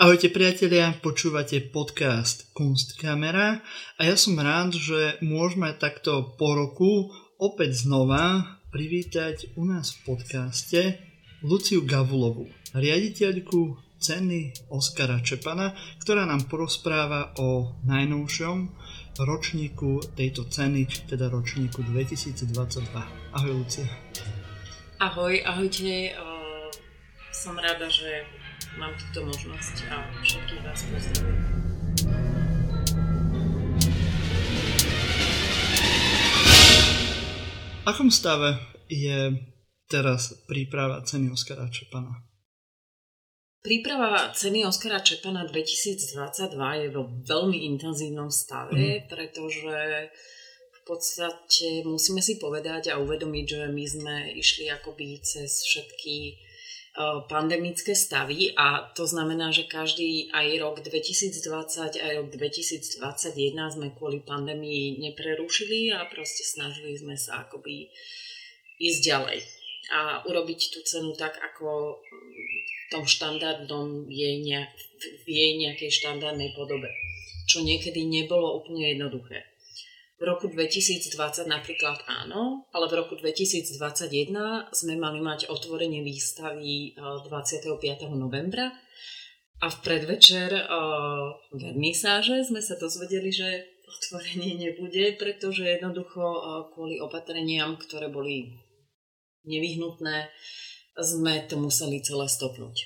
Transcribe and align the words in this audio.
Ahojte 0.00 0.32
priatelia, 0.32 0.96
počúvate 0.96 1.60
podcast 1.60 2.48
Kunstkamera 2.56 3.60
a 3.60 4.08
ja 4.08 4.16
som 4.16 4.32
rád, 4.32 4.72
že 4.72 5.20
môžeme 5.20 5.76
takto 5.76 6.24
po 6.40 6.56
roku 6.56 7.12
opäť 7.36 7.84
znova 7.84 8.56
privítať 8.72 9.52
u 9.60 9.68
nás 9.68 9.92
v 9.92 9.98
podcaste 10.08 10.80
Luciu 11.44 11.84
Gavulovu, 11.84 12.48
riaditeľku 12.72 13.76
ceny 14.00 14.72
Oskara 14.72 15.20
Čepana, 15.20 15.76
ktorá 16.00 16.24
nám 16.24 16.48
porozpráva 16.48 17.36
o 17.36 17.76
najnovšom 17.84 18.72
ročníku 19.20 20.00
tejto 20.16 20.48
ceny, 20.48 21.12
teda 21.12 21.28
ročníku 21.28 21.84
2022. 21.84 22.56
Ahoj 23.36 23.52
Lucia. 23.52 23.84
Ahoj, 24.96 25.44
ahojte. 25.44 26.16
Som 27.36 27.60
rada, 27.60 27.84
že 27.92 28.39
mám 28.78 28.94
túto 28.94 29.26
možnosť 29.26 29.76
a 29.90 29.96
všetkých 30.22 30.62
vás 30.62 30.80
pozdravujem. 30.86 31.42
V 37.80 37.84
akom 37.88 38.12
stave 38.12 38.60
je 38.86 39.34
teraz 39.90 40.36
príprava 40.46 41.02
ceny 41.02 41.32
Oskara 41.32 41.66
Čepana? 41.72 42.22
Príprava 43.60 44.30
ceny 44.32 44.64
Oskara 44.64 45.02
Čepana 45.02 45.44
2022 45.48 46.82
je 46.86 46.88
vo 46.94 47.10
veľmi 47.26 47.66
intenzívnom 47.74 48.30
stave, 48.30 49.04
mm. 49.04 49.10
pretože 49.10 49.74
v 50.70 50.80
podstate 50.86 51.84
musíme 51.84 52.24
si 52.24 52.40
povedať 52.40 52.88
a 52.94 53.00
uvedomiť, 53.02 53.44
že 53.44 53.62
my 53.68 53.84
sme 53.84 54.16
išli 54.38 54.70
akoby 54.72 55.20
cez 55.20 55.60
všetky 55.66 56.40
pandemické 57.28 57.94
stavy 57.94 58.54
a 58.56 58.90
to 58.94 59.06
znamená, 59.06 59.50
že 59.50 59.68
každý 59.68 60.30
aj 60.32 60.46
rok 60.60 60.76
2020 60.82 62.00
aj 62.00 62.12
rok 62.16 62.28
2021 62.32 63.74
sme 63.74 63.88
kvôli 63.94 64.22
pandémii 64.22 64.98
neprerušili 64.98 65.92
a 65.92 66.06
proste 66.06 66.46
snažili 66.46 66.96
sme 66.96 67.18
sa 67.18 67.46
akoby 67.46 67.90
ísť 68.80 69.00
ďalej 69.04 69.40
a 69.90 70.22
urobiť 70.22 70.60
tú 70.70 70.78
cenu 70.86 71.10
tak, 71.18 71.34
ako 71.36 71.98
v 71.98 72.84
tom 72.94 73.04
štandardnom 73.06 74.06
jej, 74.06 74.38
ne, 74.46 74.70
v 75.26 75.28
jej 75.28 75.52
nejakej 75.58 75.90
štandardnej 75.90 76.54
podobe. 76.54 76.90
Čo 77.50 77.66
niekedy 77.66 78.06
nebolo 78.06 78.62
úplne 78.62 78.94
jednoduché. 78.94 79.49
V 80.20 80.28
roku 80.28 80.52
2020 80.52 81.16
napríklad 81.48 82.04
áno, 82.04 82.68
ale 82.76 82.92
v 82.92 82.94
roku 83.00 83.16
2021 83.16 84.68
sme 84.68 84.94
mali 85.00 85.16
mať 85.16 85.48
otvorenie 85.48 86.04
výstavy 86.04 86.92
25. 86.92 87.80
E, 87.80 88.04
novembra 88.12 88.68
a 89.60 89.66
v 89.68 89.76
predvečer 89.80 90.52
uh, 90.52 91.36
vernisáže 91.52 92.48
sme 92.48 92.64
sa 92.64 92.80
dozvedeli, 92.80 93.28
že 93.28 93.48
otvorenie 93.84 94.56
nebude, 94.56 95.16
pretože 95.20 95.68
jednoducho 95.68 96.20
uh, 96.20 96.68
kvôli 96.72 96.96
opatreniam, 96.96 97.76
ktoré 97.76 98.08
boli 98.08 98.56
nevyhnutné, 99.44 100.32
sme 100.96 101.44
to 101.48 101.60
museli 101.60 102.00
celé 102.04 102.28
stopnúť. 102.28 102.76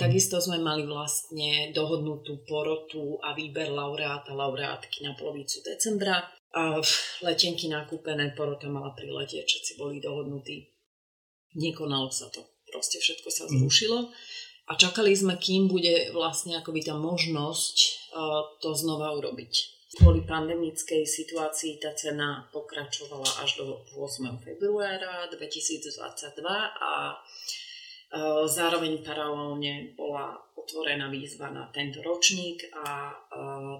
Takisto 0.00 0.40
sme 0.40 0.64
mali 0.64 0.88
vlastne 0.88 1.76
dohodnutú 1.76 2.40
porotu 2.48 3.20
a 3.20 3.36
výber 3.36 3.68
laureáta, 3.68 4.32
laureátky 4.32 5.04
na 5.04 5.12
polovicu 5.12 5.60
decembra 5.60 6.24
a 6.54 6.80
letenky 7.24 7.68
nakúpené, 7.68 8.32
porota 8.32 8.72
mala 8.72 8.96
priletieť, 8.96 9.44
všetci 9.44 9.72
boli 9.76 10.00
dohodnutí. 10.00 10.72
Nekonalo 11.60 12.08
sa 12.08 12.28
to. 12.32 12.44
Proste 12.68 13.00
všetko 13.00 13.28
sa 13.28 13.44
mhm. 13.48 13.52
zrušilo. 13.60 13.98
A 14.68 14.76
čakali 14.76 15.16
sme, 15.16 15.40
kým 15.40 15.64
bude 15.64 16.12
vlastne 16.12 16.60
akoby 16.60 16.84
tá 16.84 16.92
možnosť 16.92 17.76
to 18.60 18.70
znova 18.76 19.16
urobiť. 19.16 19.52
Kvôli 19.96 20.28
pandemickej 20.28 21.08
situácii 21.08 21.80
tá 21.80 21.96
cena 21.96 22.44
pokračovala 22.52 23.40
až 23.40 23.64
do 23.64 23.80
8. 23.96 24.36
februára 24.44 25.24
2022 25.32 26.44
a 26.44 27.16
zároveň 28.44 29.00
paralelne 29.00 29.96
bola 29.96 30.36
otvorená 30.52 31.08
výzva 31.08 31.48
na 31.48 31.72
tento 31.72 32.04
ročník 32.04 32.68
a 32.84 33.16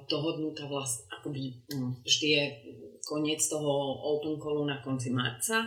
dohodnutá 0.09 0.64
vlastne, 0.64 1.04
akoby 1.19 1.67
hm, 1.75 2.06
vždy 2.06 2.27
je 2.31 2.45
koniec 3.09 3.41
toho 3.49 3.73
open 4.05 4.37
callu 4.37 4.69
na 4.69 4.79
konci 4.84 5.09
marca, 5.11 5.67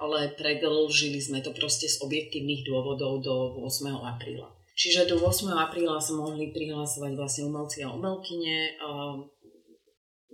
ale 0.00 0.34
predlžili 0.34 1.22
sme 1.22 1.38
to 1.40 1.54
proste 1.54 1.86
z 1.86 2.02
objektívnych 2.02 2.66
dôvodov 2.66 3.22
do 3.22 3.62
8. 3.62 3.94
apríla. 3.94 4.50
Čiže 4.74 5.12
do 5.12 5.20
8. 5.20 5.50
apríla 5.54 6.00
sa 6.00 6.16
mohli 6.16 6.50
prihlasovať 6.50 7.12
vlastne 7.14 7.46
umelci 7.46 7.84
a 7.84 7.92
umelkyne 7.92 8.80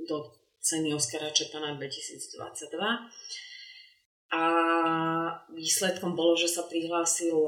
do 0.06 0.16
ceny 0.62 0.94
Oskara 0.94 1.34
Čepana 1.34 1.74
2022 1.74 2.78
a 4.26 4.42
výsledkom 5.54 6.18
bolo, 6.18 6.34
že 6.34 6.50
sa 6.50 6.66
prihlásilo 6.66 7.46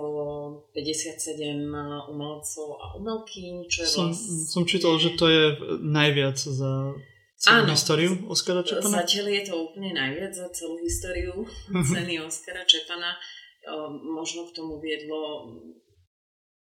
57 0.71 1.59
umelcov 2.06 2.66
a 2.78 2.94
umelkyň, 3.03 3.55
čo 3.66 3.78
je 3.83 3.89
som, 3.91 4.06
vlastne... 4.15 4.47
Som 4.47 4.62
čítal, 4.62 4.94
že 5.03 5.19
to 5.19 5.27
je 5.27 5.44
najviac 5.83 6.38
za 6.38 6.94
celú 7.38 7.67
Áno, 7.67 7.75
históriu 7.75 8.12
Oskara 8.31 8.62
Čepana? 8.62 9.03
Zatiaľ 9.03 9.27
je 9.31 9.43
to 9.50 9.55
úplne 9.59 9.91
najviac 9.91 10.31
za 10.31 10.47
celú 10.55 10.78
históriu 10.78 11.43
ceny 11.71 12.22
Oskara 12.22 12.62
Čepana. 12.62 13.19
Možno 14.06 14.47
k 14.47 14.55
tomu 14.55 14.78
viedlo 14.78 15.50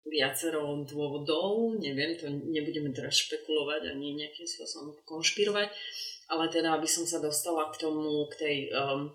viacero 0.07 0.87
dôvodov, 0.87 1.75
neviem, 1.83 2.15
to 2.15 2.31
nebudeme 2.31 2.95
teraz 2.95 3.19
špekulovať 3.27 3.91
ani 3.91 4.15
nejakým 4.15 4.47
spôsobom 4.47 4.95
konšpirovať, 5.03 5.67
ale 6.31 6.47
teda 6.47 6.79
aby 6.79 6.87
som 6.87 7.03
sa 7.03 7.19
dostala 7.19 7.67
k 7.75 7.83
tomu, 7.83 8.23
k 8.31 8.33
tej 8.39 8.55
um, 8.71 9.11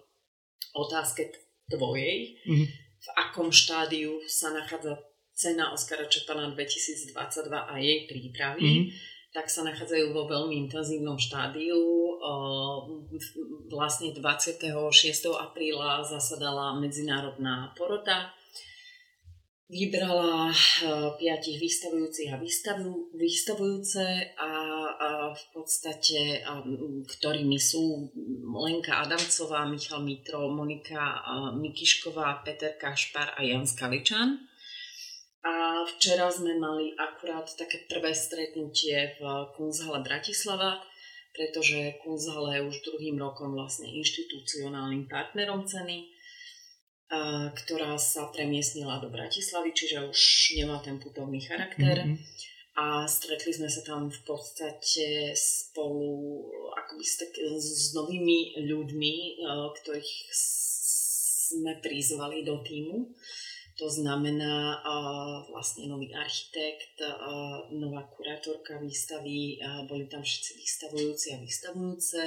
otázke 0.73 1.33
tvojej, 1.71 2.37
mm-hmm. 2.45 2.69
v 3.01 3.09
akom 3.17 3.49
štádiu 3.49 4.21
sa 4.29 4.53
nachádza 4.53 5.01
cena 5.33 5.73
Oskara 5.73 6.07
Čepana 6.07 6.53
2022 6.53 7.17
a 7.49 7.75
jej 7.81 8.05
prípravy, 8.05 8.63
mm-hmm. 8.69 8.87
tak 9.33 9.49
sa 9.49 9.65
nachádzajú 9.65 10.13
vo 10.13 10.29
veľmi 10.29 10.69
intenzívnom 10.69 11.17
štádiu. 11.17 11.81
Vlastne 13.73 14.13
26. 14.13 14.61
apríla 15.33 16.05
zasadala 16.05 16.77
medzinárodná 16.77 17.73
porota 17.73 18.31
vybrala 19.73 20.53
eh, 20.53 21.09
piatich 21.17 21.57
vystavujúcich 21.57 22.29
a 22.29 22.37
vystavu, 22.37 23.09
vystavujúce 23.17 24.37
a, 24.37 24.53
a 24.93 25.09
v 25.33 25.45
podstate, 25.57 26.45
a, 26.45 26.61
ktorými 27.09 27.57
sú 27.57 28.13
Lenka 28.53 29.01
Adamcová, 29.01 29.65
Michal 29.65 30.05
Mitro, 30.05 30.53
Monika 30.53 31.25
Mikišková, 31.57 32.45
Peter 32.45 32.77
Kašpar 32.77 33.33
a 33.33 33.41
Jan 33.41 33.65
Skaličan. 33.65 34.45
A 35.43 35.83
včera 35.89 36.31
sme 36.31 36.55
mali 36.55 36.95
akurát 36.95 37.49
také 37.59 37.83
prvé 37.91 38.15
stretnutie 38.15 39.19
v 39.19 39.21
Kunzhale 39.59 40.05
Bratislava, 40.05 40.79
pretože 41.35 41.99
Kunzhale 42.05 42.61
je 42.61 42.67
už 42.69 42.77
druhým 42.87 43.17
rokom 43.19 43.57
vlastne 43.57 43.89
inštitucionálnym 43.91 45.09
partnerom 45.11 45.67
ceny 45.67 46.12
ktorá 47.53 48.01
sa 48.01 48.33
premiestnila 48.33 48.97
do 48.97 49.13
Bratislavy, 49.13 49.77
čiže 49.77 50.09
už 50.09 50.21
nemá 50.57 50.81
ten 50.81 50.97
putovný 50.97 51.45
charakter. 51.45 52.09
Mm-hmm. 52.09 52.17
A 52.73 53.05
stretli 53.05 53.53
sme 53.53 53.69
sa 53.69 53.85
tam 53.85 54.09
v 54.09 54.21
podstate 54.25 55.37
spolu 55.37 56.41
akoby 56.73 57.05
s, 57.05 57.15
tak, 57.21 57.37
s 57.37 57.93
novými 57.93 58.65
ľuďmi, 58.65 59.45
ktorých 59.77 60.13
sme 60.33 61.77
prizvali 61.85 62.49
do 62.49 62.65
týmu. 62.65 63.13
To 63.77 63.89
znamená 63.93 64.81
uh, 64.81 65.49
vlastne 65.53 65.85
nový 65.85 66.17
architekt, 66.17 66.97
uh, 67.05 67.69
nová 67.77 68.09
kurátorka 68.09 68.81
výstavy, 68.81 69.61
boli 69.85 70.09
tam 70.09 70.25
všetci 70.25 70.53
vystavujúci 70.57 71.27
a 71.37 71.39
vystavujúce, 71.45 72.23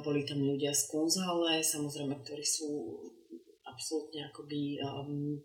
boli 0.00 0.24
tam 0.24 0.40
ľudia 0.44 0.72
z 0.72 0.92
Konzále, 0.92 1.60
samozrejme, 1.60 2.20
ktorí 2.24 2.44
sú 2.44 2.68
absolútne 3.76 4.24
akoby 4.32 4.80
um, 4.80 5.36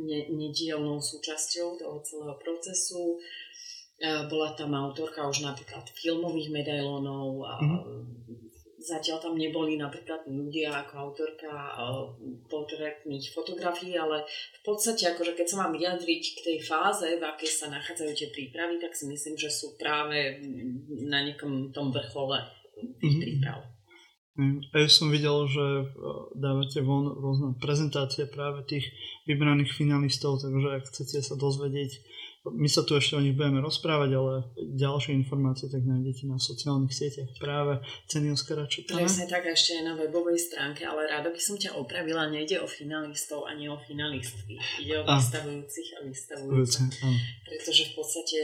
ne, 0.00 0.20
nedielnou 0.32 0.96
súčasťou 0.96 1.76
toho 1.76 2.00
celého 2.00 2.36
procesu. 2.40 3.20
Uh, 4.00 4.26
bola 4.26 4.56
tam 4.56 4.72
autorka 4.74 5.28
už 5.28 5.44
napríklad 5.44 5.84
filmových 5.92 6.50
medailónov 6.50 7.44
a 7.44 7.54
mm-hmm. 7.60 8.24
Zatiaľ 8.84 9.16
tam 9.16 9.40
neboli 9.40 9.80
napríklad 9.80 10.28
ľudia 10.28 10.84
ako 10.84 11.08
autorka 11.08 11.48
uh, 11.48 12.04
portrétnych 12.52 13.32
fotografií, 13.32 13.96
ale 13.96 14.28
v 14.28 14.60
podstate, 14.60 15.08
akože 15.08 15.32
keď 15.32 15.46
sa 15.48 15.64
mám 15.64 15.72
vyjadriť 15.72 16.22
k 16.36 16.40
tej 16.44 16.58
fáze, 16.60 17.08
v 17.16 17.24
akej 17.24 17.48
sa 17.48 17.72
nachádzajú 17.72 18.12
tie 18.12 18.28
prípravy, 18.28 18.76
tak 18.76 18.92
si 18.92 19.08
myslím, 19.08 19.40
že 19.40 19.48
sú 19.48 19.80
práve 19.80 20.36
na 21.00 21.24
nejakom 21.24 21.72
tom 21.72 21.96
vrchole 21.96 22.44
tých 23.00 23.08
mm-hmm. 23.08 23.24
príprav. 23.24 23.73
Mm, 24.34 24.66
a 24.74 24.82
ja 24.82 24.88
som 24.90 25.14
videl, 25.14 25.46
že 25.46 25.62
e, 25.62 25.84
dávate 26.34 26.82
von 26.82 27.06
rôzne 27.06 27.54
prezentácie 27.62 28.26
práve 28.26 28.66
tých 28.66 28.90
vybraných 29.30 29.70
finalistov, 29.70 30.42
takže 30.42 30.68
ak 30.74 30.90
chcete 30.90 31.22
sa 31.22 31.38
dozvedieť 31.38 32.02
My 32.44 32.68
sa 32.68 32.84
tu 32.84 32.92
ešte 32.92 33.16
o 33.16 33.24
nich 33.24 33.32
budeme 33.32 33.64
rozprávať, 33.64 34.10
ale 34.20 34.32
ďalšie 34.76 35.16
informácie 35.16 35.72
tak 35.72 35.80
nájdete 35.80 36.28
na 36.28 36.36
sociálnych 36.36 36.92
sieťach 36.92 37.32
práve 37.40 37.80
ceny 38.04 38.36
Oskara 38.36 38.68
Čepana. 38.68 39.00
Presne 39.00 39.24
tak, 39.24 39.48
ešte 39.48 39.80
aj 39.80 39.84
na 39.88 39.94
webovej 39.96 40.36
stránke, 40.36 40.84
ale 40.84 41.08
rada 41.08 41.32
by 41.32 41.40
som 41.40 41.56
ťa 41.56 41.72
opravila, 41.72 42.28
nejde 42.28 42.60
o 42.60 42.68
finalistov 42.68 43.48
ani 43.48 43.72
o 43.72 43.80
finalistky. 43.80 44.60
Ide 44.76 45.00
o 45.00 45.08
a. 45.08 45.16
vystavujúcich 45.16 45.88
a 45.96 45.98
vystavujúcich. 46.04 46.92
Pretože 47.48 47.82
v 47.88 47.92
podstate 47.96 48.40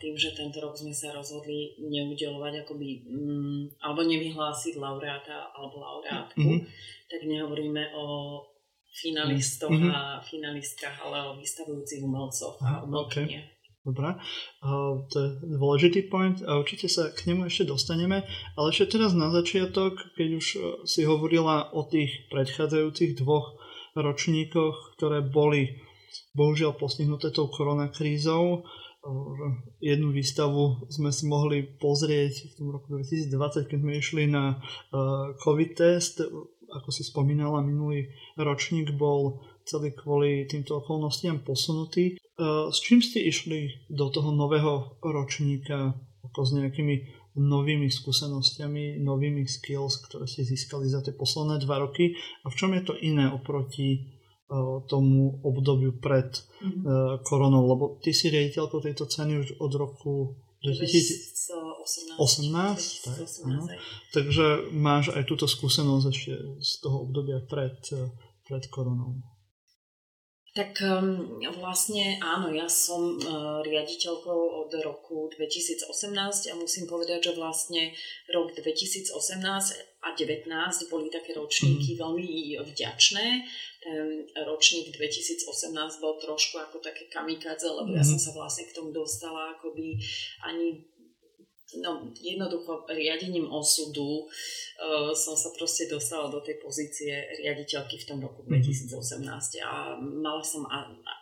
tým, 0.00 0.14
že 0.16 0.32
tento 0.32 0.64
rok 0.64 0.80
sme 0.80 0.96
sa 0.96 1.12
rozhodli 1.12 1.76
neudelovať 1.84 2.64
akoby, 2.64 3.12
mm, 3.12 3.84
alebo 3.84 4.08
nevyhlásiť 4.08 4.80
laureáta 4.80 5.52
alebo 5.52 5.84
laureátku, 5.84 6.48
mm-hmm. 6.48 6.64
tak 7.12 7.20
nehovoríme 7.28 7.92
o 7.92 8.04
finalistoch 8.92 9.70
mm-hmm. 9.70 9.92
a 9.94 10.20
finalistkách, 10.24 10.96
ale 11.04 11.16
o 11.28 11.30
vystavujúcich 11.38 12.00
umelcoch 12.02 12.56
a 12.64 12.82
umelkynie. 12.82 13.40
Okay. 13.44 13.56
Dobre, 13.88 14.20
to 15.08 15.16
je 15.16 15.28
dôležitý 15.56 16.12
point 16.12 16.36
a 16.44 16.60
určite 16.60 16.92
sa 16.92 17.08
k 17.08 17.32
nemu 17.32 17.48
ešte 17.48 17.72
dostaneme, 17.72 18.20
ale 18.52 18.66
ešte 18.68 19.00
teraz 19.00 19.16
na 19.16 19.32
začiatok, 19.32 19.96
keď 20.12 20.28
už 20.36 20.46
e, 20.52 20.58
si 20.84 21.08
hovorila 21.08 21.72
o 21.72 21.88
tých 21.88 22.28
predchádzajúcich 22.28 23.16
dvoch 23.16 23.56
ročníkoch, 23.96 24.98
ktoré 24.98 25.24
boli 25.24 25.80
bohužiaľ 26.36 26.76
postihnuté 26.76 27.32
tou 27.32 27.48
koronakrízou, 27.48 28.66
jednu 29.80 30.12
výstavu 30.12 30.90
sme 30.90 31.08
si 31.14 31.24
mohli 31.24 31.64
pozrieť 31.78 32.50
v 32.50 32.52
tom 32.58 32.68
roku 32.74 32.92
2020, 32.92 33.70
keď 33.70 33.78
sme 33.78 33.92
išli 33.96 34.24
na 34.28 34.58
COVID 35.40 35.70
test 35.78 36.20
ako 36.72 36.88
si 36.92 37.02
spomínala, 37.04 37.64
minulý 37.64 38.12
ročník 38.36 38.92
bol 38.96 39.40
celý 39.64 39.92
kvôli 39.92 40.48
týmto 40.48 40.80
okolnostiam 40.80 41.40
posunutý. 41.44 42.14
E, 42.14 42.72
s 42.72 42.78
čím 42.80 43.04
ste 43.04 43.24
išli 43.24 43.88
do 43.92 44.08
toho 44.08 44.32
nového 44.32 45.00
ročníka 45.04 45.96
ako 46.24 46.40
s 46.44 46.50
nejakými 46.56 46.96
novými 47.38 47.86
skúsenostiami, 47.86 48.98
novými 48.98 49.46
skills, 49.46 50.02
ktoré 50.08 50.26
ste 50.26 50.42
získali 50.42 50.90
za 50.90 51.04
tie 51.04 51.14
posledné 51.14 51.62
dva 51.62 51.78
roky 51.78 52.18
a 52.42 52.50
v 52.50 52.54
čom 52.58 52.74
je 52.74 52.82
to 52.82 52.94
iné 52.98 53.30
oproti 53.30 54.02
uh, 54.50 54.82
tomu 54.90 55.38
obdobiu 55.46 55.94
pred 56.02 56.34
mm-hmm. 56.34 57.22
koronou, 57.22 57.62
lebo 57.62 57.84
ty 58.02 58.10
si 58.10 58.34
riaditeľkou 58.34 58.82
tejto 58.82 59.06
ceny 59.06 59.38
už 59.38 59.48
od 59.62 59.72
roku 59.78 60.34
2018. 60.66 61.67
18, 62.18 63.04
tak, 63.04 63.16
Takže 64.12 64.70
máš 64.74 65.10
aj 65.16 65.24
túto 65.24 65.48
skúsenosť 65.48 66.04
ešte 66.12 66.34
z 66.60 66.72
toho 66.84 67.08
obdobia 67.08 67.40
pred, 67.44 67.76
pred 68.44 68.64
koronou. 68.68 69.18
Tak 70.56 70.80
um, 70.82 71.38
vlastne 71.62 72.18
áno, 72.18 72.50
ja 72.50 72.66
som 72.66 73.14
uh, 73.14 73.62
riaditeľkou 73.62 74.66
od 74.66 74.70
roku 74.82 75.30
2018 75.30 75.86
a 76.50 76.54
musím 76.58 76.90
povedať, 76.90 77.30
že 77.30 77.32
vlastne 77.38 77.94
rok 78.34 78.50
2018 78.56 79.14
a 80.02 80.08
2019 80.18 80.50
boli 80.90 81.14
také 81.14 81.36
ročníky 81.38 81.94
mm. 81.94 81.98
veľmi 82.02 82.58
vďačné 82.64 83.26
ten 83.78 84.26
ročník 84.42 84.90
2018 84.90 86.02
bol 86.02 86.18
trošku 86.18 86.58
ako 86.58 86.82
také 86.82 87.06
kamikadze, 87.06 87.70
lebo 87.70 87.94
mm-hmm. 87.94 87.98
ja 87.98 88.04
som 88.04 88.18
mhm. 88.18 88.24
sa 88.26 88.30
vlastne 88.34 88.64
k 88.66 88.74
tomu 88.74 88.90
dostala 88.90 89.54
akoby 89.54 89.96
ani 90.42 90.82
no, 91.76 92.12
jednoducho 92.20 92.88
riadením 92.88 93.52
osudu 93.52 94.24
uh, 94.24 95.12
som 95.12 95.36
sa 95.36 95.52
proste 95.52 95.84
dostala 95.84 96.32
do 96.32 96.40
tej 96.40 96.56
pozície 96.64 97.12
riaditeľky 97.44 98.00
v 98.00 98.08
tom 98.08 98.18
roku 98.24 98.40
2018 98.48 98.88
mhm. 98.88 99.64
a 99.68 99.72
mala 100.00 100.40
som 100.40 100.64
a, 100.64 100.88
a, 100.88 101.12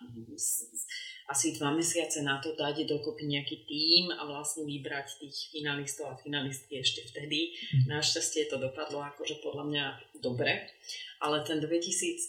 asi 1.26 1.58
dva 1.58 1.74
mesiace 1.74 2.22
na 2.22 2.38
to 2.38 2.54
dať 2.54 2.86
dokopy 2.86 3.26
nejaký 3.26 3.66
tím 3.66 4.14
a 4.14 4.22
vlastne 4.26 4.62
vybrať 4.62 5.18
tých 5.18 5.50
finalistov 5.50 6.14
a 6.14 6.18
finalistky 6.18 6.78
ešte 6.78 7.06
vtedy. 7.10 7.54
Mm. 7.86 7.98
Našťastie 7.98 8.46
to 8.46 8.62
dopadlo 8.62 9.02
akože 9.02 9.42
podľa 9.42 9.64
mňa 9.66 9.84
dobre 10.22 10.70
ale 11.16 11.40
ten 11.48 11.64
2019 11.64 12.28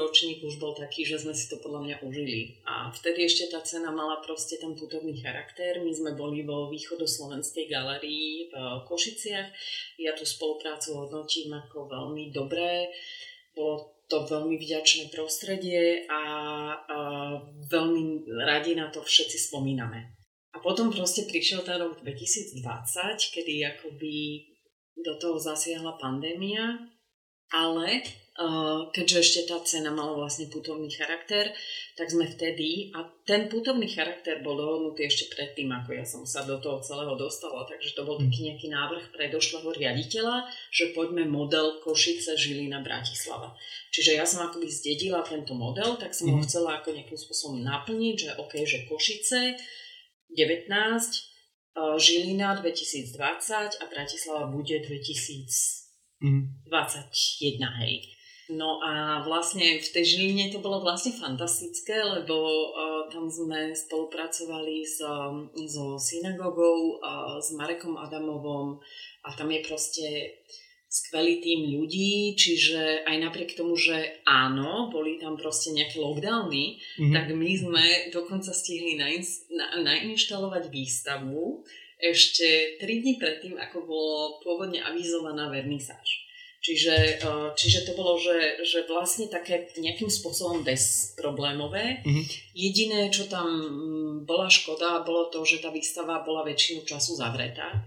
ročník 0.00 0.40
už 0.40 0.56
bol 0.56 0.72
taký, 0.72 1.04
že 1.04 1.20
sme 1.20 1.36
si 1.36 1.44
to 1.52 1.60
podľa 1.60 1.84
mňa 1.84 1.96
užili. 2.00 2.56
A 2.64 2.88
vtedy 2.88 3.28
ešte 3.28 3.52
tá 3.52 3.60
cena 3.60 3.92
mala 3.92 4.24
proste 4.24 4.56
ten 4.56 4.72
putovný 4.72 5.20
charakter. 5.20 5.76
My 5.84 5.92
sme 5.92 6.16
boli 6.16 6.40
vo 6.40 6.72
východoslovenskej 6.72 7.68
galerii 7.68 8.48
v 8.48 8.54
Košiciach. 8.88 9.48
Ja 10.00 10.16
tú 10.16 10.24
spoluprácu 10.24 11.04
hodnotím 11.04 11.52
ako 11.52 11.84
veľmi 11.84 12.32
dobré. 12.32 12.88
Bolo 13.52 13.97
to 14.08 14.24
veľmi 14.24 14.56
vďačné 14.56 15.12
prostredie 15.12 16.08
a, 16.08 16.22
a 16.80 16.98
veľmi 17.68 18.24
radi 18.44 18.72
na 18.72 18.88
to 18.88 19.04
všetci 19.04 19.52
spomíname. 19.52 20.16
A 20.56 20.64
potom 20.64 20.88
proste 20.88 21.28
prišiel 21.28 21.60
ten 21.60 21.76
rok 21.76 22.00
2020, 22.00 22.64
kedy 23.36 23.68
akoby 23.68 24.48
do 24.96 25.14
toho 25.20 25.36
zasiahla 25.36 26.00
pandémia 26.00 26.88
ale 27.52 28.04
keďže 28.94 29.18
ešte 29.18 29.40
tá 29.50 29.58
cena 29.66 29.90
mala 29.90 30.14
vlastne 30.14 30.46
putovný 30.46 30.86
charakter, 30.94 31.50
tak 31.98 32.06
sme 32.06 32.22
vtedy, 32.30 32.94
a 32.94 33.02
ten 33.26 33.50
putovný 33.50 33.90
charakter 33.90 34.38
bol 34.46 34.54
dohodnutý 34.54 35.10
ešte 35.10 35.34
predtým, 35.34 35.66
ako 35.74 35.90
ja 35.98 36.06
som 36.06 36.22
sa 36.22 36.46
do 36.46 36.62
toho 36.62 36.78
celého 36.78 37.18
dostala, 37.18 37.66
takže 37.66 37.98
to 37.98 38.06
bol 38.06 38.14
taký 38.14 38.46
nejaký 38.46 38.70
návrh 38.70 39.10
predošlého 39.10 39.66
riaditeľa, 39.74 40.46
že 40.70 40.94
poďme 40.94 41.26
model 41.26 41.82
Košice, 41.82 42.38
Žilina, 42.38 42.78
Bratislava. 42.78 43.58
Čiže 43.90 44.14
ja 44.14 44.22
som 44.22 44.46
akoby 44.46 44.70
zdedila 44.70 45.26
tento 45.26 45.58
model, 45.58 45.98
tak 45.98 46.14
som 46.14 46.30
mm. 46.30 46.32
ho 46.32 46.38
mhm. 46.38 46.46
chcela 46.46 46.70
ako 46.78 46.94
nejakým 46.94 47.18
spôsobom 47.18 47.58
naplniť, 47.58 48.14
že 48.22 48.30
OK, 48.38 48.54
že 48.62 48.86
Košice 48.86 49.58
19, 50.30 50.70
Žilina 51.98 52.54
2020 52.54 53.82
a 53.82 53.84
Bratislava 53.90 54.46
bude 54.46 54.78
2000 54.78 55.78
Mm. 56.18 56.50
21, 56.66 57.62
hej. 57.78 58.17
No 58.48 58.80
a 58.80 59.20
vlastne 59.28 59.76
v 59.76 59.88
tej 59.92 60.04
Žiline 60.16 60.48
to 60.48 60.64
bolo 60.64 60.80
vlastne 60.80 61.12
fantastické, 61.12 62.00
lebo 62.00 62.32
uh, 62.32 63.04
tam 63.12 63.28
sme 63.28 63.76
spolupracovali 63.76 64.88
s, 64.88 65.04
um, 65.04 65.52
so 65.68 66.00
synagogou, 66.00 66.96
uh, 66.96 67.36
s 67.36 67.52
Marekom 67.52 68.00
Adamovom 68.00 68.80
a 69.28 69.28
tam 69.36 69.52
je 69.52 69.60
proste 69.68 70.06
skvelý 70.88 71.44
tým 71.44 71.76
ľudí, 71.76 72.32
čiže 72.32 73.04
aj 73.04 73.16
napriek 73.20 73.52
tomu, 73.52 73.76
že 73.76 74.24
áno, 74.24 74.88
boli 74.88 75.20
tam 75.20 75.36
proste 75.36 75.76
nejaké 75.76 76.00
lockdowny, 76.00 76.80
mm-hmm. 76.80 77.12
tak 77.12 77.28
my 77.36 77.50
sme 77.52 77.84
dokonca 78.08 78.48
stihli 78.56 78.96
nainst- 78.96 79.44
na- 79.52 79.84
nainštalovať 79.84 80.72
výstavu, 80.72 81.60
ešte 82.00 82.80
3 82.80 83.02
dní 83.04 83.14
predtým, 83.20 83.60
ako 83.60 83.84
bolo 83.84 84.18
pôvodne 84.40 84.80
avizovaná 84.80 85.52
vernisáž. 85.52 86.27
Čiže, 86.58 87.22
e, 87.22 87.30
čiže 87.54 87.86
to 87.86 87.92
bolo, 87.94 88.18
že, 88.18 88.62
že 88.66 88.84
vlastne 88.90 89.30
také 89.30 89.70
nejakým 89.78 90.10
spôsobom 90.10 90.66
bezproblémové. 90.66 92.02
Mm-hmm. 92.02 92.24
Jediné, 92.52 93.00
čo 93.14 93.30
tam 93.30 93.46
mm, 93.46 94.14
bola 94.26 94.50
škoda, 94.50 95.06
bolo 95.06 95.30
to, 95.30 95.46
že 95.46 95.62
tá 95.62 95.70
výstava 95.70 96.26
bola 96.26 96.42
väčšinu 96.42 96.82
času 96.82 97.14
zavretá. 97.14 97.78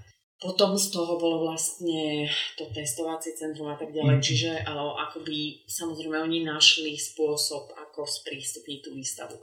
Potom 0.41 0.73
z 0.73 0.89
toho 0.89 1.21
bolo 1.21 1.45
vlastne 1.45 2.25
to 2.57 2.65
testovacie 2.73 3.37
centrum 3.37 3.69
a 3.69 3.77
tak 3.77 3.93
ďalej. 3.93 4.17
Mm. 4.17 4.25
Čiže 4.25 4.51
ale 4.65 4.81
akoby 5.05 5.67
samozrejme 5.69 6.17
oni 6.17 6.41
našli 6.47 6.97
spôsob, 6.97 7.75
ako 7.77 8.07
sprístupniť 8.07 8.79
tú 8.81 8.89
výstavu. 8.95 9.37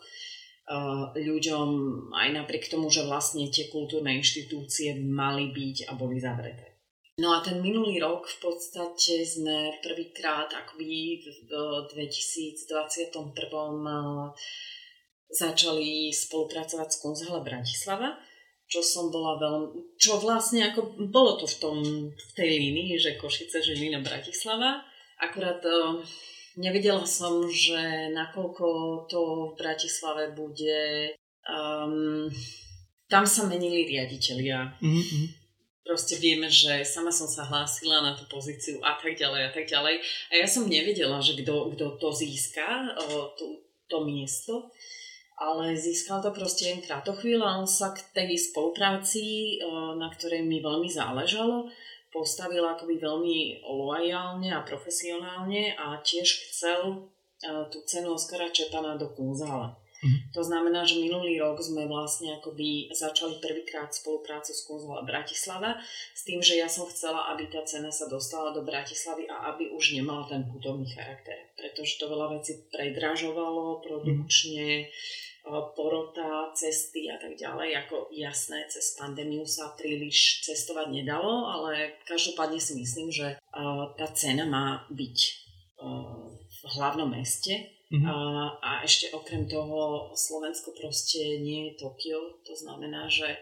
Eh, 0.68 1.04
ľuďom 1.16 1.68
aj 2.12 2.28
napriek 2.44 2.68
tomu, 2.68 2.92
že 2.92 3.08
vlastne 3.08 3.48
tie 3.48 3.72
kultúrne 3.72 4.20
inštitúcie 4.20 5.00
mali 5.00 5.48
byť 5.48 5.88
a 5.88 5.96
boli 5.96 6.20
zavreté. 6.20 6.67
No 7.18 7.34
a 7.34 7.42
ten 7.42 7.58
minulý 7.58 7.98
rok 7.98 8.30
v 8.30 8.38
podstate 8.46 9.26
sme 9.26 9.74
prvýkrát 9.82 10.46
akoby 10.54 11.18
v 11.18 11.50
2021 11.90 13.34
eh, 13.34 14.28
začali 15.28 16.14
spolupracovať 16.14 16.88
s 16.88 17.00
Kunzhale 17.02 17.42
Bratislava, 17.42 18.16
čo 18.70 18.80
som 18.80 19.10
bola 19.10 19.34
veľmi, 19.36 19.98
čo 19.98 20.22
vlastne 20.22 20.70
ako 20.70 21.10
bolo 21.10 21.42
to 21.42 21.46
v, 21.50 21.56
tom, 21.58 21.78
v 22.14 22.30
tej 22.38 22.48
línii, 22.54 22.96
že 22.96 23.18
Košice, 23.18 23.60
Žilina, 23.60 24.00
Bratislava, 24.00 24.80
akurát 25.20 25.60
uh, 25.64 26.00
Nevidela 26.58 27.06
som, 27.06 27.46
že 27.46 28.10
nakoľko 28.10 28.66
to 29.06 29.54
v 29.54 29.62
Bratislave 29.62 30.34
bude... 30.34 31.14
Um, 31.46 32.26
tam 33.06 33.24
sa 33.24 33.46
menili 33.46 33.86
riaditeľia. 33.86 34.74
Mm-hmm. 34.82 35.24
Proste 35.88 36.20
vieme, 36.20 36.52
že 36.52 36.84
sama 36.84 37.08
som 37.08 37.24
sa 37.24 37.48
hlásila 37.48 38.04
na 38.04 38.12
tú 38.12 38.28
pozíciu 38.28 38.76
a 38.84 39.00
tak 39.00 39.16
ďalej 39.16 39.40
a 39.48 39.50
tak 39.56 39.64
ďalej. 39.64 40.04
A 40.28 40.32
ja 40.36 40.44
som 40.44 40.68
nevedela, 40.68 41.16
že 41.24 41.32
kto, 41.40 41.72
to 41.96 42.08
získa, 42.12 42.92
to, 43.40 43.64
to 43.88 43.96
miesto 44.04 44.68
ale 45.38 45.78
získal 45.78 46.18
to 46.18 46.34
proste 46.34 46.66
len 46.66 46.82
krátko 46.82 47.14
a 47.14 47.62
on 47.62 47.70
sa 47.70 47.94
k 47.94 48.02
tej 48.10 48.50
spolupráci, 48.50 49.58
na 49.94 50.10
ktorej 50.10 50.42
mi 50.42 50.58
veľmi 50.58 50.90
záležalo, 50.90 51.70
postavil 52.10 52.66
akoby 52.66 52.98
veľmi 52.98 53.62
loajálne 53.62 54.50
a 54.50 54.66
profesionálne 54.66 55.78
a 55.78 56.00
tiež 56.02 56.50
chcel 56.50 57.06
uh, 57.06 57.68
tú 57.68 57.84
cenu 57.84 58.16
Oskara 58.16 58.48
Čepana 58.48 58.96
do 58.96 59.12
Kunzále. 59.12 59.76
Mm. 59.98 60.30
To 60.30 60.42
znamená, 60.46 60.86
že 60.86 61.02
minulý 61.02 61.42
rok 61.42 61.58
sme 61.58 61.90
vlastne 61.90 62.38
akoby 62.38 62.90
začali 62.94 63.42
prvýkrát 63.42 63.90
spoluprácu 63.90 64.54
s 64.54 64.62
Kunzla 64.62 65.02
Bratislava 65.02 65.78
s 66.14 66.22
tým, 66.22 66.38
že 66.38 66.58
ja 66.58 66.70
som 66.70 66.86
chcela, 66.86 67.34
aby 67.34 67.50
tá 67.50 67.66
cena 67.66 67.90
sa 67.90 68.06
dostala 68.06 68.54
do 68.54 68.62
Bratislavy 68.62 69.26
a 69.26 69.50
aby 69.54 69.74
už 69.74 69.98
nemala 69.98 70.26
ten 70.30 70.46
putovný 70.46 70.86
charakter. 70.86 71.50
Pretože 71.58 71.98
to 71.98 72.06
veľa 72.06 72.38
vecí 72.38 72.62
predražovalo 72.70 73.82
produkčne, 73.82 74.86
mm 74.86 75.26
porota, 75.48 76.52
cesty 76.52 77.08
a 77.08 77.16
tak 77.16 77.40
ďalej. 77.40 77.72
Ako 77.86 78.12
jasné, 78.12 78.68
cez 78.68 78.92
pandémiu 79.00 79.48
sa 79.48 79.72
príliš 79.80 80.44
cestovať 80.44 80.92
nedalo, 80.92 81.48
ale 81.48 81.96
každopádne 82.04 82.60
si 82.60 82.76
myslím, 82.76 83.08
že 83.08 83.40
tá 83.96 84.06
cena 84.12 84.44
má 84.44 84.84
byť 84.92 85.18
v 86.52 86.60
hlavnom 86.76 87.08
meste. 87.08 87.77
Mm-hmm. 87.88 88.04
A, 88.04 88.14
a 88.60 88.70
ešte 88.84 89.08
okrem 89.16 89.48
toho 89.48 90.12
Slovensko 90.12 90.76
proste 90.76 91.40
nie 91.40 91.72
je 91.72 91.80
Tokio, 91.80 92.44
to 92.44 92.52
znamená, 92.52 93.08
že 93.08 93.40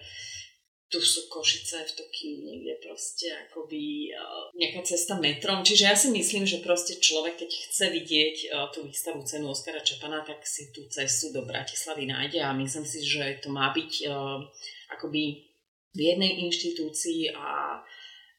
tu 0.87 1.03
sú 1.03 1.27
Košice 1.27 1.83
v 1.83 1.93
Tokiu 1.99 2.47
niekde 2.47 2.79
proste 2.79 3.27
akoby 3.51 4.15
uh, 4.15 4.55
nejaká 4.55 4.87
cesta 4.87 5.19
metrom. 5.19 5.67
Čiže 5.67 5.85
ja 5.85 5.99
si 5.99 6.15
myslím, 6.15 6.47
že 6.47 6.63
proste 6.63 7.03
človek, 7.03 7.43
keď 7.43 7.51
chce 7.51 7.87
vidieť 7.91 8.37
uh, 8.47 8.71
tú 8.71 8.87
výstavu 8.87 9.27
cenu 9.27 9.51
Oskara 9.51 9.83
Čepana, 9.83 10.23
tak 10.23 10.47
si 10.47 10.71
tú 10.71 10.87
cestu 10.87 11.35
do 11.35 11.43
Bratislavy 11.43 12.07
nájde 12.07 12.39
a 12.39 12.55
myslím 12.55 12.87
si, 12.87 13.03
že 13.03 13.43
to 13.43 13.51
má 13.51 13.75
byť 13.75 13.93
uh, 14.07 14.47
akoby 14.95 15.51
v 15.91 16.01
jednej 16.01 16.47
inštitúcii 16.47 17.35
a, 17.35 17.83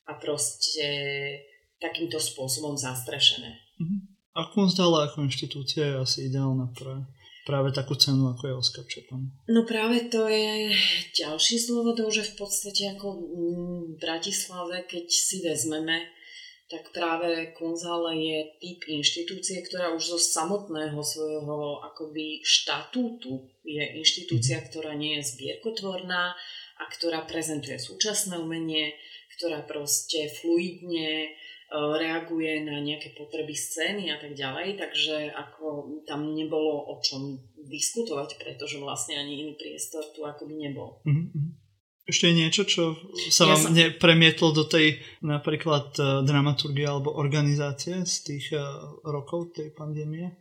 a 0.08 0.12
proste 0.16 0.88
takýmto 1.84 2.16
spôsobom 2.16 2.80
zastrešené. 2.80 3.60
Mm-hmm. 3.76 4.17
A 4.38 4.46
Kunsthalle 4.54 5.10
ako 5.10 5.26
inštitúcia 5.26 5.82
je 5.82 5.96
asi 5.98 6.20
ideálna 6.30 6.70
pre 6.78 7.10
práve 7.48 7.72
takú 7.72 7.96
cenu, 7.96 8.28
ako 8.28 8.44
je 8.44 8.60
Oscar 8.60 8.86
Čepan. 8.86 9.24
No 9.48 9.64
práve 9.64 10.12
to 10.12 10.28
je 10.28 10.76
ďalší 11.16 11.64
z 11.64 11.72
dôvodov, 11.72 12.12
že 12.12 12.28
v 12.28 12.44
podstate 12.44 12.92
ako 12.92 13.08
v 13.18 13.96
Bratislave, 13.98 14.84
keď 14.84 15.08
si 15.08 15.40
vezmeme, 15.40 16.12
tak 16.68 16.92
práve 16.92 17.56
Kunzale 17.56 18.20
je 18.20 18.40
typ 18.60 18.80
inštitúcie, 18.92 19.64
ktorá 19.64 19.96
už 19.96 20.04
zo 20.04 20.20
samotného 20.20 21.00
svojho 21.00 21.80
akoby 21.88 22.44
štatútu 22.44 23.48
je 23.64 23.84
inštitúcia, 24.04 24.60
mhm. 24.60 24.66
ktorá 24.68 24.92
nie 25.00 25.16
je 25.18 25.32
zbierkotvorná 25.32 26.36
a 26.78 26.84
ktorá 26.92 27.24
prezentuje 27.24 27.80
súčasné 27.80 28.36
umenie, 28.36 28.92
ktorá 29.40 29.64
proste 29.64 30.28
fluidne 30.28 31.32
reaguje 31.72 32.64
na 32.64 32.80
nejaké 32.80 33.12
potreby 33.12 33.52
scény 33.52 34.08
a 34.08 34.18
tak 34.18 34.40
ďalej, 34.40 34.80
takže 34.80 35.36
ako 35.36 36.00
tam 36.08 36.32
nebolo 36.32 36.88
o 36.88 36.96
čom 37.04 37.36
diskutovať, 37.68 38.40
pretože 38.40 38.80
vlastne 38.80 39.20
ani 39.20 39.44
iný 39.44 39.54
priestor 39.60 40.08
tu 40.16 40.24
akoby 40.24 40.56
nebol. 40.56 41.04
Mm-hmm. 41.04 41.68
Ešte 42.08 42.32
niečo, 42.32 42.64
čo 42.64 42.96
sa 43.28 43.44
ja 43.44 43.52
vám 43.52 43.64
som... 43.68 43.76
premietlo 44.00 44.56
do 44.56 44.64
tej 44.64 45.04
napríklad 45.20 45.92
uh, 46.00 46.24
dramaturgie 46.24 46.88
alebo 46.88 47.12
organizácie 47.12 48.08
z 48.08 48.16
tých 48.24 48.56
uh, 48.56 48.64
rokov 49.04 49.52
tej 49.52 49.76
pandémie? 49.76 50.32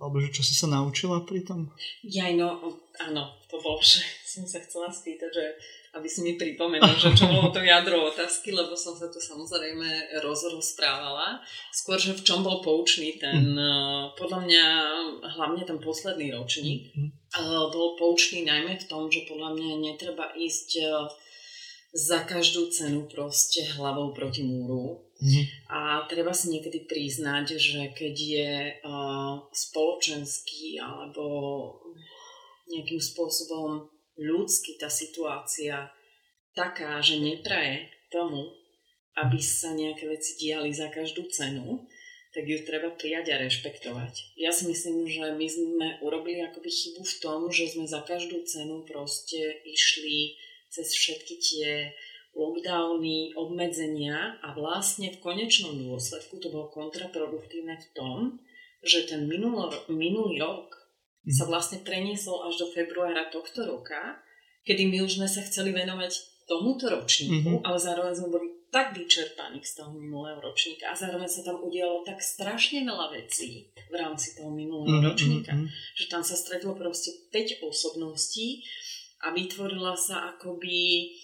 Alebo 0.00 0.16
že 0.18 0.32
čo 0.32 0.40
si 0.40 0.56
sa 0.56 0.72
naučila 0.72 1.28
pri 1.28 1.44
tom? 1.44 1.68
Ja, 2.00 2.32
no, 2.32 2.56
áno, 3.04 3.36
to 3.52 3.60
bolo, 3.60 3.84
že 3.84 4.00
som 4.24 4.48
sa 4.48 4.64
chcela 4.64 4.88
spýtať, 4.88 5.28
že 5.28 5.44
aby 5.92 6.08
si 6.08 6.24
mi 6.24 6.40
pripomenul, 6.40 6.96
že 6.96 7.12
čo 7.12 7.28
bolo 7.28 7.52
to 7.52 7.60
jadro 7.60 8.08
otázky, 8.08 8.48
lebo 8.48 8.72
som 8.72 8.96
sa 8.96 9.12
tu 9.12 9.20
samozrejme 9.20 10.16
rozprávala. 10.24 11.44
Skôr, 11.68 12.00
že 12.00 12.16
v 12.16 12.24
čom 12.24 12.40
bol 12.40 12.64
poučný 12.64 13.20
ten, 13.20 13.52
mm. 13.52 14.16
podľa 14.16 14.40
mňa, 14.40 14.64
hlavne 15.36 15.62
ten 15.68 15.76
posledný 15.76 16.32
ročník, 16.32 16.96
mm. 16.96 17.12
bol 17.68 18.00
poučný 18.00 18.48
najmä 18.48 18.80
v 18.80 18.88
tom, 18.88 19.12
že 19.12 19.28
podľa 19.28 19.52
mňa 19.52 19.70
netreba 19.92 20.32
ísť 20.32 20.68
e, 20.80 20.84
za 21.92 22.24
každú 22.24 22.72
cenu 22.72 23.04
proste 23.04 23.60
hlavou 23.76 24.16
proti 24.16 24.48
múru. 24.48 25.12
Mm. 25.20 25.44
A 25.68 26.08
treba 26.08 26.32
si 26.32 26.56
niekedy 26.56 26.88
priznať, 26.88 27.60
že 27.60 27.92
keď 27.94 28.14
je 28.16 28.50
uh, 28.82 29.38
spoločenský 29.54 30.82
alebo 30.82 31.22
nejakým 32.66 32.98
spôsobom 32.98 33.91
ľudsky 34.18 34.76
tá 34.76 34.92
situácia 34.92 35.88
taká, 36.52 37.00
že 37.00 37.20
nepraje 37.20 37.88
tomu, 38.12 38.52
aby 39.16 39.40
sa 39.40 39.72
nejaké 39.72 40.08
veci 40.08 40.36
diali 40.40 40.72
za 40.72 40.88
každú 40.88 41.28
cenu, 41.28 41.84
tak 42.32 42.48
ju 42.48 42.64
treba 42.64 42.88
prijať 42.96 43.36
a 43.36 43.36
rešpektovať. 43.44 44.40
Ja 44.40 44.48
si 44.48 44.64
myslím, 44.64 45.04
že 45.04 45.36
my 45.36 45.46
sme 45.48 45.88
urobili 46.00 46.40
akoby 46.40 46.72
chybu 46.72 47.04
v 47.04 47.16
tom, 47.20 47.40
že 47.52 47.68
sme 47.68 47.84
za 47.84 48.00
každú 48.00 48.40
cenu 48.48 48.88
proste 48.88 49.60
išli 49.68 50.40
cez 50.72 50.96
všetky 50.96 51.34
tie 51.36 51.92
lockdowny, 52.32 53.36
obmedzenia 53.36 54.40
a 54.40 54.56
vlastne 54.56 55.12
v 55.12 55.20
konečnom 55.20 55.76
dôsledku 55.76 56.40
to 56.40 56.48
bolo 56.48 56.72
kontraproduktívne 56.72 57.76
v 57.76 57.86
tom, 57.92 58.16
že 58.80 59.04
ten 59.04 59.28
minulý 59.28 60.40
rok 60.40 60.81
sa 61.30 61.46
vlastne 61.46 61.78
preniesol 61.86 62.42
až 62.50 62.62
do 62.62 62.66
februára 62.74 63.30
tohto 63.30 63.62
roka, 63.62 64.18
kedy 64.66 64.90
my 64.90 65.06
už 65.06 65.22
sme 65.22 65.28
sa 65.30 65.42
chceli 65.46 65.70
venovať 65.70 66.42
tomuto 66.50 66.90
ročníku, 66.90 67.62
mm-hmm. 67.62 67.66
ale 67.66 67.78
zároveň 67.78 68.14
sme 68.18 68.28
boli 68.34 68.48
tak 68.72 68.96
vyčerpaní 68.96 69.60
z 69.60 69.84
toho 69.84 69.92
minulého 69.92 70.40
ročníka 70.40 70.90
a 70.90 70.96
zároveň 70.96 71.28
sa 71.28 71.44
tam 71.44 71.60
udialo 71.60 72.02
tak 72.08 72.24
strašne 72.24 72.88
veľa 72.88 73.12
vecí 73.12 73.68
v 73.92 73.94
rámci 73.94 74.32
toho 74.34 74.48
minulého 74.48 74.98
mm-hmm. 74.98 75.10
ročníka, 75.12 75.52
mhm. 75.52 75.68
že 75.94 76.04
tam 76.08 76.24
sa 76.24 76.34
stretlo 76.34 76.74
proste 76.74 77.12
5 77.30 77.62
osobností 77.62 78.64
a 79.22 79.30
vytvorila 79.30 79.94
sa 79.94 80.34
akoby 80.34 81.14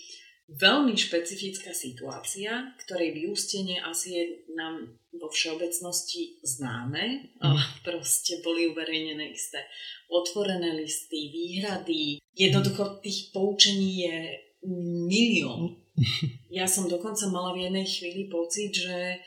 veľmi 0.48 0.96
špecifická 0.96 1.76
situácia, 1.76 2.72
ktorej 2.80 3.12
vyústenie 3.12 3.84
asi 3.84 4.16
je 4.16 4.24
nám 4.56 4.96
vo 5.12 5.28
všeobecnosti 5.28 6.40
známe. 6.40 7.36
Mm. 7.36 7.60
Proste 7.84 8.40
boli 8.40 8.72
uverejnené 8.72 9.28
isté 9.28 9.60
otvorené 10.08 10.72
listy, 10.72 11.28
výhrady. 11.28 12.24
Jednoducho 12.32 13.04
tých 13.04 13.28
poučení 13.30 14.08
je 14.08 14.16
milión. 15.06 15.76
Ja 16.48 16.64
som 16.64 16.88
dokonca 16.88 17.28
mala 17.28 17.52
v 17.52 17.68
jednej 17.68 17.84
chvíli 17.84 18.32
pocit, 18.32 18.72
že, 18.72 19.20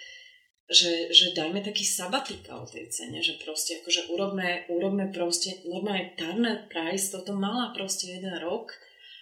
že, 0.66 1.14
že 1.14 1.38
dajme 1.38 1.62
taký 1.62 1.86
sabatikál 1.86 2.66
tej 2.66 2.90
cene, 2.90 3.22
že 3.22 3.38
proste 3.38 3.78
akože 3.78 4.10
urobme, 4.10 4.66
urobme 4.74 5.06
proste, 5.14 5.62
normálne 5.70 6.18
Turner 6.18 6.66
Price 6.66 7.14
toto 7.14 7.38
mala 7.38 7.78
proste 7.78 8.18
jeden 8.18 8.34
rok, 8.42 8.74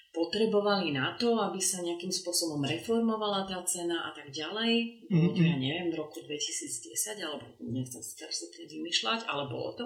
potrebovali 0.09 0.89
na 0.89 1.13
to, 1.13 1.37
aby 1.37 1.61
sa 1.61 1.85
nejakým 1.85 2.09
spôsobom 2.09 2.65
reformovala 2.65 3.45
tá 3.45 3.61
cena 3.61 4.09
a 4.09 4.11
tak 4.11 4.33
ďalej. 4.33 5.05
Bolo 5.05 5.29
to, 5.37 5.41
ja 5.45 5.55
mhm. 5.55 5.61
neviem, 5.61 5.87
v 5.93 5.99
roku 6.01 6.17
2010, 6.25 7.21
alebo 7.21 7.45
nechcem 7.61 8.01
si 8.01 8.13
teraz 8.17 8.41
vymýšľať, 8.57 9.29
ale 9.29 9.45
bolo 9.45 9.69
to. 9.77 9.85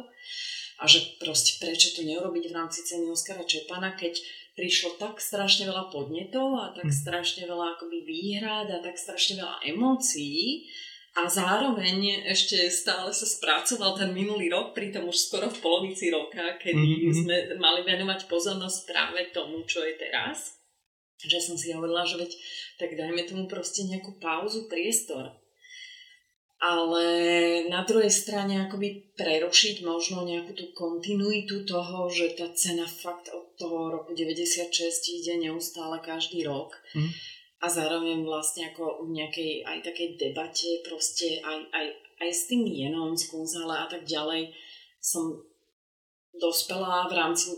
A 0.82 0.88
že 0.90 1.20
proste 1.22 1.60
prečo 1.60 1.94
to 1.94 2.02
neurobiť 2.08 2.50
v 2.50 2.56
rámci 2.56 2.82
ceny 2.88 3.06
Oskara 3.12 3.44
Čepana, 3.46 3.94
keď 3.94 4.18
prišlo 4.54 5.02
tak 5.02 5.20
strašne 5.20 5.66
veľa 5.70 5.90
podnetov 5.90 6.56
a 6.56 6.66
tak 6.72 6.88
mhm. 6.88 6.96
strašne 6.96 7.44
veľa 7.44 7.78
akoby 7.78 8.08
výhrad 8.08 8.68
a 8.72 8.80
tak 8.80 8.96
strašne 8.96 9.44
veľa 9.44 9.60
emócií, 9.76 10.72
a 11.14 11.30
zároveň 11.30 12.26
ešte 12.26 12.74
stále 12.74 13.14
sa 13.14 13.30
spracoval 13.30 13.94
ten 13.94 14.10
minulý 14.18 14.50
rok, 14.50 14.74
pritom 14.74 15.06
už 15.06 15.30
skoro 15.30 15.46
v 15.46 15.62
polovici 15.62 16.10
roka, 16.10 16.58
kedy 16.58 16.74
mm-hmm. 16.74 17.14
sme 17.14 17.36
mali 17.62 17.86
venovať 17.86 18.26
pozornosť 18.26 18.80
práve 18.90 19.30
tomu, 19.30 19.62
čo 19.70 19.86
je 19.86 19.94
teraz. 19.94 20.58
Že 21.22 21.38
som 21.38 21.56
si 21.56 21.70
hovorila, 21.70 22.02
že 22.02 22.18
veď 22.18 22.32
tak 22.82 22.98
dajme 22.98 23.30
tomu 23.30 23.46
proste 23.46 23.86
nejakú 23.86 24.18
pauzu, 24.18 24.66
priestor. 24.66 25.38
Ale 26.58 27.06
na 27.70 27.86
druhej 27.86 28.10
strane 28.10 28.66
akoby 28.66 29.14
prerušiť 29.14 29.86
možno 29.86 30.26
nejakú 30.26 30.58
tú 30.58 30.66
kontinuitu 30.74 31.62
toho, 31.70 32.10
že 32.10 32.34
tá 32.34 32.50
cena 32.58 32.90
fakt 32.90 33.30
od 33.30 33.54
toho 33.62 33.94
roku 33.94 34.18
96 34.18 34.66
ide 35.14 35.38
neustále 35.38 36.02
každý 36.02 36.42
rok. 36.42 36.74
Mm 36.98 37.14
a 37.64 37.66
zároveň 37.72 38.28
vlastne 38.28 38.68
ako 38.76 39.08
v 39.08 39.24
nejakej 39.24 39.52
aj 39.64 39.80
takej 39.88 40.10
debate 40.20 40.84
proste 40.84 41.40
aj, 41.40 41.72
aj, 41.72 41.86
aj 42.20 42.30
s 42.36 42.52
tým 42.52 42.68
jenom, 42.68 43.16
z 43.16 43.32
Kunzale 43.32 43.80
a 43.80 43.88
tak 43.88 44.04
ďalej 44.04 44.52
som 45.00 45.40
dospela 46.36 47.08
v 47.08 47.16
rámci 47.16 47.56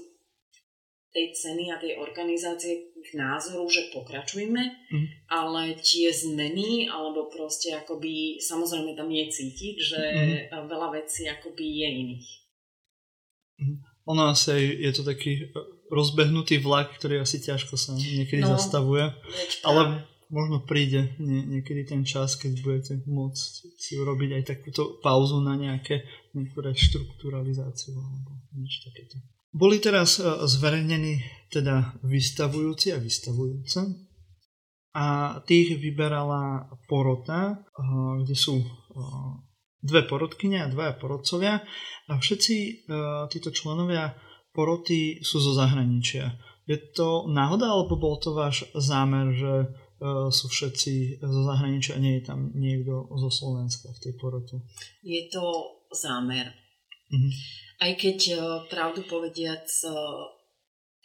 tej 1.09 1.31
ceny 1.33 1.71
a 1.71 1.79
tej 1.81 1.97
organizácie 1.97 2.91
k 2.99 3.09
názoru, 3.15 3.63
že 3.71 3.87
pokračujme, 3.95 4.63
mm. 4.91 5.07
ale 5.31 5.79
tie 5.79 6.11
zmeny, 6.11 6.91
alebo 6.91 7.31
proste 7.31 7.71
akoby, 7.71 8.35
samozrejme 8.43 8.91
tam 8.99 9.07
je 9.07 9.25
cítiť, 9.31 9.75
že 9.79 10.01
mm. 10.51 10.67
veľa 10.67 10.91
vecí 10.99 11.23
akoby 11.31 11.65
je 11.81 11.87
iných. 11.87 12.29
Mm. 13.63 13.77
Ono 14.11 14.23
asi 14.27 14.75
je 14.83 14.91
to 14.91 15.07
taký 15.07 15.49
rozbehnutý 15.91 16.61
vlak, 16.61 16.97
ktorý 16.97 17.21
asi 17.21 17.41
ťažko 17.41 17.77
sa 17.77 17.93
niekedy 17.93 18.41
no, 18.41 18.57
zastavuje. 18.57 19.13
Ale 19.61 20.05
možno 20.29 20.65
príde 20.65 21.13
nie, 21.21 21.45
niekedy 21.45 21.85
ten 21.85 22.01
čas, 22.01 22.35
keď 22.35 22.53
budete 22.65 22.93
môcť 23.05 23.51
si 23.77 23.93
urobiť 23.97 24.29
aj 24.41 24.43
takúto 24.43 24.97
pauzu 25.01 25.41
na 25.41 25.53
nejaké, 25.53 26.05
nejakú 26.33 26.57
reštrukturalizáciu 26.65 27.93
alebo 27.93 28.31
niečo 28.57 28.89
takéto. 28.89 29.21
Boli 29.55 29.79
teraz 29.79 30.19
e, 30.19 30.25
zverejnení 30.25 31.47
teda 31.47 31.95
vystavujúci 32.03 32.91
a 32.91 32.99
vystavujúce 32.99 33.79
a 34.95 35.39
tých 35.47 35.79
vyberala 35.79 36.67
porota, 36.91 37.55
e, 37.55 37.55
kde 38.25 38.35
sú 38.35 38.59
e, 38.59 38.67
dve 39.79 40.03
porodkyne 40.09 40.65
a 40.65 40.71
dvaja 40.71 40.97
porodcovia 40.97 41.61
a 42.09 42.13
všetci 42.17 42.89
títo 43.29 43.53
členovia 43.53 44.17
poroty 44.55 45.19
sú 45.19 45.43
zo 45.43 45.51
zahraničia. 45.51 46.39
Je 46.65 46.79
to 46.79 47.27
náhoda, 47.27 47.69
alebo 47.69 47.99
bol 47.99 48.15
to 48.17 48.31
váš 48.33 48.65
zámer, 48.73 49.35
že 49.35 49.69
sú 50.31 50.51
všetci 50.51 51.23
zo 51.23 51.41
zahraničia 51.47 51.95
a 51.95 52.03
nie 52.03 52.19
je 52.19 52.27
tam 52.27 52.51
niekto 52.51 53.07
zo 53.15 53.29
Slovenska 53.31 53.95
v 53.95 54.01
tej 54.03 54.13
porote? 54.19 54.55
Je 54.99 55.31
to 55.31 55.43
zámer. 55.95 56.51
Mm-hmm. 57.07 57.33
Aj 57.79 57.91
keď 57.95 58.19
e, 58.33 58.35
pravdu 58.67 59.05
povediac 59.07 59.67
e, 59.67 59.89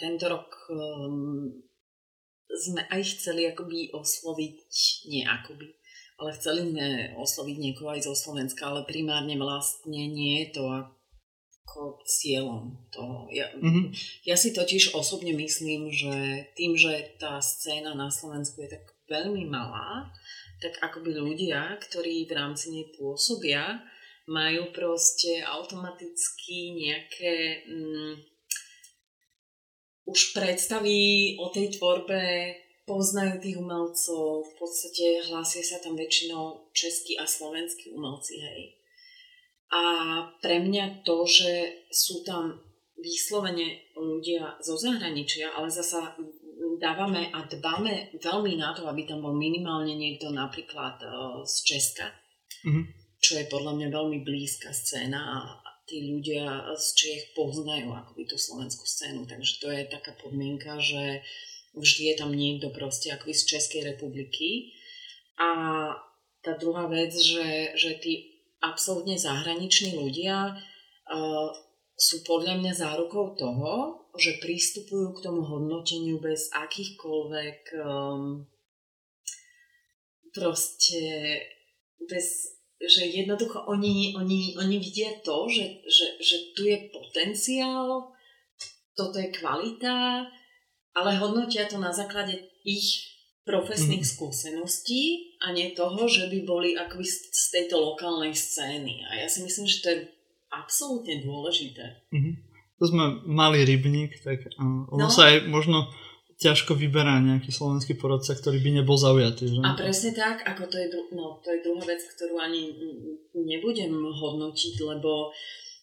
tento 0.00 0.26
rok 0.32 0.48
sme 2.50 2.82
aj 2.88 3.00
chceli 3.14 3.46
akoby 3.46 3.92
osloviť, 3.94 4.58
nie 5.12 5.22
akoby, 5.22 5.70
ale 6.18 6.30
chceli 6.34 6.72
sme 6.72 6.86
osloviť 7.20 7.56
niekoho 7.60 7.94
aj 7.94 8.00
zo 8.08 8.14
Slovenska, 8.16 8.64
ale 8.64 8.88
primárne 8.88 9.36
vlastne 9.36 10.08
nie 10.08 10.46
je 10.46 10.56
to 10.56 10.64
ako 11.70 12.02
cieľom 12.02 12.74
toho. 12.90 13.30
Ja, 13.30 13.46
mm-hmm. 13.54 13.94
ja 14.26 14.34
si 14.34 14.50
totiž 14.50 14.98
osobne 14.98 15.30
myslím, 15.38 15.94
že 15.94 16.50
tým, 16.58 16.74
že 16.74 17.14
tá 17.22 17.38
scéna 17.38 17.94
na 17.94 18.10
Slovensku 18.10 18.58
je 18.66 18.74
tak 18.74 18.90
veľmi 19.06 19.46
malá, 19.46 20.10
tak 20.58 20.82
akoby 20.82 21.14
ľudia, 21.14 21.78
ktorí 21.78 22.26
v 22.26 22.34
rámci 22.34 22.74
nej 22.74 22.90
pôsobia, 22.98 23.86
majú 24.26 24.74
proste 24.74 25.46
automaticky 25.46 26.74
nejaké 26.74 27.62
mm, 27.70 28.14
už 30.10 30.34
predstavy 30.34 31.38
o 31.38 31.54
tej 31.54 31.78
tvorbe, 31.78 32.50
poznajú 32.82 33.38
tých 33.38 33.56
umelcov, 33.62 34.42
v 34.42 34.52
podstate 34.58 35.22
hlásia 35.30 35.62
sa 35.62 35.78
tam 35.78 35.94
väčšinou 35.94 36.74
českí 36.74 37.14
a 37.14 37.22
slovenskí 37.22 37.94
umelci, 37.94 38.42
hej. 38.42 38.79
A 39.70 39.82
pre 40.42 40.58
mňa 40.58 41.06
to, 41.06 41.22
že 41.26 41.86
sú 41.94 42.26
tam 42.26 42.58
vyslovene 42.98 43.94
ľudia 43.94 44.58
zo 44.60 44.74
zahraničia, 44.74 45.54
ale 45.54 45.70
zasa 45.70 46.18
dávame 46.82 47.30
a 47.30 47.46
dbáme 47.46 48.18
veľmi 48.18 48.58
na 48.58 48.74
to, 48.74 48.84
aby 48.90 49.06
tam 49.06 49.22
bol 49.22 49.32
minimálne 49.32 49.94
niekto 49.94 50.28
napríklad 50.34 51.00
z 51.46 51.56
Česka. 51.64 52.10
Mm-hmm 52.66 53.00
čo 53.20 53.36
je 53.36 53.52
podľa 53.52 53.76
mňa 53.76 53.88
veľmi 53.92 54.18
blízka 54.24 54.72
scéna 54.72 55.20
a 55.20 55.36
tí 55.84 56.08
ľudia 56.08 56.72
z 56.72 56.86
Čech 56.96 57.22
poznajú 57.36 57.92
akoby 57.92 58.24
tú 58.24 58.40
slovenskú 58.40 58.88
scénu, 58.88 59.28
takže 59.28 59.60
to 59.60 59.68
je 59.68 59.92
taká 59.92 60.16
podmienka, 60.16 60.80
že 60.80 61.20
vždy 61.76 62.02
je 62.10 62.14
tam 62.16 62.32
niekto 62.32 62.72
proste 62.72 63.12
akoby 63.12 63.36
z 63.36 63.44
Českej 63.44 63.82
republiky. 63.92 64.72
A 65.36 65.50
tá 66.40 66.56
druhá 66.56 66.88
vec, 66.88 67.12
že, 67.12 67.76
že 67.76 68.00
tí 68.00 68.29
absolútne 68.60 69.16
zahraniční 69.16 69.96
ľudia 69.96 70.54
uh, 70.54 71.48
sú 71.96 72.24
podľa 72.24 72.60
mňa 72.60 72.72
zárukou 72.72 73.36
toho, 73.36 74.04
že 74.16 74.40
pristupujú 74.40 75.16
k 75.16 75.22
tomu 75.24 75.44
hodnoteniu 75.44 76.20
bez 76.20 76.48
akýchkoľvek 76.52 77.60
um, 77.80 78.48
proste 80.32 81.00
bez 82.08 82.56
že 82.80 83.04
jednoducho 83.12 83.68
oni, 83.68 84.16
oni, 84.16 84.56
oni 84.56 84.76
vidia 84.80 85.12
to, 85.20 85.44
že, 85.52 85.84
že, 85.84 86.16
že 86.16 86.36
tu 86.56 86.64
je 86.64 86.88
potenciál, 86.88 88.08
toto 88.96 89.20
je 89.20 89.28
kvalita, 89.28 90.24
ale 90.96 91.10
hodnotia 91.20 91.68
to 91.68 91.76
na 91.76 91.92
základe 91.92 92.40
ich 92.64 93.04
profesných 93.44 94.00
mm. 94.00 94.10
skúseností 94.16 95.29
a 95.40 95.56
nie 95.56 95.72
toho, 95.72 96.04
že 96.04 96.28
by 96.28 96.38
boli 96.44 96.76
akoby 96.76 97.04
z 97.08 97.44
tejto 97.48 97.80
lokálnej 97.80 98.36
scény. 98.36 99.08
A 99.08 99.24
ja 99.24 99.26
si 99.26 99.40
myslím, 99.40 99.64
že 99.64 99.80
to 99.80 99.88
je 99.88 99.98
absolútne 100.52 101.24
dôležité. 101.24 102.04
Mm-hmm. 102.12 102.34
To 102.80 102.84
sme 102.84 103.04
mali 103.24 103.64
rybník, 103.64 104.20
tak 104.20 104.44
uh, 104.56 104.88
ono 104.88 105.08
no. 105.08 105.12
sa 105.12 105.32
aj 105.32 105.48
možno 105.48 105.88
ťažko 106.40 106.72
vyberá 106.72 107.20
nejaký 107.20 107.52
slovenský 107.52 108.00
porodca, 108.00 108.32
ktorý 108.32 108.64
by 108.64 108.70
nebol 108.80 108.96
zaujatý. 108.96 109.52
Že? 109.52 109.60
A 109.60 109.76
presne 109.76 110.16
tak, 110.16 110.40
ako 110.48 110.72
to 110.72 110.76
je, 110.80 110.88
no, 111.12 111.36
to 111.44 111.52
je 111.52 111.60
druhá 111.60 111.84
vec, 111.84 112.00
ktorú 112.00 112.40
ani 112.40 112.72
nebudem 113.36 113.92
hodnotiť, 113.92 114.74
lebo 114.80 115.28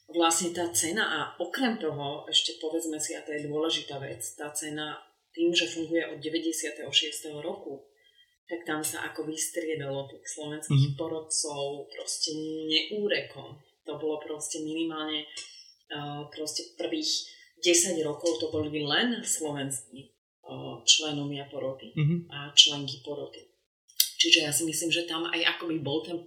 vlastne 0.09 0.49
tá 0.57 0.65
cena 0.73 1.05
a 1.05 1.19
okrem 1.37 1.77
toho, 1.77 2.25
ešte 2.25 2.57
povedzme 2.57 2.97
si, 2.97 3.13
a 3.13 3.21
to 3.21 3.37
je 3.37 3.45
dôležitá 3.45 4.01
vec, 4.01 4.25
tá 4.33 4.49
cena 4.49 4.97
tým, 5.37 5.53
že 5.53 5.69
funguje 5.69 6.01
od 6.09 6.17
96. 6.17 6.89
roku, 7.45 7.85
tak 8.47 8.63
tam 8.63 8.79
sa 8.79 9.03
ako 9.11 9.27
vystriedalo 9.27 10.07
tých 10.07 10.23
slovenských 10.23 10.95
mm-hmm. 10.95 10.99
porodcov 10.99 11.91
proste 11.91 12.31
neúrekom. 12.67 13.59
To 13.83 13.99
bolo 13.99 14.23
proste 14.23 14.63
minimálne 14.63 15.27
uh, 15.91 16.27
proste 16.31 16.75
prvých 16.79 17.37
10 17.63 17.97
rokov 18.05 18.37
to 18.37 18.53
boli 18.53 18.69
len 18.85 19.17
slovenskí 19.25 20.13
členovia 20.87 21.43
poroty 21.51 21.91
mm-hmm. 21.91 22.19
a 22.31 22.55
členky 22.55 23.03
poroty. 23.03 23.43
Čiže 24.17 24.47
ja 24.47 24.51
si 24.55 24.63
myslím, 24.63 24.89
že 24.89 25.03
tam 25.03 25.27
aj 25.27 25.57
akoby 25.57 25.83
bol 25.83 26.01
ten 26.01 26.23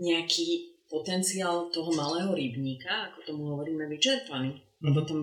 nejaký 0.00 0.76
potenciál 0.88 1.68
toho 1.68 1.92
malého 1.92 2.32
rybníka, 2.32 3.12
ako 3.12 3.18
tomu 3.28 3.42
hovoríme, 3.52 3.84
vyčerpaný. 3.92 4.56
Mm-hmm. 4.56 4.84
Lebo 4.88 4.98
tam 5.04 5.20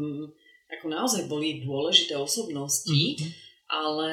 ako 0.70 0.86
naozaj 0.90 1.26
boli 1.26 1.66
dôležité 1.66 2.14
osobnosti, 2.14 2.94
mm-hmm. 3.18 3.30
ale 3.74 4.12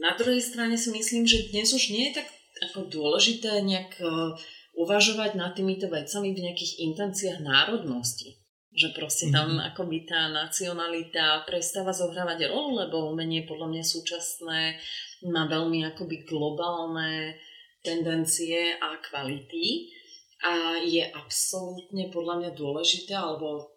na 0.00 0.16
druhej 0.16 0.40
strane 0.40 0.80
si 0.80 0.88
myslím, 0.90 1.28
že 1.28 1.52
dnes 1.52 1.70
už 1.76 1.92
nie 1.92 2.10
je 2.10 2.24
tak 2.24 2.28
ako 2.72 2.88
dôležité 2.88 3.60
nejak 3.60 4.00
uh, 4.00 4.32
uvažovať 4.80 5.36
nad 5.36 5.52
týmito 5.52 5.92
vecami 5.92 6.32
v 6.32 6.42
nejakých 6.48 6.72
intenciách 6.88 7.40
národnosti. 7.44 8.40
Že 8.70 8.88
proste 8.96 9.26
tam 9.28 9.58
mm-hmm. 9.58 9.68
akoby 9.74 9.98
tá 10.08 10.30
nacionalita 10.32 11.44
prestáva 11.44 11.90
zohrávať 11.92 12.48
rolu, 12.48 12.80
lebo 12.86 13.12
umenie 13.12 13.44
podľa 13.44 13.76
mňa 13.76 13.84
súčasné 13.84 14.60
má 15.28 15.44
veľmi 15.50 15.84
akoby 15.92 16.24
globálne 16.24 17.36
tendencie 17.84 18.76
a 18.78 18.96
kvality 19.00 19.90
a 20.40 20.80
je 20.80 21.04
absolútne 21.12 22.08
podľa 22.08 22.34
mňa 22.40 22.50
dôležité, 22.56 23.12
alebo 23.12 23.76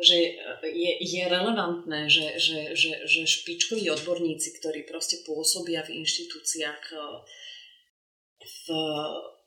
že 0.00 0.40
je, 0.64 0.92
je 1.04 1.22
relevantné, 1.28 2.08
že, 2.08 2.40
že, 2.40 2.72
že, 2.72 2.92
že 3.04 3.22
špičkoví 3.28 3.86
odborníci, 3.92 4.56
ktorí 4.56 4.88
proste 4.88 5.20
pôsobia 5.22 5.84
v 5.84 6.00
inštitúciách 6.02 6.84
eh, 6.96 7.00
v 8.42 8.64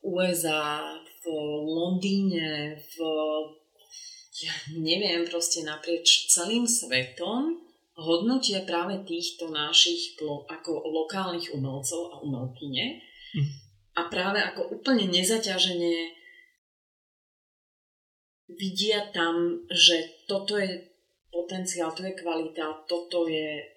USA, 0.05 1.01
v 1.01 1.23
Londýne, 1.65 2.77
v 2.77 2.95
ja 4.35 4.51
neviem, 4.75 5.23
proste 5.23 5.63
naprieč 5.63 6.27
celým 6.27 6.67
svetom 6.67 7.55
hodnotia 7.95 8.67
práve 8.67 8.99
týchto 9.07 9.47
našich 9.47 10.19
ako 10.19 10.71
lokálnych 10.83 11.55
umelcov 11.55 12.11
a 12.11 12.15
umelkyne 12.19 12.99
mm. 13.31 13.47
a 13.95 14.01
práve 14.11 14.43
ako 14.43 14.75
úplne 14.75 15.07
nezaťažene 15.07 16.11
vidia 18.49 19.09
tam, 19.13 19.65
že 19.69 20.25
toto 20.29 20.57
je 20.57 20.95
potenciál, 21.29 21.91
to 21.91 22.05
je 22.05 22.13
kvalita, 22.13 22.85
toto 22.85 23.27
je 23.27 23.75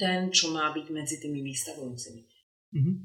ten, 0.00 0.32
čo 0.32 0.52
má 0.52 0.72
byť 0.72 0.86
medzi 0.92 1.20
tými 1.20 1.44
výstavujúcimi. 1.44 2.22
Mm-hmm. 2.76 2.96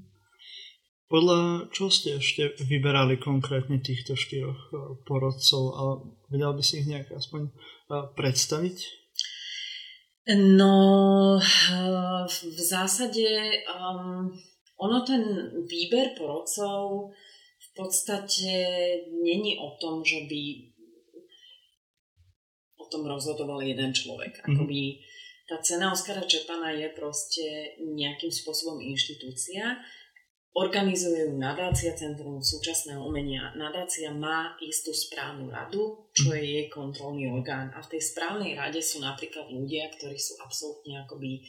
Podľa 1.05 1.69
čo 1.69 1.93
ste 1.93 2.17
ešte 2.17 2.57
vyberali 2.65 3.21
konkrétne 3.21 3.77
týchto 3.77 4.17
štyroch 4.17 4.61
eh, 4.73 4.77
porodcov 5.05 5.63
a 5.75 5.83
vedel 6.33 6.51
by 6.55 6.63
si 6.65 6.81
ich 6.81 6.89
nejak 6.89 7.13
aspoň 7.13 7.51
eh, 7.51 8.05
predstaviť? 8.17 8.77
No, 10.57 10.75
eh, 11.37 12.25
v 12.25 12.59
zásade 12.59 13.25
um, 13.69 14.33
ono 14.81 14.97
ten 15.05 15.21
výber 15.69 16.17
porodcov 16.17 17.13
podstate 17.75 18.51
není 19.11 19.59
o 19.59 19.75
tom, 19.77 20.01
že 20.01 20.23
by 20.25 20.41
o 22.79 22.85
tom 22.87 23.03
rozhodoval 23.05 23.61
jeden 23.61 23.91
človek. 23.91 24.39
Mm-hmm. 24.39 24.55
Akoby 24.55 24.79
tá 25.45 25.61
cena 25.61 25.93
Oskara 25.93 26.25
Čepana 26.25 26.73
je 26.73 26.89
proste 26.95 27.77
nejakým 27.77 28.33
spôsobom 28.33 28.81
inštitúcia, 28.81 29.77
Organizuje 30.55 31.27
ju 31.27 31.35
nadácia 31.35 31.91
Centrum 31.99 32.39
súčasného 32.39 33.03
umenia. 33.03 33.51
Nadácia 33.59 34.07
má 34.15 34.55
istú 34.63 34.95
správnu 34.95 35.51
radu, 35.51 36.07
čo 36.15 36.31
je 36.31 36.39
jej 36.47 36.65
kontrolný 36.71 37.27
orgán. 37.27 37.75
A 37.75 37.83
v 37.83 37.91
tej 37.91 38.15
správnej 38.15 38.55
rade 38.55 38.79
sú 38.79 39.03
napríklad 39.03 39.51
ľudia, 39.51 39.91
ktorí 39.91 40.15
sú 40.15 40.39
absolútne 40.39 41.03
akoby 41.03 41.43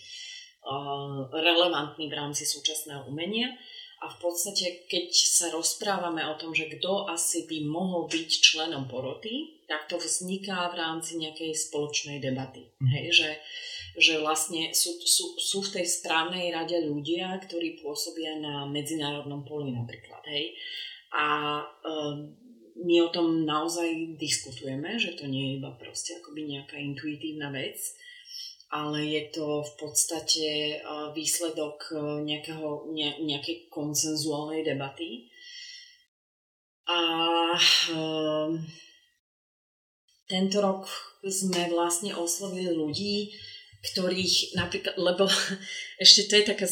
uh, 0.67 1.31
relevantní 1.39 2.11
v 2.11 2.19
rámci 2.19 2.43
súčasného 2.51 3.07
umenia. 3.07 3.55
A 4.05 4.13
v 4.13 4.17
podstate, 4.21 4.85
keď 4.93 5.09
sa 5.09 5.49
rozprávame 5.49 6.21
o 6.29 6.37
tom, 6.37 6.53
že 6.53 6.69
kto 6.69 7.09
asi 7.09 7.49
by 7.49 7.65
mohol 7.65 8.05
byť 8.13 8.29
členom 8.29 8.85
poroty, 8.85 9.65
tak 9.65 9.89
to 9.89 9.97
vzniká 9.97 10.69
v 10.69 10.79
rámci 10.79 11.17
nejakej 11.17 11.57
spoločnej 11.57 12.21
debaty. 12.21 12.69
Mm. 12.77 12.89
Hej, 12.93 13.07
že, 13.17 13.31
že 13.97 14.15
vlastne 14.21 14.77
sú, 14.77 15.01
sú, 15.01 15.41
sú 15.41 15.59
v 15.65 15.81
tej 15.81 15.87
správnej 15.89 16.53
rade 16.53 16.77
ľudia, 16.85 17.41
ktorí 17.41 17.81
pôsobia 17.81 18.37
na 18.37 18.69
medzinárodnom 18.69 19.49
poli 19.49 19.73
napríklad. 19.73 20.21
Hej. 20.29 20.55
A 21.17 21.27
um, 21.65 22.37
my 22.77 22.97
o 23.01 23.09
tom 23.09 23.49
naozaj 23.49 24.21
diskutujeme, 24.21 25.01
že 25.01 25.17
to 25.17 25.25
nie 25.25 25.57
je 25.57 25.65
iba 25.65 25.73
proste 25.81 26.21
akoby 26.21 26.45
nejaká 26.45 26.77
intuitívna 26.77 27.49
vec, 27.49 27.81
ale 28.71 29.07
je 29.07 29.23
to 29.31 29.63
v 29.63 29.73
podstate 29.79 30.47
výsledok 31.15 31.95
e, 31.95 31.97
nejakého, 32.27 32.91
ne, 32.91 33.15
nejakej 33.23 33.71
konsenzuálnej 33.71 34.67
debaty. 34.67 35.31
A 36.87 36.99
um, 37.91 38.63
tento 40.27 40.59
rok 40.63 40.87
sme 41.27 41.67
vlastne 41.71 42.15
oslovili 42.15 42.71
ľudí, 42.71 43.35
ktorých 43.83 44.55
napríklad, 44.59 44.95
lebo 44.99 45.27
ešte 46.05 46.31
to 46.31 46.33
je 46.39 46.45
taká, 46.47 46.67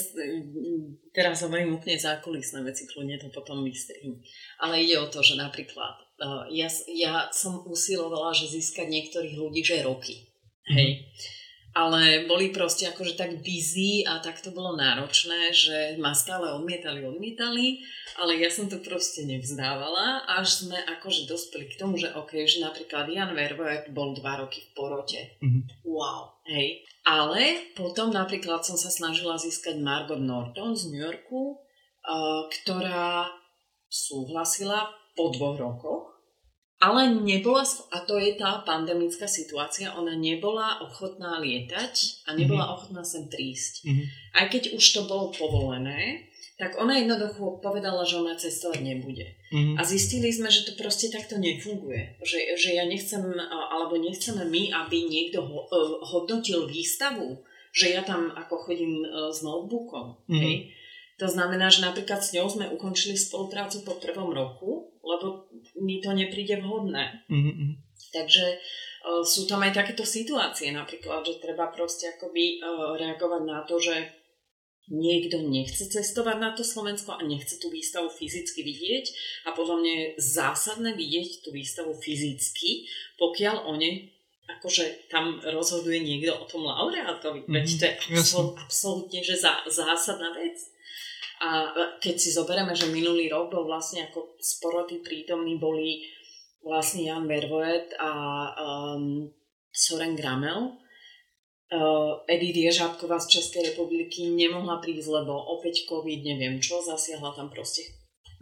teraz 1.15 1.43
hovorím 1.43 1.79
úplne 1.79 1.99
zákulisné 1.99 2.63
veci, 2.63 2.87
kľudne 2.91 3.19
to 3.23 3.31
potom 3.31 3.63
vystrihím, 3.67 4.23
ale 4.63 4.83
ide 4.83 4.99
o 5.03 5.11
to, 5.11 5.23
že 5.23 5.35
napríklad 5.35 5.99
uh, 6.23 6.47
ja, 6.51 6.71
ja 6.95 7.31
som 7.35 7.67
usilovala, 7.67 8.35
že 8.35 8.51
získať 8.51 8.87
niektorých 8.87 9.35
ľudí, 9.35 9.67
že 9.67 9.83
roky, 9.83 10.31
hej, 10.71 10.91
mm 11.03 11.43
ale 11.75 12.31
boli 12.31 12.55
proste 12.55 12.87
akože 12.87 13.19
tak 13.19 13.43
busy 13.43 14.07
a 14.07 14.23
tak 14.23 14.39
to 14.39 14.55
bolo 14.55 14.79
náročné, 14.79 15.51
že 15.51 15.99
ma 15.99 16.15
stále 16.15 16.55
odmietali, 16.55 17.03
odmietali, 17.03 17.83
ale 18.15 18.39
ja 18.39 18.47
som 18.47 18.71
to 18.71 18.79
proste 18.79 19.27
nevzdávala, 19.27 20.23
až 20.39 20.65
sme 20.65 20.79
akože 20.79 21.27
dospeli 21.27 21.75
k 21.75 21.79
tomu, 21.83 21.99
že 21.99 22.15
ok, 22.15 22.47
že 22.47 22.63
napríklad 22.63 23.11
Jan 23.11 23.35
Vervoet 23.35 23.91
bol 23.91 24.15
dva 24.15 24.39
roky 24.47 24.63
v 24.63 24.71
porote. 24.71 25.21
Mm-hmm. 25.43 25.63
Wow, 25.83 26.39
hej. 26.47 26.87
Ale 27.03 27.75
potom 27.75 28.15
napríklad 28.15 28.63
som 28.63 28.79
sa 28.79 28.89
snažila 28.89 29.35
získať 29.35 29.75
Margot 29.83 30.23
Norton 30.23 30.79
z 30.79 30.95
New 30.95 31.03
Yorku, 31.03 31.59
uh, 31.59 32.47
ktorá 32.49 33.35
súhlasila 33.91 34.95
po 35.19 35.35
dvoch 35.35 35.59
rokoch 35.59 36.14
ale 36.85 37.17
nebola, 37.17 37.65
a 37.65 38.05
to 38.05 38.21
je 38.21 38.37
tá 38.37 38.61
pandemická 38.61 39.25
situácia, 39.25 39.97
ona 39.97 40.13
nebola 40.13 40.85
ochotná 40.85 41.41
lietať 41.41 42.29
a 42.29 42.37
nebola 42.37 42.69
mm-hmm. 42.69 42.77
ochotná 42.77 43.01
sem 43.01 43.25
prísť. 43.33 43.89
Mm-hmm. 43.89 44.07
Aj 44.37 44.47
keď 44.53 44.63
už 44.77 44.85
to 44.93 45.01
bolo 45.09 45.33
povolené, 45.33 46.29
tak 46.61 46.77
ona 46.77 47.01
jednoducho 47.01 47.59
povedala, 47.65 48.05
že 48.05 48.21
ona 48.21 48.37
cestovať 48.37 48.85
nebude. 48.85 49.33
Mm-hmm. 49.49 49.81
A 49.81 49.83
zistili 49.83 50.29
sme, 50.29 50.53
že 50.53 50.69
to 50.69 50.77
proste 50.77 51.09
takto 51.09 51.41
nefunguje. 51.41 52.21
Že, 52.21 52.61
že 52.61 52.71
ja 52.77 52.85
nechcem, 52.85 53.25
alebo 53.49 53.97
nechceme 53.97 54.45
my, 54.45 54.71
aby 54.85 55.09
niekto 55.09 55.41
ho, 55.41 55.67
e, 55.67 55.79
hodnotil 56.05 56.69
výstavu, 56.69 57.43
že 57.75 57.97
ja 57.97 58.07
tam 58.07 58.31
ako 58.31 58.71
chodím 58.71 59.03
e, 59.03 59.35
s 59.35 59.43
notebookom. 59.43 60.21
Mm-hmm. 60.31 60.43
Hej? 60.45 60.57
To 61.19 61.27
znamená, 61.27 61.73
že 61.75 61.83
napríklad 61.83 62.23
s 62.23 62.37
ňou 62.39 62.47
sme 62.47 62.71
ukončili 62.71 63.19
spoluprácu 63.19 63.83
po 63.83 63.99
prvom 63.99 64.31
roku, 64.31 64.94
lebo 65.05 65.53
mi 65.85 66.01
to 66.01 66.17
nepríde 66.17 66.59
vhodné. 66.65 67.23
Mm-hmm. 67.29 67.71
Takže 68.11 68.45
uh, 68.57 69.23
sú 69.23 69.45
tam 69.45 69.63
aj 69.63 69.77
takéto 69.77 70.03
situácie 70.09 70.73
napríklad, 70.73 71.23
že 71.23 71.39
treba 71.39 71.69
proste 71.69 72.17
akoby 72.17 72.59
uh, 72.59 72.97
reagovať 72.97 73.43
na 73.45 73.63
to, 73.69 73.77
že 73.77 73.95
niekto 74.89 75.41
nechce 75.41 75.89
cestovať 75.89 76.37
na 76.37 76.53
to 76.53 76.61
Slovensko 76.61 77.17
a 77.17 77.25
nechce 77.25 77.57
tú 77.57 77.73
výstavu 77.73 78.13
fyzicky 78.13 78.61
vidieť 78.61 79.05
a 79.49 79.57
podľa 79.57 79.81
mňa 79.81 79.93
je 79.97 80.07
zásadné 80.21 80.93
vidieť 80.93 81.41
tú 81.41 81.57
výstavu 81.57 81.97
fyzicky, 81.97 82.85
pokiaľ 83.17 83.65
oni 83.65 84.13
akože 84.45 85.09
tam 85.09 85.41
rozhoduje 85.41 86.05
niekto 86.05 86.37
o 86.37 86.45
tom 86.45 86.69
laureátovi. 86.69 87.49
Mm-hmm. 87.49 87.55
Veď 87.57 87.67
to 87.81 87.85
je 87.89 87.95
absol- 88.13 88.55
absolútne 88.61 89.21
že 89.25 89.41
zá, 89.41 89.65
zásadná 89.65 90.37
vec. 90.37 90.61
A 91.43 91.75
keď 91.99 92.15
si 92.15 92.31
zoberieme, 92.31 92.79
že 92.79 92.95
minulý 92.95 93.27
rok 93.27 93.51
bol 93.51 93.67
vlastne 93.67 94.07
ako 94.07 94.39
sporoty 94.39 95.03
prítomní 95.03 95.59
boli 95.59 96.07
vlastne 96.63 97.11
Jan 97.11 97.27
Vervoet 97.27 97.93
a 97.99 98.11
um, 98.55 99.29
Soren 99.75 100.15
Gramel. 100.15 100.79
Uh, 101.75 102.23
Edith 102.31 102.55
Ježábková 102.55 103.19
z 103.19 103.41
Českej 103.41 103.75
republiky 103.75 104.31
nemohla 104.31 104.79
prísť, 104.79 105.11
lebo 105.11 105.35
opäť 105.59 105.91
COVID, 105.91 106.23
neviem 106.23 106.63
čo, 106.63 106.79
zasiahla 106.79 107.35
tam 107.35 107.51
proste 107.51 107.83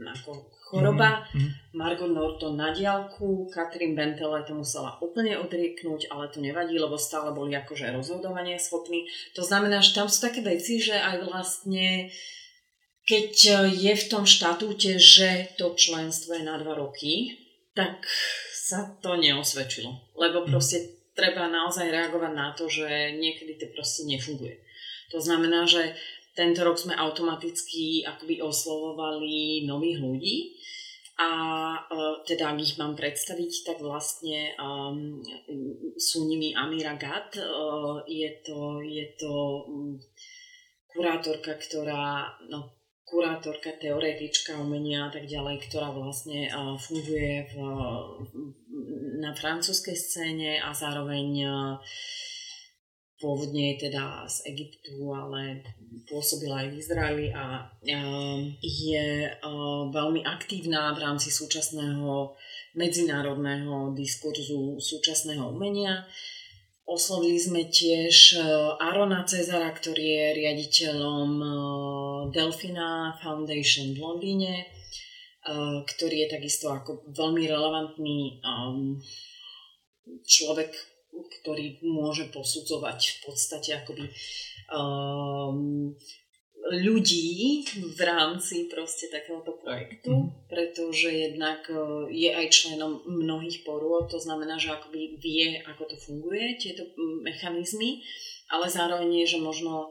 ako 0.02 0.50
choroba. 0.68 1.22
Mm-hmm. 1.30 1.78
Margot 1.78 2.10
Norton 2.10 2.58
na 2.58 2.74
diálku, 2.74 3.46
Katrin 3.54 3.94
Bentele 3.94 4.42
to 4.42 4.58
musela 4.58 4.98
úplne 4.98 5.38
odrieknúť, 5.38 6.10
ale 6.10 6.26
to 6.28 6.42
nevadí, 6.42 6.74
lebo 6.74 6.98
stále 6.98 7.30
boli 7.30 7.54
akože 7.54 7.94
rozhodovanie 7.94 8.58
schopní. 8.58 9.06
To 9.38 9.46
znamená, 9.46 9.78
že 9.78 9.94
tam 9.94 10.10
sú 10.10 10.26
také 10.26 10.42
veci, 10.42 10.82
že 10.82 10.98
aj 10.98 11.22
vlastne 11.30 12.10
uh, 12.10 12.41
keď 13.02 13.32
e, 13.46 13.52
je 13.74 13.92
v 13.98 14.08
tom 14.08 14.24
štatúte, 14.24 14.98
že 14.98 15.54
to 15.58 15.74
členstvo 15.74 16.38
je 16.38 16.46
na 16.46 16.58
dva 16.58 16.78
roky, 16.78 17.38
tak 17.74 18.06
sa 18.52 18.94
to 19.02 19.18
neosvedčilo. 19.18 20.14
Lebo 20.14 20.44
mhm. 20.44 20.48
proste 20.50 20.78
treba 21.12 21.48
naozaj 21.48 21.92
reagovať 21.92 22.32
na 22.32 22.48
to, 22.56 22.70
že 22.70 23.16
niekedy 23.18 23.60
to 23.60 23.66
proste 23.74 24.08
nefunguje. 24.08 24.60
To 25.12 25.20
znamená, 25.20 25.68
že 25.68 25.92
tento 26.32 26.64
rok 26.64 26.80
sme 26.80 26.96
automaticky 26.96 28.08
akoby 28.08 28.40
oslovovali 28.40 29.68
nových 29.68 29.98
ľudí 30.00 30.36
a 31.20 31.30
uh, 31.76 32.24
teda 32.24 32.56
ak 32.56 32.58
ich 32.64 32.80
mám 32.80 32.96
predstaviť, 32.96 33.52
tak 33.68 33.78
vlastne 33.84 34.56
um, 34.56 35.20
sú 36.00 36.24
nimi 36.24 36.56
Amira 36.56 36.96
Gat, 36.96 37.36
uh, 37.36 38.00
je 38.08 38.32
to, 38.40 38.80
je 38.80 39.12
to 39.20 39.32
um, 39.68 40.00
kurátorka, 40.88 41.60
ktorá 41.60 42.32
no, 42.48 42.72
kurátorka, 43.12 43.76
teoretička 43.76 44.56
umenia 44.56 45.06
a 45.06 45.12
tak 45.12 45.28
ďalej, 45.28 45.68
ktorá 45.68 45.92
vlastne 45.92 46.48
funguje 46.80 47.44
v, 47.52 47.54
na 49.20 49.36
francúzskej 49.36 49.92
scéne 49.92 50.56
a 50.64 50.72
zároveň 50.72 51.44
pôvodne 53.20 53.76
je 53.76 53.86
teda 53.86 54.26
z 54.26 54.50
Egyptu, 54.50 55.12
ale 55.12 55.60
pôsobila 56.10 56.64
aj 56.64 56.68
v 56.72 56.78
Izraeli 56.80 57.26
a 57.30 57.70
je 58.58 59.30
veľmi 59.92 60.26
aktívna 60.26 60.90
v 60.96 61.04
rámci 61.04 61.28
súčasného 61.30 62.34
medzinárodného 62.74 63.92
diskurzu 63.94 64.80
súčasného 64.80 65.52
umenia. 65.52 66.02
Oslovili 66.92 67.40
sme 67.40 67.72
tiež 67.72 68.36
e, 68.36 68.44
Arona 68.76 69.24
Cezara, 69.24 69.72
ktorý 69.72 70.04
je 70.04 70.26
riaditeľom 70.44 71.30
e, 71.40 71.48
Delfina 72.36 73.16
Foundation 73.16 73.96
v 73.96 73.98
Londýne, 74.04 74.54
e, 74.60 74.66
ktorý 75.88 76.28
je 76.28 76.28
takisto 76.36 76.68
ako 76.68 77.08
veľmi 77.08 77.48
relevantný 77.48 78.44
človek, 80.28 80.68
ktorý 81.40 81.80
môže 81.80 82.28
posudzovať 82.28 82.98
v 83.00 83.18
podstate 83.24 83.72
akoby 83.72 84.12
ľudí 86.70 87.66
v 87.98 88.00
rámci 88.06 88.70
proste 88.70 89.10
takéhoto 89.10 89.58
projektu, 89.58 90.14
mm. 90.14 90.46
pretože 90.46 91.10
jednak 91.10 91.66
e, 91.66 92.06
je 92.14 92.30
aj 92.30 92.46
členom 92.54 93.02
mnohých 93.02 93.66
porôd, 93.66 94.06
to 94.06 94.22
znamená, 94.22 94.62
že 94.62 94.70
akoby 94.70 95.18
vie, 95.18 95.58
ako 95.66 95.90
to 95.90 95.96
funguje, 95.98 96.54
tieto 96.62 96.86
mechanizmy, 97.26 98.06
ale 98.46 98.70
zároveň 98.70 99.26
je, 99.26 99.36
že 99.36 99.38
možno 99.42 99.90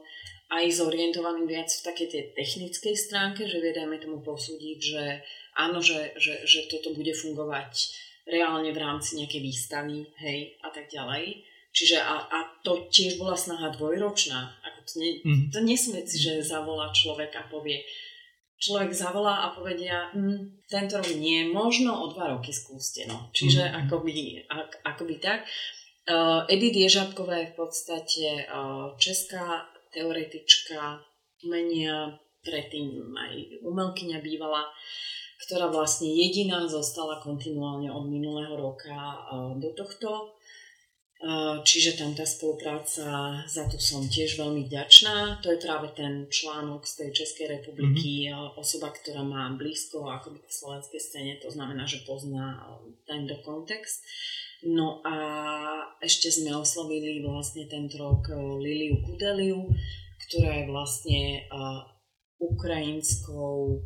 aj 0.52 0.64
zorientovaný 0.72 1.48
viac 1.48 1.68
v 1.68 1.84
takej 1.84 2.08
tej 2.08 2.22
technickej 2.36 2.94
stránke, 2.96 3.48
že 3.48 3.60
vie, 3.60 3.72
dajme 3.72 3.96
tomu 4.00 4.20
posúdiť, 4.24 4.78
že 4.80 5.02
áno, 5.56 5.80
že, 5.80 6.16
že, 6.16 6.44
že 6.44 6.68
toto 6.72 6.96
bude 6.96 7.12
fungovať 7.12 7.72
reálne 8.28 8.70
v 8.70 8.80
rámci 8.80 9.20
nejakej 9.20 9.40
výstavy, 9.44 10.08
hej, 10.20 10.56
a 10.62 10.68
tak 10.70 10.88
ďalej. 10.88 11.51
Čiže 11.72 12.04
a, 12.04 12.28
a 12.28 12.38
to 12.60 12.86
tiež 12.92 13.16
bola 13.16 13.32
snaha 13.32 13.72
dvojročná, 13.72 14.62
to 14.86 15.00
nie, 15.00 15.12
mm. 15.24 15.48
to 15.50 15.58
nie 15.62 15.78
sú 15.78 15.94
veci, 15.94 16.18
že 16.18 16.42
zavolá 16.42 16.90
človek 16.90 17.32
a 17.38 17.46
povie. 17.46 17.82
Človek 18.62 18.94
zavolá 18.94 19.50
a 19.50 19.54
povedia, 19.54 20.14
hm, 20.14 20.62
tento 20.70 21.02
rok 21.02 21.10
nie, 21.18 21.50
možno 21.50 21.98
o 21.98 22.06
dva 22.14 22.30
roky 22.30 22.54
skúste. 22.54 23.02
No. 23.10 23.30
Čiže 23.34 23.66
mm. 23.66 23.74
akoby, 23.86 24.14
ak, 24.46 24.70
akoby 24.86 25.18
tak. 25.18 25.42
Uh, 26.02 26.46
Edith 26.50 26.74
Ježabková 26.74 27.42
je 27.42 27.50
v 27.54 27.56
podstate 27.58 28.26
uh, 28.50 28.94
česká 28.98 29.70
teoretička 29.94 30.98
umenia, 31.46 32.18
predtým 32.42 33.14
aj 33.14 33.62
umelkyňa 33.62 34.18
bývala, 34.18 34.66
ktorá 35.46 35.70
vlastne 35.70 36.10
jediná 36.10 36.66
zostala 36.66 37.22
kontinuálne 37.22 37.90
od 37.90 38.10
minulého 38.10 38.54
roka 38.58 38.94
uh, 38.94 39.54
do 39.58 39.74
tohto 39.78 40.38
Čiže 41.62 42.02
tam 42.02 42.18
tá 42.18 42.26
spolupráca, 42.26 43.38
za 43.46 43.64
to 43.70 43.78
som 43.78 44.02
tiež 44.02 44.42
veľmi 44.42 44.66
vďačná. 44.66 45.38
To 45.46 45.54
je 45.54 45.62
práve 45.62 45.94
ten 45.94 46.26
článok 46.26 46.82
z 46.82 46.98
tej 46.98 47.10
Českej 47.14 47.46
republiky, 47.46 48.26
mm-hmm. 48.26 48.58
osoba, 48.58 48.90
ktorá 48.90 49.22
má 49.22 49.46
blízko 49.54 50.02
akoby 50.10 50.42
k 50.42 50.50
slovenskej 50.50 50.98
scéne, 50.98 51.38
to 51.38 51.46
znamená, 51.46 51.86
že 51.86 52.02
pozná 52.02 52.66
tento 53.06 53.38
kontext. 53.46 54.02
No 54.66 54.98
a 55.06 55.14
ešte 56.02 56.26
sme 56.30 56.58
oslovili 56.58 57.22
vlastne 57.22 57.70
tento 57.70 58.02
rok 58.02 58.26
Liliu 58.58 58.98
Kudeliu, 59.06 59.70
ktorá 60.26 60.58
je 60.58 60.70
vlastne 60.70 61.22
ukrajinskou 62.42 63.78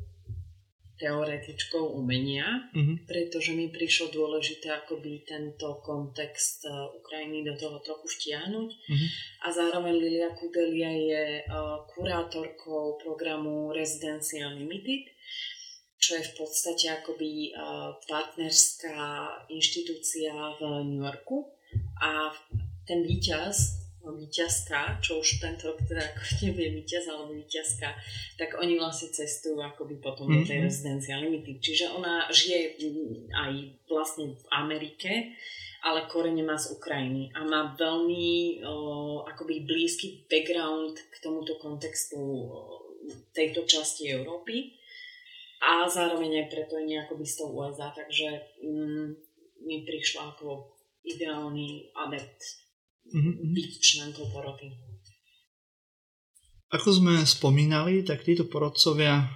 teoretičkou 0.96 1.92
umenia, 1.92 2.72
mm-hmm. 2.72 3.04
pretože 3.04 3.52
mi 3.52 3.68
prišlo 3.68 4.12
dôležité 4.12 4.72
akoby 4.72 5.28
tento 5.28 5.80
kontext 5.84 6.64
uh, 6.64 6.88
Ukrajiny 6.96 7.44
do 7.44 7.54
toho 7.56 7.78
trochu 7.84 8.08
vtiahnuť. 8.08 8.70
Mm-hmm. 8.72 9.08
A 9.44 9.46
zároveň 9.52 9.94
Lilia 9.94 10.30
Kudelia 10.32 10.92
je 10.92 11.24
uh, 11.44 11.84
kurátorkou 11.92 12.96
programu 13.00 13.70
Residency 13.76 14.40
Unlimited, 14.40 15.12
čo 16.00 16.16
je 16.16 16.24
v 16.24 16.32
podstate 16.36 16.92
akoby 16.92 17.52
uh, 17.52 17.96
partnerská 18.08 19.00
inštitúcia 19.52 20.32
v 20.56 20.60
New 20.88 21.04
Yorku. 21.04 21.52
A 22.00 22.32
ten 22.88 23.04
víťaz 23.04 23.85
víťazka, 24.14 25.02
čo 25.02 25.18
už 25.18 25.42
tento 25.42 25.72
rok 25.72 25.82
teda 25.82 26.02
ako 26.04 26.22
nevie 26.46 26.68
víťaz 26.78 27.10
alebo 27.10 27.34
víťazka, 27.34 27.88
tak 28.38 28.54
oni 28.60 28.78
vlastne 28.78 29.10
cestujú 29.10 29.58
akoby 29.58 29.98
potom 29.98 30.30
do 30.30 30.42
tej 30.46 30.62
mhm. 30.62 30.66
rezidencie 30.68 31.12
limity. 31.16 31.58
Čiže 31.58 31.96
ona 31.96 32.28
žije 32.30 32.78
aj 33.34 33.52
vlastne 33.90 34.36
v 34.36 34.44
Amerike, 34.54 35.34
ale 35.86 36.10
korene 36.10 36.42
má 36.42 36.58
z 36.58 36.74
Ukrajiny 36.74 37.30
a 37.34 37.46
má 37.46 37.74
veľmi 37.78 38.60
o, 38.66 39.22
akoby 39.22 39.62
blízky 39.62 40.26
background 40.26 40.98
k 40.98 41.16
tomuto 41.22 41.54
kontextu 41.62 42.18
tejto 43.30 43.62
časti 43.70 44.10
Európy 44.10 44.74
a 45.62 45.86
zároveň 45.86 46.42
aj 46.42 46.46
preto 46.50 46.74
je 46.76 46.90
nejako 46.90 47.22
z 47.22 47.34
toho 47.38 47.50
USA, 47.54 47.94
takže 47.94 48.28
mm, 48.66 49.08
mi 49.62 49.86
prišla 49.86 50.34
ako 50.34 50.74
ideálny 51.06 51.94
adept 51.94 52.65
mm-hmm. 53.12 53.34
byť 53.54 53.68
členkou 53.82 54.26
poroty. 54.30 54.72
Ako 56.74 56.90
sme 56.90 57.22
spomínali, 57.22 58.02
tak 58.02 58.26
títo 58.26 58.50
porodcovia 58.50 59.30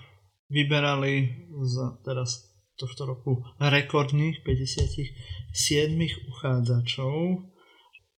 vyberali 0.51 1.47
za 1.63 1.95
teraz 2.03 2.51
tohto 2.75 3.07
roku 3.07 3.33
rekordných 3.61 4.43
57 4.43 5.55
uchádzačov. 6.27 7.15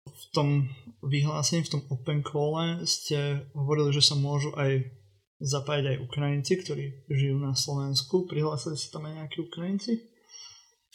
V 0.02 0.24
tom 0.32 0.72
vyhlásení, 1.04 1.66
v 1.66 1.72
tom 1.78 1.82
open 1.92 2.24
call 2.24 2.56
ste 2.88 3.50
hovorili, 3.58 3.92
že 3.92 4.06
sa 4.06 4.16
môžu 4.16 4.54
aj 4.56 4.86
zapájať 5.42 5.98
aj 5.98 6.02
Ukrajinci, 6.06 6.54
ktorí 6.62 6.86
žijú 7.10 7.42
na 7.42 7.58
Slovensku. 7.58 8.30
Prihlásili 8.30 8.78
sa 8.78 8.94
tam 8.94 9.10
aj 9.10 9.14
nejakí 9.26 9.38
Ukrajinci? 9.42 9.98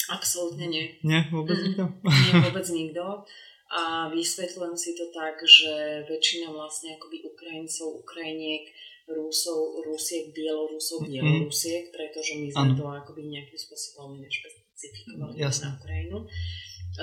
Absolútne 0.07 0.71
nie. 0.71 0.85
Nie, 1.03 1.27
vôbec 1.35 1.59
nikto? 1.59 1.91
Nie, 2.07 2.33
vôbec 2.47 2.67
nikto. 2.71 3.03
A 3.67 4.07
vysvetľujem 4.15 4.79
si 4.79 4.95
to 4.95 5.11
tak, 5.11 5.43
že 5.43 6.07
väčšina 6.07 6.55
vlastne 6.55 6.95
akoby 6.95 7.27
Ukrajincov, 7.27 7.99
Ukrajiniek, 8.07 8.71
Rusov, 9.11 9.83
Rusiek, 9.83 10.31
Bielorusov, 10.31 11.03
mhm. 11.03 11.11
Bielorusiek, 11.11 11.91
pretože 11.91 12.39
my 12.39 12.49
sme 12.51 12.69
ano. 12.75 12.79
to 12.79 12.85
akoby 12.87 13.27
nejakým 13.27 13.59
spôsobom 13.59 14.23
nešpecifikovali 14.23 15.43
na 15.43 15.69
Ukrajinu, 15.83 16.19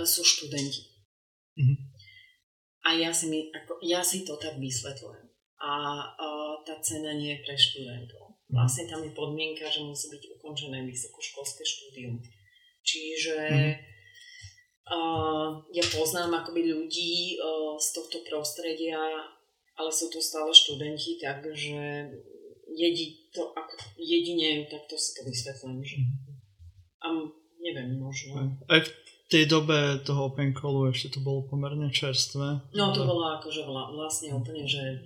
sú 0.08 0.23
študenti. 0.23 0.89
Mm-hmm. 1.54 1.78
A 2.84 2.89
ja 2.97 3.12
si, 3.13 3.30
mi, 3.30 3.47
ako, 3.54 3.80
ja 3.86 4.02
si 4.02 4.26
to 4.26 4.36
tak 4.36 4.58
vysvetľujem. 4.58 5.28
A, 5.63 5.71
a 6.12 6.28
tá 6.67 6.76
cena 6.84 7.15
nie 7.15 7.39
je 7.39 7.43
pre 7.43 7.56
študentov. 7.60 8.39
Mhm. 8.47 8.56
Vlastne 8.56 8.84
tam 8.88 9.04
je 9.04 9.12
podmienka, 9.12 9.67
že 9.67 9.84
musí 9.84 10.08
byť 10.12 10.23
ukončené 10.39 10.80
vysokoškolské 10.88 11.63
štúdium. 11.67 12.23
Čiže 12.88 13.36
mm-hmm 13.52 13.92
Uh, 14.84 15.63
ja 15.72 15.84
poznám 15.96 16.43
akoby 16.43 16.67
ľudí 16.67 17.39
uh, 17.39 17.80
z 17.80 17.88
tohto 17.96 18.19
prostredia, 18.28 19.00
ale 19.80 19.89
sú 19.89 20.12
to 20.12 20.19
stále 20.19 20.52
študenti, 20.52 21.17
takže 21.24 22.12
jedi, 22.76 23.32
to, 23.32 23.54
ako, 23.56 23.74
jedine 23.98 24.67
takto 24.67 25.00
si 25.00 25.10
to 25.15 25.22
vysvetlím. 25.24 25.80
Že, 25.82 25.98
a 27.00 27.08
neviem, 27.62 27.96
možno. 27.96 28.60
Aj 28.67 28.80
v 28.84 28.89
tej 29.32 29.50
dobe 29.50 30.04
toho 30.04 30.30
open 30.30 30.54
callu 30.54 30.91
ešte 30.91 31.17
to 31.17 31.19
bolo 31.24 31.48
pomerne 31.48 31.89
čerstvé. 31.89 32.69
No 32.76 32.93
to 32.93 33.08
bolo 33.08 33.39
akože 33.39 33.65
vlastne 33.69 34.36
úplne, 34.36 34.67
že 34.67 35.02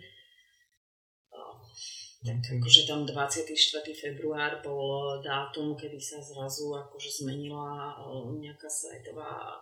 tak 2.26 2.58
akože 2.58 2.90
tam 2.90 3.06
24. 3.06 3.54
február 3.94 4.60
bol 4.66 5.22
dátum, 5.22 5.78
kedy 5.78 6.02
sa 6.02 6.18
zrazu 6.18 6.74
akože 6.74 7.24
zmenila 7.24 7.94
nejaká 8.42 8.66
svetová 8.66 9.62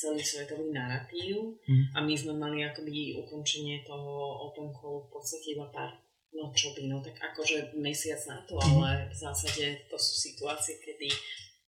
celý 0.00 0.24
svetový 0.24 0.72
narratív 0.72 1.60
mm. 1.68 1.92
a 1.92 1.98
my 2.00 2.14
sme 2.16 2.32
mali 2.40 2.64
akoby 2.64 3.20
ukončenie 3.20 3.84
toho 3.84 4.48
open 4.48 4.72
callu 4.72 5.04
v 5.04 5.12
podstate 5.12 5.52
iba 5.52 5.68
pár 5.68 5.92
no 6.32 6.48
čo 6.56 6.72
by, 6.72 6.88
no 6.88 7.04
tak 7.04 7.20
akože 7.20 7.76
mesiac 7.76 8.16
na 8.24 8.40
to, 8.48 8.56
mm. 8.56 8.64
ale 8.64 9.12
v 9.12 9.14
zásade 9.14 9.84
to 9.92 9.96
sú 10.00 10.14
situácie, 10.16 10.80
kedy 10.80 11.12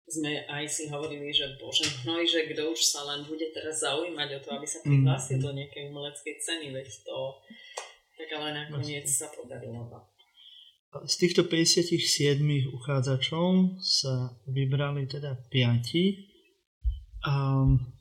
sme 0.06 0.42
aj 0.46 0.64
si 0.66 0.86
hovorili, 0.90 1.30
že 1.30 1.54
bože 1.58 1.86
môj, 2.06 2.26
že 2.26 2.50
kto 2.50 2.74
už 2.74 2.80
sa 2.82 3.06
len 3.06 3.26
bude 3.26 3.46
teraz 3.50 3.82
zaujímať 3.82 4.38
o 4.38 4.42
to, 4.42 4.48
aby 4.58 4.66
sa 4.66 4.82
prihlásil 4.82 5.38
mm. 5.38 5.44
do 5.46 5.50
nejakej 5.54 5.82
umeleckej 5.86 6.34
ceny, 6.42 6.66
veď 6.74 6.88
to 7.06 7.18
tak 8.16 8.32
ale 8.32 8.48
nakoniec 8.56 9.04
sa 9.04 9.28
podarilo. 9.28 9.84
Z 11.04 11.14
týchto 11.20 11.44
57 11.44 12.40
uchádzačov 12.72 13.76
sa 13.84 14.32
vybrali 14.48 15.04
teda 15.04 15.36
5. 15.52 17.26
Um, 17.26 17.96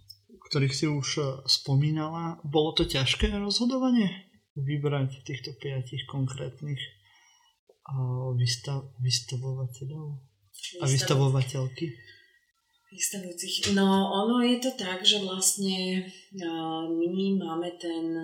ktorých 0.45 0.75
si 0.77 0.85
už 0.87 1.41
spomínala. 1.49 2.39
Bolo 2.45 2.77
to 2.77 2.85
ťažké 2.85 3.33
rozhodovanie 3.35 4.29
vybrať 4.55 5.25
týchto 5.27 5.51
piatich 5.59 6.07
konkrétnych 6.07 6.79
vystav, 8.39 8.93
vystavovateľov 9.03 10.21
a 10.81 10.85
vystavovateľky? 10.87 11.91
Vystavujúcich. 12.95 13.75
No, 13.75 14.07
ono 14.13 14.39
je 14.47 14.57
to 14.63 14.71
tak, 14.79 15.03
že 15.03 15.19
vlastne 15.19 16.07
my 16.87 17.25
máme 17.35 17.69
ten 17.75 18.15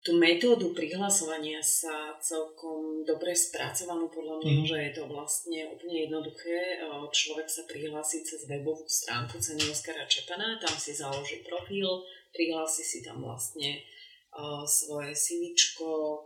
tú 0.00 0.16
metódu 0.16 0.72
prihlasovania 0.72 1.60
sa 1.60 2.16
celkom 2.16 3.04
dobre 3.04 3.36
spracovanú 3.36 4.08
podľa 4.08 4.40
mňa, 4.40 4.54
mm. 4.56 4.64
že 4.64 4.76
je 4.80 4.92
to 4.96 5.04
vlastne 5.12 5.60
úplne 5.76 6.08
jednoduché. 6.08 6.80
Človek 7.12 7.48
sa 7.52 7.68
prihlási 7.68 8.24
cez 8.24 8.48
webovú 8.48 8.88
stránku 8.88 9.36
ceny 9.36 9.60
Oskara 9.68 10.08
Čepana, 10.08 10.56
tam 10.56 10.72
si 10.80 10.96
založí 10.96 11.44
profil, 11.44 11.84
prihlási 12.32 12.80
si 12.80 12.98
tam 13.04 13.20
vlastne 13.20 13.84
uh, 14.32 14.64
svoje 14.64 15.12
CV, 15.12 15.52
uh, 15.52 16.24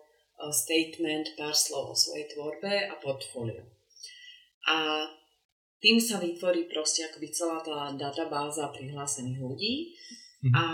statement, 0.54 1.34
pár 1.34 1.54
slov 1.58 1.94
o 1.94 1.98
svojej 1.98 2.30
tvorbe 2.30 2.70
a 2.86 2.94
portfólio. 3.02 3.66
A 4.70 5.10
tým 5.82 5.98
sa 5.98 6.22
vytvorí 6.22 6.70
proste 6.70 7.10
akoby 7.10 7.28
celá 7.34 7.58
tá 7.58 7.90
databáza 7.98 8.70
prihlásených 8.70 9.42
ľudí 9.42 9.74
mm. 10.46 10.54
a 10.54 10.64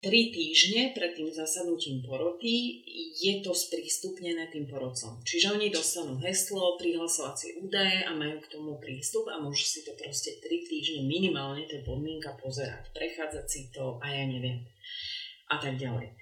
tri 0.00 0.32
týždne 0.32 0.96
pred 0.96 1.12
tým 1.12 1.28
zasadnutím 1.28 2.00
poroty 2.00 2.80
je 3.20 3.44
to 3.44 3.52
sprístupnené 3.52 4.48
tým 4.48 4.64
porodcom. 4.64 5.20
Čiže 5.20 5.60
oni 5.60 5.68
dostanú 5.68 6.16
heslo, 6.24 6.80
prihlasovacie 6.80 7.60
údaje 7.60 8.08
a 8.08 8.16
majú 8.16 8.40
k 8.40 8.50
tomu 8.50 8.80
prístup 8.80 9.28
a 9.28 9.36
môžu 9.36 9.68
si 9.68 9.84
to 9.84 9.92
proste 10.00 10.40
tri 10.40 10.64
týždne 10.64 11.04
minimálne, 11.04 11.68
to 11.68 11.76
je 11.76 11.84
podmienka, 11.84 12.32
pozerať, 12.40 12.88
prechádzať 12.96 13.46
si 13.46 13.68
to 13.68 14.00
a 14.00 14.08
ja 14.08 14.24
neviem. 14.24 14.64
A 15.52 15.60
tak 15.60 15.76
ďalej. 15.76 16.16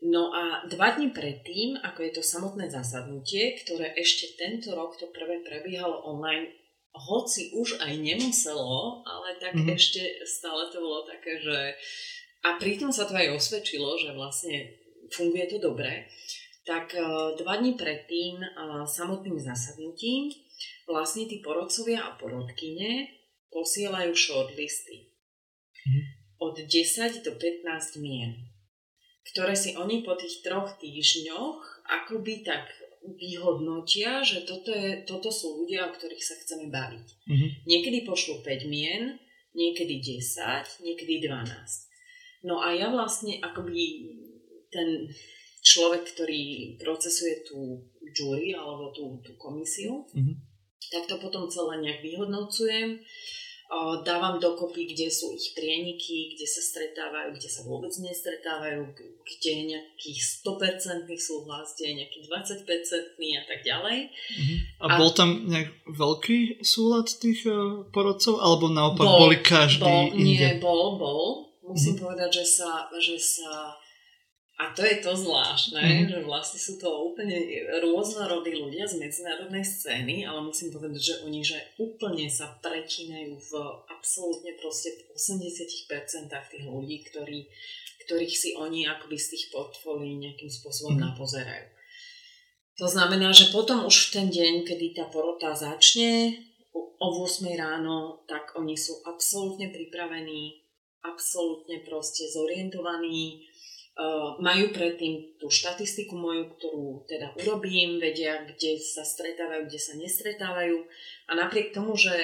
No 0.00 0.32
a 0.32 0.66
dva 0.66 0.96
dní 0.96 1.12
predtým, 1.12 1.76
ako 1.76 2.00
je 2.02 2.12
to 2.18 2.22
samotné 2.24 2.66
zasadnutie, 2.72 3.54
ktoré 3.62 3.94
ešte 3.94 4.34
tento 4.40 4.74
rok 4.74 4.96
to 4.96 5.06
prvé 5.12 5.44
prebiehalo 5.44 6.02
online, 6.08 6.50
hoci 6.90 7.54
už 7.54 7.78
aj 7.78 7.94
nemuselo, 8.00 9.06
ale 9.06 9.38
tak 9.38 9.54
mm-hmm. 9.54 9.76
ešte 9.78 10.02
stále 10.26 10.66
to 10.74 10.82
bolo 10.82 11.06
také, 11.06 11.38
že 11.38 11.78
a 12.40 12.56
pritom 12.56 12.88
sa 12.88 13.04
to 13.04 13.12
aj 13.12 13.36
osvedčilo, 13.36 14.00
že 14.00 14.16
vlastne 14.16 14.80
funguje 15.12 15.44
to 15.50 15.58
dobre, 15.60 16.08
tak 16.64 16.94
e, 16.94 17.02
dva 17.40 17.60
dní 17.60 17.76
pred 17.76 18.06
tým 18.08 18.40
e, 18.40 18.48
samotným 18.86 19.36
zasadnutím 19.36 20.32
vlastne 20.88 21.28
tí 21.28 21.44
porodcovia 21.44 22.00
a 22.04 22.16
porodkyne 22.16 23.10
posielajú 23.50 24.12
shortlisty 24.14 25.10
od 26.40 26.56
10 26.56 27.26
do 27.26 27.32
15 27.36 28.00
mien, 28.00 28.48
ktoré 29.32 29.52
si 29.52 29.76
oni 29.76 30.00
po 30.00 30.16
tých 30.16 30.40
troch 30.40 30.78
týždňoch 30.80 31.84
akoby 31.90 32.46
tak 32.46 32.70
vyhodnotia, 33.00 34.20
že 34.20 34.44
toto, 34.44 34.70
je, 34.70 35.02
toto 35.08 35.32
sú 35.32 35.64
ľudia, 35.64 35.88
o 35.88 35.94
ktorých 35.96 36.24
sa 36.24 36.36
chceme 36.36 36.68
baviť. 36.68 37.06
Mm-hmm. 37.26 37.50
Niekedy 37.64 37.98
pošlú 38.04 38.44
5 38.44 38.68
mien, 38.68 39.16
niekedy 39.56 39.98
10, 40.04 40.84
niekedy 40.84 41.24
12. 41.24 41.89
No 42.44 42.60
a 42.60 42.72
ja 42.72 42.88
vlastne 42.88 43.36
akoby 43.40 44.08
ten 44.72 45.08
človek, 45.60 46.16
ktorý 46.16 46.76
procesuje 46.80 47.44
tú 47.44 47.84
jury 48.16 48.56
alebo 48.56 48.90
tú, 48.96 49.20
tú 49.20 49.36
komisiu, 49.36 50.08
mm-hmm. 50.16 50.36
tak 50.88 51.04
to 51.04 51.20
potom 51.20 51.50
celé 51.52 51.84
nejak 51.84 52.00
vyhodnocujem 52.00 53.00
dávam 54.02 54.42
dokopy, 54.42 54.82
kde 54.82 55.06
sú 55.06 55.30
ich 55.30 55.54
prieniky, 55.54 56.34
kde 56.34 56.42
sa 56.42 56.58
stretávajú, 56.58 57.38
kde 57.38 57.46
sa 57.46 57.62
vôbec 57.62 57.94
nestretávajú, 58.02 58.82
kde 59.22 59.50
je 59.54 59.62
nejaký 59.70 60.10
100% 60.42 61.06
súhlas, 61.14 61.78
kde 61.78 61.84
je 61.86 61.94
nejaký 62.02 62.18
20% 62.26 62.66
a 63.14 63.42
tak 63.46 63.60
ďalej. 63.62 63.98
Uh-huh. 64.10 64.58
A, 64.82 64.86
a 64.90 64.98
bol 64.98 65.14
tam 65.14 65.46
nejak 65.46 65.70
veľký 65.86 66.66
súlad 66.66 67.06
tých 67.22 67.46
uh, 67.46 67.86
porodcov, 67.94 68.42
alebo 68.42 68.66
naopak 68.66 69.06
bol, 69.06 69.30
boli 69.30 69.38
každý 69.38 69.86
bol, 69.86 70.18
inde? 70.18 70.26
Nie, 70.26 70.58
bol, 70.58 70.98
bol. 70.98 71.49
Musím 71.70 71.94
uh-huh. 71.96 72.04
povedať, 72.10 72.42
že 72.42 72.44
sa, 72.60 72.90
že 72.98 73.16
sa 73.16 73.78
a 74.60 74.76
to 74.76 74.84
je 74.84 75.00
to 75.00 75.16
zvláštne, 75.16 75.80
mm. 75.80 76.08
že 76.12 76.18
vlastne 76.20 76.60
sú 76.60 76.76
to 76.76 76.84
úplne 76.84 77.32
rôznorodí 77.80 78.60
ľudia 78.60 78.84
z 78.84 79.00
medzinárodnej 79.00 79.64
scény, 79.64 80.28
ale 80.28 80.44
musím 80.44 80.68
povedať, 80.68 81.00
že 81.00 81.14
oni 81.24 81.40
že 81.40 81.56
úplne 81.80 82.28
sa 82.28 82.60
prečínajú 82.60 83.40
v 83.40 83.52
absolútne 83.88 84.52
proste 84.60 84.92
v 85.00 85.16
80% 85.16 86.28
tých 86.28 86.64
ľudí, 86.68 87.08
ktorí, 87.08 87.48
ktorých 88.04 88.34
si 88.36 88.52
oni 88.52 88.84
akoby 88.84 89.16
z 89.16 89.32
tých 89.32 89.44
portfólií 89.48 90.20
nejakým 90.20 90.52
spôsobom 90.52 91.00
mm. 91.00 91.08
napozerajú. 91.08 91.66
To 92.84 92.86
znamená, 92.88 93.32
že 93.32 93.48
potom 93.48 93.88
už 93.88 93.96
v 93.96 94.12
ten 94.12 94.26
deň, 94.28 94.68
kedy 94.68 94.92
tá 94.92 95.08
porota 95.08 95.56
začne, 95.56 96.36
o 97.00 97.08
8 97.24 97.48
ráno, 97.56 98.28
tak 98.28 98.52
oni 98.60 98.76
sú 98.76 99.00
absolútne 99.08 99.72
pripravení, 99.72 100.59
absolútne 101.04 101.82
proste 101.86 102.28
zorientovaní, 102.28 103.46
Uh, 104.00 104.38
majú 104.40 104.72
predtým 104.72 105.36
tú 105.36 105.52
štatistiku 105.52 106.14
moju, 106.16 106.56
ktorú 106.56 107.04
teda 107.04 107.36
urobím, 107.36 108.00
vedia, 108.00 108.46
kde 108.48 108.78
sa 108.80 109.04
stretávajú, 109.04 109.66
kde 109.66 109.76
sa 109.82 109.92
nestretávajú 109.98 110.78
a 111.28 111.32
napriek 111.36 111.74
tomu, 111.74 111.98
že 111.98 112.14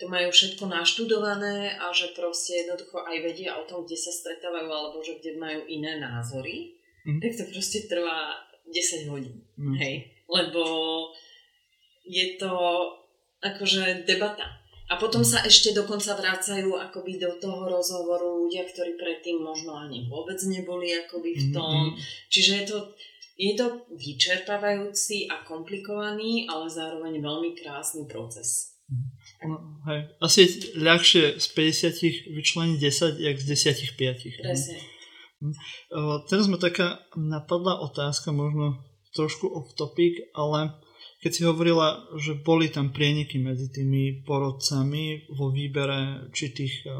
to 0.00 0.08
majú 0.08 0.32
všetko 0.32 0.66
naštudované 0.72 1.76
a 1.76 1.92
že 1.92 2.16
proste 2.16 2.64
jednoducho 2.64 3.02
aj 3.02 3.18
vedia 3.18 3.58
o 3.60 3.66
tom, 3.68 3.84
kde 3.84 3.98
sa 3.98 4.14
stretávajú 4.14 4.70
alebo 4.70 5.04
že 5.04 5.18
kde 5.20 5.36
majú 5.36 5.60
iné 5.68 6.00
názory, 6.00 6.80
mm. 7.04 7.20
tak 7.20 7.34
to 7.36 7.44
proste 7.50 7.90
trvá 7.90 8.38
10 8.66 9.12
hodín. 9.12 9.42
Mm. 9.58 9.76
Hej. 9.78 9.94
Lebo 10.32 10.64
je 12.02 12.38
to 12.40 12.50
akože 13.42 14.06
debata 14.06 14.61
a 14.92 15.00
potom 15.00 15.24
sa 15.24 15.40
ešte 15.40 15.72
dokonca 15.72 16.12
vrácajú 16.12 16.76
akoby 16.76 17.16
do 17.16 17.32
toho 17.40 17.64
rozhovoru 17.64 18.44
ľudia, 18.44 18.68
ktorí 18.68 19.00
predtým 19.00 19.40
možno 19.40 19.72
ani 19.72 20.04
vôbec 20.04 20.36
neboli 20.44 20.92
akoby 20.92 21.32
v 21.32 21.44
tom. 21.56 21.96
Mm-hmm. 21.96 22.28
Čiže 22.28 22.52
je 22.52 22.64
to, 22.68 22.78
je 23.40 23.52
to 23.56 23.66
vyčerpávajúci 23.96 25.32
a 25.32 25.40
komplikovaný, 25.48 26.44
ale 26.44 26.68
zároveň 26.68 27.24
veľmi 27.24 27.56
krásny 27.56 28.04
proces. 28.04 28.76
No, 29.40 29.80
hej. 29.88 30.12
Asi 30.20 30.44
je 30.44 30.76
ľahšie 30.76 31.40
z 31.40 31.46
50 32.28 32.36
vyčleniť 32.36 32.76
10, 32.76 33.16
jak 33.16 33.36
z 33.40 33.46
10 33.48 33.96
5. 33.96 34.44
Presne. 34.44 34.76
Hm. 35.42 35.56
teraz 36.28 36.46
ma 36.52 36.60
taká 36.60 37.02
napadla 37.16 37.80
otázka, 37.82 38.30
možno 38.30 38.78
trošku 39.16 39.48
off 39.50 39.72
topic, 39.74 40.20
ale 40.36 40.76
keď 41.22 41.30
si 41.30 41.42
hovorila, 41.46 42.02
že 42.18 42.42
boli 42.42 42.66
tam 42.66 42.90
prieniky 42.90 43.38
medzi 43.38 43.70
tými 43.70 44.26
porodcami 44.26 45.30
vo 45.30 45.54
výbere 45.54 46.26
či 46.34 46.50
tých 46.50 46.82
eh, 46.82 46.92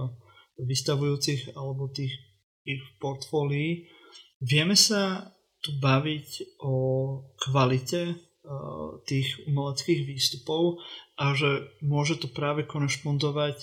vystavujúcich 0.62 1.58
alebo 1.58 1.90
tých 1.90 2.14
ich 2.62 2.82
portfólií, 3.02 3.90
vieme 4.38 4.78
sa 4.78 5.35
tu 5.58 5.74
baviť 5.82 6.62
o 6.62 6.74
kvalite 7.35 8.14
eh, 8.14 8.16
tých 9.11 9.42
umeleckých 9.50 10.06
výstupov 10.06 10.78
a 11.18 11.35
že 11.35 11.82
môže 11.82 12.22
to 12.22 12.30
práve 12.30 12.62
konešpondovať 12.70 13.58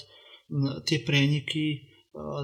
tie 0.84 1.00
prieniky 1.08 1.65
eh, 1.72 1.80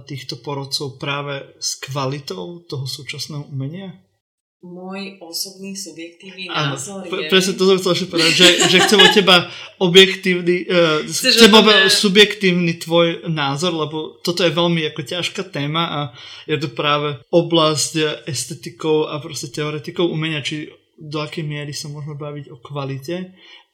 týchto 0.08 0.39
porodcov 0.39 1.04
práve 1.04 1.60
s 1.60 1.75
kvalitou 1.84 2.63
toho 2.63 2.88
súčasného 2.88 3.51
umenia? 3.51 4.05
Môj 4.65 5.21
osobný 5.21 5.78
subjektívny 5.78 6.49
názor 6.49 7.06
je... 7.06 7.30
Presne 7.30 7.54
to 7.54 7.69
som 7.69 7.78
chcel 7.78 8.10
povedať, 8.10 8.34
že, 8.34 8.47
že 8.73 8.78
chcem 8.82 8.97
od 8.97 9.13
teba 9.13 9.45
objektívny, 9.78 10.65
uh, 10.65 11.06
chcem 11.06 11.54
obe... 11.54 11.86
subjektívny 11.86 12.82
tvoj 12.82 13.30
názor, 13.30 13.78
lebo 13.78 14.17
toto 14.25 14.41
je 14.41 14.49
veľmi 14.49 14.82
ako 14.89 15.01
ťažká 15.06 15.54
téma 15.54 15.84
a 15.86 15.99
je 16.49 16.58
to 16.58 16.73
práve 16.73 17.21
oblasť 17.30 18.25
estetikov 18.25 19.13
a 19.13 19.21
proste 19.21 19.54
teoretikov 19.54 20.10
umenia, 20.10 20.41
či 20.41 20.73
do 20.95 21.19
akej 21.19 21.43
miery 21.43 21.75
sa 21.75 21.91
môžeme 21.91 22.15
baviť 22.15 22.56
o 22.56 22.58
kvalite 22.63 23.15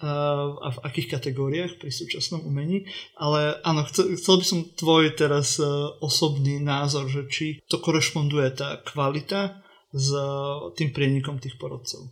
uh, 0.01 0.57
a 0.57 0.67
v 0.73 0.77
akých 0.81 1.17
kategóriách 1.17 1.77
pri 1.77 1.93
súčasnom 1.93 2.41
umení. 2.41 2.89
Ale 3.13 3.61
áno, 3.61 3.85
chcel, 3.85 4.17
chcel 4.17 4.35
by 4.41 4.45
som 4.45 4.59
tvoj 4.73 5.13
teraz 5.13 5.61
uh, 5.61 5.93
osobný 6.01 6.57
názor, 6.57 7.05
že 7.07 7.29
či 7.29 7.45
to 7.69 7.77
korešponduje 7.77 8.47
tá 8.57 8.81
kvalita 8.81 9.61
s 9.91 10.09
tým 10.79 10.89
prienikom 10.95 11.37
tých 11.37 11.59
porodcov? 11.59 12.07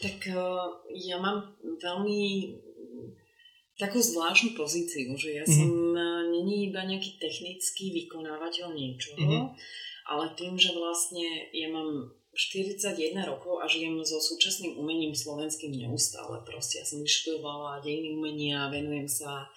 Tak 0.00 0.28
e, 0.28 0.36
ja 1.06 1.16
mám 1.22 1.54
veľmi 1.60 2.22
takú 3.78 3.98
zvláštnu 4.02 4.58
pozíciu, 4.58 5.14
že 5.14 5.42
ja 5.42 5.44
mm-hmm. 5.46 5.58
som 5.58 5.70
e, 5.94 6.04
není 6.34 6.70
iba 6.70 6.82
nejaký 6.82 7.16
technický 7.22 7.94
vykonávateľ 8.04 8.74
niečoho, 8.74 9.18
mm-hmm. 9.18 9.44
ale 10.10 10.24
tým, 10.34 10.58
že 10.58 10.74
vlastne 10.74 11.26
ja 11.54 11.70
mám 11.70 12.10
41 12.34 13.14
rokov 13.22 13.62
a 13.62 13.70
žijem 13.70 14.02
so 14.02 14.18
súčasným 14.18 14.74
umením 14.74 15.14
slovenským 15.14 15.70
neustále. 15.70 16.42
Proste 16.42 16.82
ja 16.82 16.84
som 16.84 16.98
vyštudovala 16.98 17.78
dejiny 17.86 18.18
umenia, 18.18 18.66
venujem 18.74 19.06
sa 19.06 19.46
uh, 19.46 19.48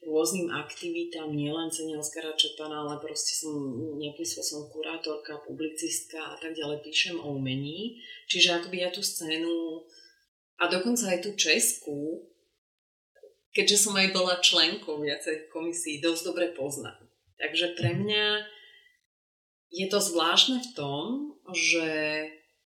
rôznym 0.00 0.48
aktivitám, 0.48 1.28
nielen 1.28 1.68
cene 1.68 2.00
Oskara 2.00 2.32
Čepana, 2.32 2.88
ale 2.88 2.96
proste 3.04 3.36
som 3.36 3.52
nejakým 4.00 4.24
spôsobom 4.24 4.72
kurátorka, 4.72 5.44
publicistka 5.44 6.16
a 6.16 6.36
tak 6.40 6.56
ďalej, 6.56 6.80
píšem 6.80 7.20
o 7.20 7.36
umení. 7.36 8.00
Čiže 8.32 8.60
akoby 8.60 8.80
ja 8.80 8.88
tú 8.88 9.04
scénu 9.04 9.84
a 10.56 10.64
dokonca 10.72 11.12
aj 11.12 11.20
tú 11.20 11.36
Česku, 11.36 12.24
keďže 13.52 13.88
som 13.88 13.94
aj 13.96 14.08
bola 14.16 14.40
členkou 14.40 14.96
viacej 15.04 15.52
komisí, 15.52 16.00
dosť 16.00 16.32
dobre 16.32 16.46
poznám. 16.56 17.00
Takže 17.36 17.76
pre 17.76 17.92
mňa 17.92 18.24
je 19.68 19.86
to 19.88 20.00
zvláštne 20.00 20.64
v 20.64 20.68
tom, 20.72 21.04
že 21.52 21.88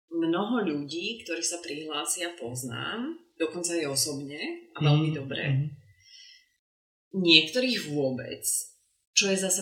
mnoho 0.07 0.63
ľudí, 0.63 1.27
ktorí 1.27 1.43
sa 1.43 1.59
prihlásia, 1.59 2.31
poznám, 2.39 3.19
dokonca 3.35 3.75
aj 3.75 3.91
osobne 3.91 4.39
a 4.71 4.77
veľmi 4.79 5.11
mm, 5.11 5.15
dobre. 5.15 5.43
Mm 5.43 5.86
niektorých 7.17 7.89
vôbec, 7.89 8.45
čo 9.17 9.33
je 9.33 9.37
zase 9.37 9.61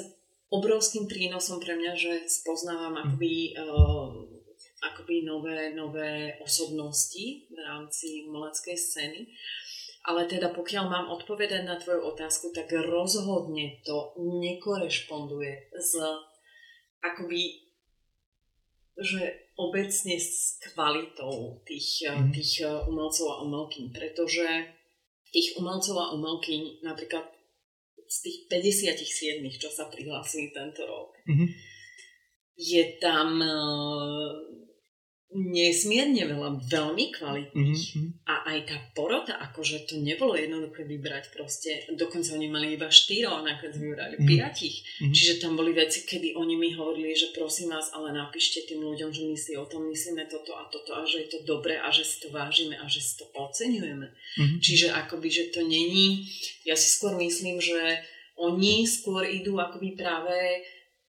obrovským 0.52 1.08
prínosom 1.08 1.64
pre 1.64 1.76
mňa, 1.76 1.94
že 1.96 2.14
spoznávam 2.28 2.96
mhm. 2.96 3.02
akoby, 3.08 3.36
uh, 3.58 4.10
akoby 4.94 5.16
nové, 5.24 5.74
nové 5.74 6.38
osobnosti 6.44 7.50
v 7.50 7.58
rámci 7.64 8.28
umeleckej 8.28 8.78
scény. 8.78 9.22
Ale 10.06 10.30
teda 10.30 10.54
pokiaľ 10.54 10.86
mám 10.86 11.08
odpovedať 11.18 11.66
na 11.66 11.82
tvoju 11.82 12.14
otázku, 12.14 12.54
tak 12.54 12.70
rozhodne 12.70 13.82
to 13.82 14.14
nekorešponduje 14.22 15.74
s 15.74 15.98
akoby 17.02 17.66
že 18.96 19.52
obecne 19.60 20.16
s 20.16 20.56
kvalitou 20.64 21.60
tých, 21.68 22.08
mm. 22.08 22.32
tých 22.32 22.64
eh, 22.64 22.72
umelcov 22.88 23.28
a 23.28 23.42
umelkyň, 23.44 23.92
pretože 23.92 24.48
tých 25.36 25.60
umelcov 25.60 26.00
a 26.00 26.16
umelkyň 26.16 26.80
napríklad 26.88 27.28
z 28.06 28.18
tých 28.22 28.38
57, 28.48 29.42
čo 29.60 29.70
sa 29.70 29.90
prihlásili 29.90 30.54
tento 30.54 30.86
rok, 30.86 31.18
mm-hmm. 31.26 31.50
je 32.58 32.84
tam 33.02 33.42
uh, 33.42 34.65
nesmierne 35.36 36.24
veľa 36.24 36.64
veľmi 36.64 37.06
kvalitných 37.12 37.84
mm-hmm. 37.92 38.08
a 38.24 38.48
aj 38.56 38.60
tá 38.72 38.78
porota, 38.96 39.36
akože 39.36 39.84
to 39.84 40.00
nebolo 40.00 40.40
jednoduché 40.40 40.88
vybrať 40.88 41.36
proste, 41.36 41.84
dokonca 41.92 42.40
oni 42.40 42.48
mali 42.48 42.80
iba 42.80 42.88
štyro 42.88 43.36
a 43.36 43.44
nakoniec 43.44 43.76
vybrali 43.76 44.16
mm-hmm. 44.16 44.32
piatich, 44.32 44.76
mm-hmm. 44.80 45.12
čiže 45.12 45.44
tam 45.44 45.60
boli 45.60 45.76
veci, 45.76 46.08
kedy 46.08 46.40
oni 46.40 46.56
mi 46.56 46.72
hovorili, 46.72 47.12
že 47.12 47.36
prosím 47.36 47.76
vás, 47.76 47.92
ale 47.92 48.16
napíšte 48.16 48.64
tým 48.64 48.80
ľuďom, 48.80 49.12
že 49.12 49.28
my 49.28 49.36
si 49.36 49.52
o 49.60 49.68
tom 49.68 49.92
myslíme 49.92 50.24
toto 50.32 50.56
a 50.56 50.72
toto 50.72 50.96
a 50.96 51.04
že 51.04 51.28
je 51.28 51.30
to 51.36 51.40
dobré 51.44 51.76
a 51.84 51.92
že 51.92 52.08
si 52.08 52.24
to 52.24 52.32
vážime 52.32 52.80
a 52.80 52.88
že 52.88 53.04
si 53.04 53.20
to 53.20 53.28
oceňujeme. 53.36 54.08
Mm-hmm. 54.08 54.60
Čiže 54.64 54.96
akoby, 54.96 55.28
že 55.28 55.44
to 55.52 55.68
není, 55.68 56.32
ja 56.64 56.80
si 56.80 56.88
skôr 56.88 57.12
myslím, 57.20 57.60
že 57.60 58.00
oni 58.40 58.84
skôr 58.88 59.24
idú 59.28 59.60
akoby 59.60 59.96
práve 59.96 60.36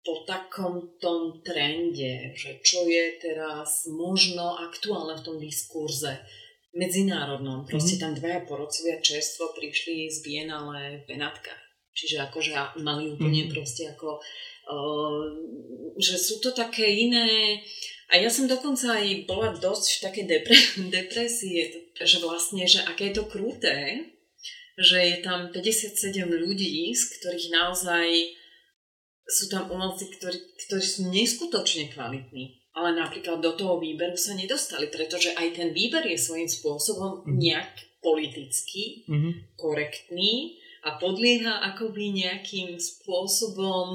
po 0.08 0.24
takom 0.24 0.96
tom 0.96 1.44
trende, 1.44 2.32
že 2.32 2.64
čo 2.64 2.88
je 2.88 3.20
teraz 3.20 3.84
možno 3.92 4.56
aktuálne 4.56 5.20
v 5.20 5.24
tom 5.28 5.36
diskurze 5.36 6.24
medzinárodnom. 6.72 7.68
Proste 7.68 8.00
mm-hmm. 8.00 8.16
tam 8.16 8.16
dvaja 8.16 8.40
porodcovia 8.48 9.04
čerstvo 9.04 9.52
prišli 9.52 10.08
z 10.08 10.24
Bienale 10.24 11.04
v 11.04 11.12
Benátkach. 11.12 11.60
Čiže 11.92 12.24
akože 12.24 12.80
mali 12.80 13.12
úplne 13.12 13.44
mm-hmm. 13.44 13.52
proste 13.52 13.92
ako 13.92 14.24
že 15.98 16.16
sú 16.16 16.40
to 16.40 16.52
také 16.52 16.84
iné... 16.84 17.60
A 18.08 18.16
ja 18.16 18.32
som 18.32 18.48
dokonca 18.48 18.96
aj 18.96 19.28
bola 19.28 19.52
dosť 19.52 19.84
v 19.84 20.00
takej 20.00 20.24
depre- 20.24 20.72
depresie, 20.96 21.92
že 21.92 22.16
vlastne, 22.24 22.64
že 22.64 22.80
aké 22.88 23.12
je 23.12 23.20
to 23.20 23.28
kruté, 23.28 24.08
že 24.80 24.96
je 24.96 25.16
tam 25.20 25.52
57 25.52 26.16
ľudí, 26.24 26.88
z 26.96 27.02
ktorých 27.20 27.52
naozaj 27.52 28.08
sú 29.28 29.52
tam 29.52 29.68
umelci, 29.68 30.08
ktorí, 30.08 30.38
ktorí 30.56 30.84
sú 30.84 31.12
neskutočne 31.12 31.92
kvalitní. 31.92 32.64
Ale 32.72 32.96
napríklad 32.96 33.44
do 33.44 33.52
toho 33.52 33.76
výberu 33.76 34.16
sa 34.16 34.32
nedostali, 34.32 34.88
pretože 34.88 35.36
aj 35.36 35.60
ten 35.60 35.68
výber 35.76 36.06
je 36.08 36.16
svojím 36.16 36.48
spôsobom 36.48 37.28
mhm. 37.28 37.36
nejak 37.36 37.72
politický, 37.98 39.04
mm-hmm. 39.10 39.32
korektný 39.58 40.56
a 40.86 40.96
podlieha 41.02 41.66
akoby 41.74 42.14
nejakým 42.14 42.78
spôsobom 42.78 43.88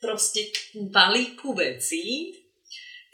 proste 0.00 0.48
balíku 0.88 1.52
vecí, 1.52 2.32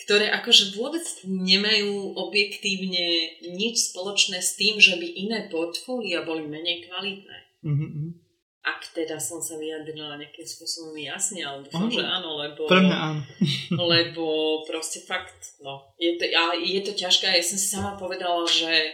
ktoré 0.07 0.30
akože 0.30 0.78
vôbec 0.78 1.05
nemajú 1.26 2.16
objektívne 2.16 3.36
nič 3.44 3.92
spoločné 3.92 4.40
s 4.40 4.57
tým, 4.57 4.78
že 4.78 4.96
by 4.96 5.05
iné 5.05 5.38
portfólia 5.51 6.22
boli 6.24 6.46
menej 6.46 6.86
kvalitné. 6.88 7.38
Mm-hmm. 7.66 8.28
Ak 8.69 8.85
teda 8.93 9.16
som 9.16 9.41
sa 9.41 9.57
vyjadrila 9.57 10.21
nejakým 10.21 10.45
spôsobom 10.45 10.93
jasne, 11.01 11.41
ale 11.41 11.64
dúfam, 11.64 11.89
že 11.89 12.05
áno, 12.05 12.37
lebo... 12.37 12.69
Pre 12.69 12.85
mňa 12.85 12.99
áno. 13.01 13.21
lebo 13.97 14.25
proste 14.69 15.01
fakt, 15.01 15.57
no, 15.64 15.97
je 15.97 16.21
to, 16.21 16.29
je 16.61 16.81
to 16.85 16.93
ťažké. 16.93 17.33
Ja 17.33 17.41
som 17.41 17.57
si 17.57 17.69
sama 17.73 17.97
povedala, 17.97 18.45
že 18.45 18.93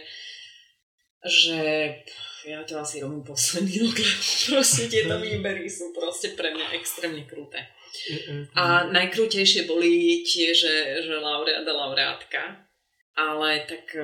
že 1.25 1.57
ja 2.45 2.61
to 2.61 2.77
asi 2.77 3.01
robím 3.01 3.25
posledný 3.25 3.89
rok, 3.89 3.97
proste 4.53 4.85
tieto 4.85 5.17
výbery 5.17 5.65
sú 5.65 5.89
proste 5.91 6.37
pre 6.37 6.53
mňa 6.53 6.77
extrémne 6.77 7.25
kruté. 7.25 7.65
A 8.53 8.85
najkrútejšie 8.91 9.65
boli 9.65 10.21
tie, 10.27 10.53
že, 10.53 11.01
že 11.01 11.15
laureát 11.17 11.65
a 11.65 11.73
laureátka, 11.73 12.69
ale 13.15 13.63
tak 13.65 13.87
e, 13.95 14.03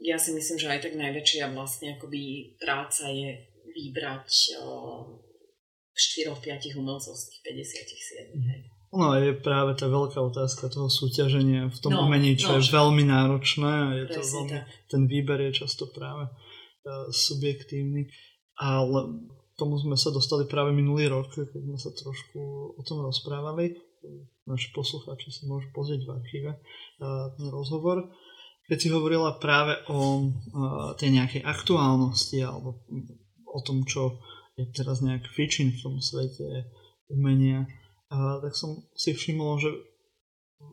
ja 0.00 0.16
si 0.16 0.32
myslím, 0.32 0.56
že 0.56 0.72
aj 0.72 0.80
tak 0.88 0.94
najväčšia 0.96 1.52
vlastne 1.52 2.00
akoby 2.00 2.56
práca 2.56 3.12
je 3.12 3.49
vybrať 3.72 4.28
4-5 6.00 6.80
umelcov 6.80 7.12
z 7.12 7.22
tých 7.28 7.40
57. 8.32 8.40
Hej. 8.40 8.60
No 8.90 9.14
je 9.14 9.38
práve 9.38 9.78
tá 9.78 9.86
veľká 9.86 10.18
otázka 10.18 10.66
toho 10.66 10.90
súťaženia 10.90 11.70
v 11.70 11.78
tom 11.78 11.94
no, 11.94 12.10
umení, 12.10 12.34
čo 12.34 12.50
no, 12.50 12.54
je 12.58 12.66
že... 12.66 12.74
veľmi 12.74 13.06
náročné 13.06 13.70
a 13.70 13.88
je 13.94 14.06
to 14.10 14.18
veľmi, 14.18 14.58
ten 14.90 15.02
výber 15.06 15.38
je 15.46 15.62
často 15.62 15.86
práve 15.94 16.26
uh, 16.26 17.06
subjektívny. 17.14 18.10
Ale 18.58 19.30
tomu 19.54 19.78
sme 19.78 19.94
sa 19.94 20.10
dostali 20.10 20.42
práve 20.50 20.74
minulý 20.74 21.06
rok, 21.06 21.30
keď 21.30 21.54
sme 21.54 21.78
sa 21.78 21.94
trošku 21.94 22.40
o 22.74 22.82
tom 22.82 23.06
rozprávali. 23.06 23.78
Naši 24.50 24.74
poslucháči 24.74 25.30
si 25.30 25.46
môžu 25.46 25.70
pozrieť 25.70 26.10
v 26.10 26.10
archíve 26.10 26.50
uh, 26.58 27.30
ten 27.38 27.46
rozhovor. 27.46 28.10
Keď 28.66 28.78
si 28.80 28.88
hovorila 28.90 29.38
práve 29.38 29.78
o 29.86 30.26
uh, 30.26 30.98
tej 30.98 31.14
nejakej 31.14 31.42
aktuálnosti 31.46 32.42
alebo 32.42 32.82
o 33.50 33.60
tom, 33.66 33.82
čo 33.84 34.22
je 34.54 34.66
teraz 34.70 35.02
nejak 35.02 35.26
fičin 35.34 35.74
v 35.74 35.82
tom 35.82 35.94
svete 35.98 36.70
umenia, 37.10 37.66
a 38.10 38.42
tak 38.42 38.54
som 38.58 38.86
si 38.94 39.14
všimol, 39.14 39.58
že 39.58 39.70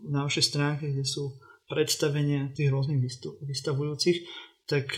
na 0.09 0.25
vašej 0.25 0.45
stránke, 0.53 0.89
kde 0.89 1.05
sú 1.05 1.37
predstavenia 1.69 2.49
tých 2.53 2.73
rôznych 2.73 3.03
vystavujúcich, 3.45 4.25
tak 4.65 4.97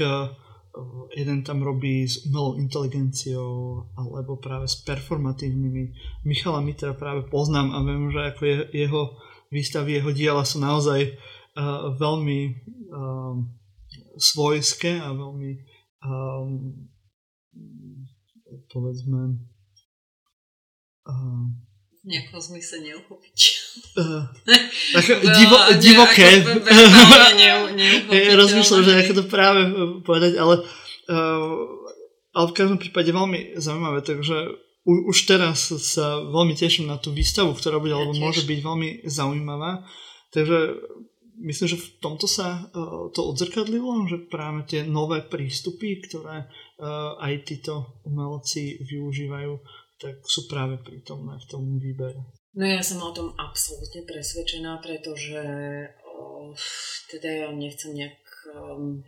jeden 1.17 1.41
tam 1.43 1.65
robí 1.65 2.05
s 2.05 2.29
umelou 2.29 2.55
inteligenciou 2.61 3.89
alebo 3.97 4.37
práve 4.37 4.69
s 4.69 4.79
performatívnymi. 4.85 5.83
Michala 6.23 6.61
Mitra 6.61 6.93
práve 6.93 7.27
poznám 7.27 7.73
a 7.73 7.83
viem, 7.83 8.07
že 8.13 8.21
ako 8.21 8.41
je, 8.45 8.55
jeho 8.85 9.01
výstavy, 9.49 9.97
jeho 9.97 10.11
diela 10.13 10.45
sú 10.45 10.61
naozaj 10.61 11.09
uh, 11.09 11.89
veľmi 11.97 12.39
uh, 12.45 13.33
svojské 14.15 15.01
a 15.01 15.09
veľmi 15.09 15.51
povedzme 18.69 19.39
uh, 21.05 21.45
v 21.99 22.05
nejakom 22.07 22.39
zmysle 22.39 22.79
neuchopiť. 22.79 23.37
Uh, 23.99 24.23
divo, 25.35 25.57
divoké. 25.77 26.29
rozmýšľam, 28.39 28.81
že 28.87 28.91
ako 29.03 29.13
to 29.19 29.23
práve 29.27 29.61
povedať, 30.07 30.39
ale, 30.39 30.63
uh, 31.11 31.53
ale 32.33 32.45
v 32.49 32.55
každom 32.55 32.79
prípade 32.79 33.11
veľmi 33.11 33.59
zaujímavé, 33.59 33.99
takže 34.01 34.37
u, 34.87 35.11
už 35.11 35.17
teraz 35.27 35.69
sa 35.69 36.23
veľmi 36.23 36.55
teším 36.55 36.87
na 36.87 36.97
tú 36.97 37.11
výstavu, 37.11 37.51
ktorá 37.53 37.77
bude, 37.77 37.93
ja 37.93 37.99
alebo 37.99 38.15
tiež. 38.15 38.23
môže 38.23 38.41
byť 38.47 38.59
veľmi 38.63 38.89
zaujímavá. 39.05 39.83
Takže 40.29 40.57
myslím, 41.39 41.67
že 41.71 41.77
v 41.79 41.89
tomto 42.03 42.27
sa 42.27 42.67
uh, 42.69 43.07
to 43.15 43.21
odzrkadlilo, 43.31 44.07
že 44.11 44.27
práve 44.27 44.67
tie 44.67 44.81
nové 44.83 45.23
prístupy, 45.23 46.03
ktoré 46.03 46.45
uh, 46.45 47.15
aj 47.19 47.33
títo 47.47 48.03
umelci 48.03 48.79
využívajú, 48.83 49.53
tak 49.99 50.23
sú 50.23 50.47
práve 50.47 50.79
prítomné 50.79 51.35
v 51.39 51.45
tom 51.47 51.63
výbere. 51.79 52.19
No 52.55 52.65
ja 52.65 52.81
som 52.81 53.03
o 53.03 53.11
tom 53.13 53.35
absolútne 53.37 54.03
presvedčená, 54.09 54.81
pretože 54.81 55.37
o, 56.01 56.51
teda 57.11 57.45
ja 57.45 57.47
nechcem 57.53 57.93
nejak 57.93 58.17
um, 58.57 59.05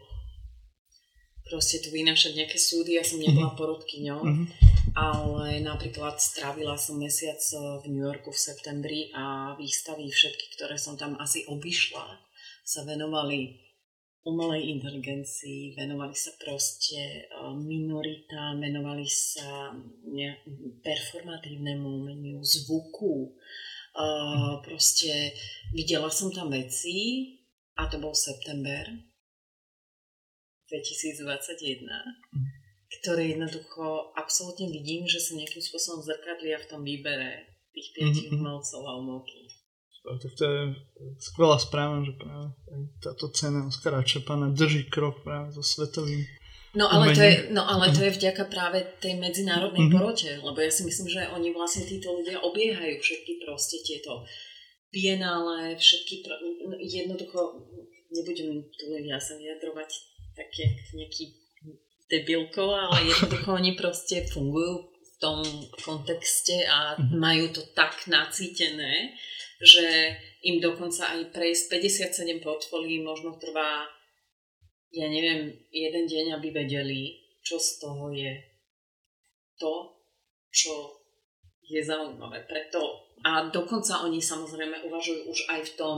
proste 1.50 1.82
tu 1.82 1.90
vynašať 1.90 2.38
nejaké 2.38 2.56
súdy, 2.56 2.96
ja 2.96 3.04
som 3.04 3.18
nebola 3.18 3.52
mm-hmm. 3.52 3.60
porodkyňou, 3.60 4.20
mm-hmm. 4.22 4.48
Ale 4.92 5.64
napríklad 5.64 6.20
strávila 6.20 6.76
som 6.76 7.00
mesiac 7.00 7.40
v 7.82 7.86
New 7.90 8.04
Yorku 8.04 8.30
v 8.34 8.44
septembri 8.44 9.00
a 9.16 9.56
výstavy 9.56 10.12
všetky, 10.12 10.58
ktoré 10.60 10.76
som 10.76 11.00
tam 11.00 11.16
asi 11.22 11.48
obišla, 11.48 12.20
sa 12.62 12.84
venovali 12.84 13.58
umelej 14.22 14.78
inteligencii, 14.78 15.74
venovali 15.74 16.14
sa 16.14 16.30
proste 16.38 17.26
minoritám, 17.58 18.62
venovali 18.62 19.10
sa 19.10 19.74
performatívnemu 20.86 21.88
umeniu, 21.90 22.38
zvuku. 22.46 23.34
Proste 24.62 25.34
videla 25.74 26.14
som 26.14 26.30
tam 26.30 26.54
veci 26.54 27.28
a 27.82 27.90
to 27.90 27.98
bol 27.98 28.14
september 28.14 28.88
2021, 30.70 31.90
ktoré 33.00 33.32
jednoducho 33.32 34.12
absolútne 34.20 34.68
vidím, 34.68 35.08
že 35.08 35.24
sa 35.24 35.40
nejakým 35.40 35.64
spôsobom 35.64 36.04
zrkadlia 36.04 36.60
v 36.60 36.70
tom 36.70 36.82
výbere 36.84 37.48
tých 37.72 37.88
piatich 37.96 38.28
mm-hmm. 38.28 38.44
umelcov 38.44 38.82
a 38.84 38.92
umelky. 39.00 39.48
Tak 40.02 40.34
to 40.34 40.44
je 40.50 40.62
skvelá 41.22 41.62
správa, 41.62 42.02
že 42.02 42.18
práve 42.18 42.58
táto 43.06 43.30
cena 43.32 43.70
Oskara 43.70 44.02
Čepana 44.02 44.50
drží 44.50 44.90
krok 44.90 45.22
práve 45.22 45.54
so 45.54 45.62
svetovým 45.62 46.26
No 46.72 46.88
ale, 46.88 47.12
to 47.12 47.20
je, 47.20 47.52
no 47.52 47.68
ale 47.68 47.92
to 47.92 48.00
je 48.00 48.16
vďaka 48.16 48.48
práve 48.48 48.80
tej 49.04 49.20
medzinárodnej 49.20 49.92
mm-hmm. 49.92 50.00
porote, 50.00 50.32
lebo 50.40 50.56
ja 50.56 50.72
si 50.72 50.88
myslím, 50.88 51.12
že 51.12 51.28
oni 51.28 51.52
vlastne 51.52 51.84
títo 51.84 52.16
ľudia 52.16 52.40
obiehajú 52.40 52.96
všetky 52.96 53.44
proste 53.44 53.84
tieto 53.84 54.24
bienále, 54.88 55.76
všetky, 55.76 56.24
no, 56.64 56.80
jednoducho, 56.80 57.68
nebudem 58.08 58.64
tu 58.72 58.88
ja 59.04 59.20
sa 59.20 59.36
vyjadrovať 59.36 59.90
také 60.32 60.80
nejaký 60.96 61.41
debilko, 62.12 62.76
ale 62.76 63.06
jednoducho 63.16 63.56
oni 63.56 63.72
proste 63.80 64.28
fungujú 64.28 64.92
v 64.92 65.12
tom 65.24 65.40
kontexte 65.80 66.68
a 66.68 67.00
mm-hmm. 67.00 67.16
majú 67.16 67.46
to 67.56 67.62
tak 67.72 67.96
nacítené, 68.12 69.16
že 69.62 70.18
im 70.44 70.58
dokonca 70.60 71.16
aj 71.16 71.32
prejsť 71.32 71.64
57 72.12 72.44
portfólií 72.44 73.00
možno 73.00 73.38
trvá, 73.38 73.86
ja 74.92 75.08
neviem, 75.08 75.56
jeden 75.72 76.06
deň, 76.10 76.26
aby 76.36 76.52
vedeli, 76.52 77.22
čo 77.46 77.62
z 77.62 77.80
toho 77.80 78.12
je 78.12 78.34
to, 79.62 79.96
čo 80.52 81.00
je 81.64 81.80
zaujímavé. 81.80 82.44
Preto, 82.44 83.14
a 83.22 83.48
dokonca 83.54 84.02
oni 84.04 84.20
samozrejme 84.20 84.84
uvažujú 84.90 85.30
už 85.30 85.40
aj 85.54 85.62
v 85.70 85.74
tom 85.78 85.98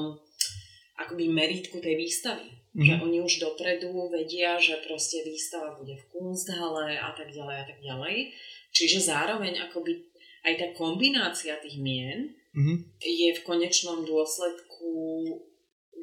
akoby 0.99 1.31
meritku 1.31 1.79
tej 1.79 1.95
výstavy. 1.95 2.62
Mm-hmm. 2.73 2.89
Že 2.89 2.93
oni 3.05 3.17
už 3.21 3.33
dopredu 3.37 3.93
vedia, 4.09 4.57
že 4.57 4.81
proste 4.81 5.21
výstava 5.21 5.77
bude 5.77 5.93
v 5.93 6.07
Kunsthale 6.09 6.97
a 6.97 7.13
tak 7.13 7.29
ďalej 7.29 7.55
a 7.61 7.65
tak 7.69 7.79
ďalej. 7.85 8.33
Čiže 8.73 9.13
zároveň 9.13 9.69
akoby 9.69 10.09
aj 10.41 10.53
tá 10.57 10.67
kombinácia 10.73 11.53
tých 11.61 11.77
mien 11.77 12.33
mm-hmm. 12.57 12.77
je 12.97 13.29
v 13.37 13.41
konečnom 13.45 14.01
dôsledku 14.01 14.89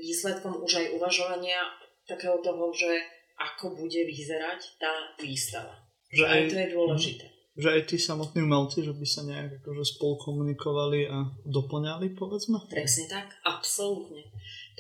výsledkom 0.01 0.63
už 0.65 0.73
aj 0.81 0.87
uvažovania 0.97 1.61
takého 2.09 2.41
toho, 2.41 2.73
že 2.73 2.89
ako 3.37 3.77
bude 3.77 4.01
vyzerať 4.07 4.61
tá 4.81 4.93
výstava. 5.21 5.75
Že 6.11 6.25
aj, 6.27 6.41
to 6.51 6.57
je 6.59 6.69
dôležité. 6.75 7.27
Že 7.55 7.69
aj 7.77 7.83
tí 7.87 7.97
samotní 7.99 8.41
umelci, 8.43 8.83
že 8.83 8.95
by 8.95 9.07
sa 9.07 9.23
nejak 9.27 9.63
akože 9.63 9.85
spolu 9.97 10.15
komunikovali 10.19 11.07
a 11.07 11.29
doplňali, 11.47 12.17
povedzme? 12.19 12.59
Presne 12.67 13.07
tak, 13.07 13.27
absolútne. 13.47 14.27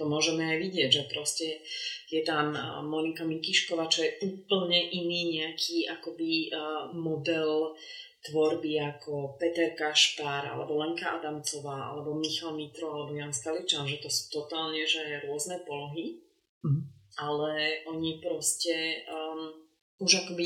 To 0.01 0.09
môžeme 0.09 0.49
aj 0.49 0.57
vidieť, 0.65 0.89
že 0.89 1.05
proste 1.13 1.61
je 2.09 2.25
tam 2.25 2.57
Monika 2.89 3.23
Mikiškova, 3.29 3.93
čo 3.93 4.01
je 4.01 4.17
úplne 4.25 4.81
iný 4.91 5.37
nejaký 5.37 5.85
akoby 5.93 6.49
model 6.97 7.77
tvorby 8.21 8.77
ako 8.77 9.41
Peter 9.41 9.73
Kašpar, 9.73 10.45
alebo 10.45 10.77
Lenka 10.77 11.17
Adamcová, 11.17 11.93
alebo 11.93 12.13
Michal 12.17 12.53
Mitro, 12.53 12.93
alebo 12.93 13.17
Jan 13.17 13.33
Skaličan, 13.33 13.89
že 13.89 14.01
to 14.01 14.13
sú 14.13 14.29
totálne 14.29 14.85
že 14.85 15.25
rôzne 15.25 15.65
polohy, 15.65 16.21
mm. 16.61 16.81
ale 17.17 17.85
oni 17.89 18.21
proste 18.21 19.09
um, 19.09 19.57
už 20.05 20.25
akoby 20.25 20.45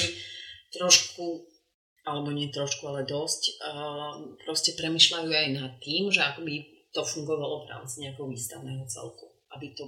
trošku 0.71 1.51
alebo 2.05 2.37
nie 2.37 2.53
trošku, 2.53 2.85
ale 2.85 3.09
dosť, 3.09 3.65
uh, 3.65 4.37
proste 4.45 4.77
premyšľajú 4.77 5.31
aj 5.33 5.49
nad 5.57 5.73
tým, 5.81 6.13
že 6.13 6.21
akoby 6.21 6.69
to 6.93 7.01
fungovalo 7.01 7.65
v 7.65 7.71
rámci 7.73 8.05
nejakého 8.05 8.29
výstavného 8.29 8.85
celku. 8.85 9.34
Aby 9.55 9.75
to 9.75 9.85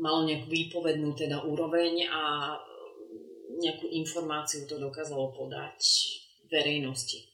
malo 0.00 0.24
nejakú 0.24 0.48
výpovednú 0.48 1.12
teda 1.12 1.44
úroveň 1.44 2.08
a 2.08 2.56
nejakú 3.60 3.92
informáciu 3.92 4.64
to 4.64 4.80
dokázalo 4.80 5.36
podať 5.36 5.80
verejnosti 6.48 7.30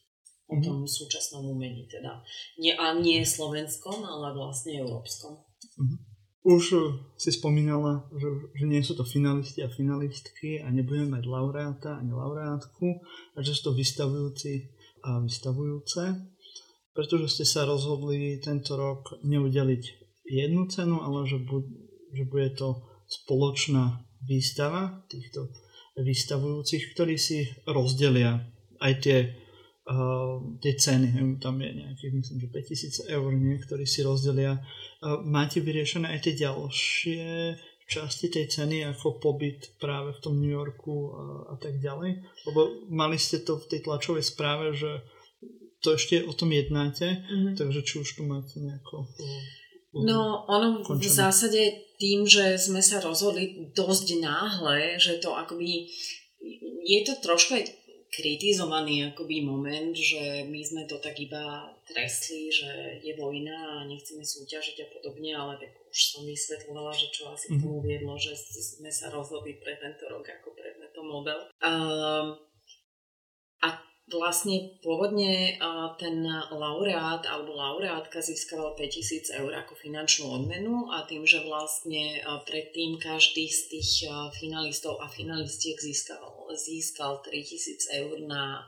o 0.47 0.55
mhm. 0.59 0.63
tom 0.63 0.75
mm-hmm. 0.83 0.95
súčasnom 0.95 1.43
umení 1.43 1.87
teda. 1.91 2.23
Nie, 2.59 2.79
a 2.79 2.95
nie 2.95 3.23
slovenskom, 3.23 4.03
ale 4.03 4.31
vlastne 4.35 4.79
európskom. 4.79 5.43
Mm-hmm. 5.75 5.99
Už 6.47 6.63
eh, 6.79 6.83
si 7.19 7.35
spomínala, 7.35 8.07
že, 8.15 8.29
že 8.55 8.65
nie 8.67 8.79
sú 8.79 8.95
to 8.95 9.03
finalisti 9.03 9.59
a 9.59 9.69
finalistky 9.71 10.63
a 10.63 10.71
nebudeme 10.71 11.19
mať 11.19 11.23
laureáta 11.27 11.99
ani 11.99 12.15
laureátku 12.15 13.03
a 13.35 13.43
že 13.43 13.51
sú 13.51 13.71
to 13.71 13.73
vystavujúci 13.75 14.71
a 15.03 15.19
vystavujúce, 15.19 16.03
pretože 16.95 17.27
ste 17.35 17.45
sa 17.45 17.67
rozhodli 17.67 18.39
tento 18.39 18.79
rok 18.79 19.19
neudeliť 19.27 20.06
jednu 20.27 20.67
cenu, 20.67 20.99
ale 21.01 21.27
že, 21.27 21.39
bu- 21.39 21.71
že 22.13 22.23
bude 22.27 22.51
to 22.53 22.83
spoločná 23.07 24.03
výstava 24.27 25.07
týchto 25.07 25.47
vystavujúcich, 25.97 26.93
ktorí 26.93 27.15
si 27.17 27.47
rozdelia 27.65 28.43
aj 28.77 28.93
tie 29.01 29.17
uh, 29.89 30.37
tie 30.61 30.73
ceny, 30.77 31.39
tam 31.41 31.57
je 31.57 31.71
nejakých, 31.73 32.13
myslím, 32.13 32.37
že 32.43 32.47
5000 33.09 33.15
eur, 33.17 33.29
niektorí 33.33 33.85
si 33.87 34.05
rozdelia. 34.05 34.61
Uh, 35.01 35.23
máte 35.25 35.63
vyriešené 35.63 36.13
aj 36.13 36.19
tie 36.29 36.33
ďalšie 36.37 37.25
časti 37.87 38.27
tej 38.27 38.51
ceny, 38.51 38.83
ako 38.83 39.23
pobyt 39.23 39.79
práve 39.79 40.11
v 40.11 40.19
tom 40.19 40.35
New 40.37 40.51
Yorku 40.51 41.15
a, 41.15 41.23
a 41.53 41.55
tak 41.55 41.79
ďalej? 41.79 42.19
Lebo 42.51 42.59
mali 42.91 43.15
ste 43.15 43.39
to 43.41 43.63
v 43.63 43.69
tej 43.71 43.87
tlačovej 43.87 44.27
správe, 44.27 44.75
že 44.75 45.01
to 45.79 45.95
ešte 45.95 46.19
o 46.27 46.33
tom 46.35 46.51
jednáte, 46.51 47.07
mm-hmm. 47.07 47.55
takže 47.55 47.79
či 47.87 48.03
už 48.03 48.19
tu 48.19 48.27
máte 48.27 48.59
nejako... 48.59 49.07
No, 49.95 50.43
ono 50.47 50.83
končené. 50.83 50.99
v 50.99 51.07
zásade 51.07 51.61
tým, 51.97 52.27
že 52.27 52.59
sme 52.59 52.83
sa 52.83 52.99
rozhodli 53.01 53.71
dosť 53.73 54.19
náhle, 54.19 54.99
že 54.99 55.17
to 55.17 55.33
akoby 55.33 55.89
je 56.87 56.99
to 57.03 57.13
trošku 57.19 57.57
aj 57.57 57.65
kritizovaný 58.07 59.11
akoby 59.11 59.43
moment, 59.43 59.91
že 59.91 60.47
my 60.47 60.61
sme 60.63 60.83
to 60.87 60.97
tak 61.03 61.19
iba 61.19 61.67
trestli, 61.83 62.47
že 62.47 63.03
je 63.03 63.13
vojna 63.19 63.83
a 63.83 63.87
nechceme 63.87 64.23
súťažiť 64.23 64.77
a 64.79 64.87
podobne, 64.89 65.35
ale 65.35 65.59
tak 65.59 65.75
už 65.91 65.99
som 66.15 66.23
vysvetlovala, 66.23 66.95
že 66.95 67.11
čo 67.11 67.29
asi 67.29 67.51
k 67.51 67.59
tomu 67.59 67.83
mhm. 67.83 67.85
viedlo, 67.85 68.13
že 68.15 68.33
sme 68.37 68.89
sa 68.89 69.11
rozhodli 69.11 69.59
pre 69.59 69.75
tento 69.75 70.07
rok 70.07 70.23
ako 70.23 70.55
predmetom 70.55 71.05
model. 71.05 71.39
Um, 71.59 72.46
vlastne 74.07 74.79
pôvodne 74.79 75.59
ten 75.99 76.23
laureát 76.51 77.27
alebo 77.27 77.51
laureátka 77.59 78.23
získaval 78.23 78.71
5000 78.79 79.35
eur 79.43 79.51
ako 79.59 79.75
finančnú 79.75 80.31
odmenu 80.31 80.87
a 80.95 81.03
tým, 81.03 81.27
že 81.27 81.43
vlastne 81.43 82.23
predtým 82.47 82.95
každý 83.03 83.51
z 83.51 83.61
tých 83.67 84.07
finalistov 84.39 85.03
a 85.03 85.11
finalistiek 85.11 85.75
získal, 85.75 86.23
získal 86.55 87.19
3000 87.19 87.99
eur 87.99 88.15
na 88.23 88.63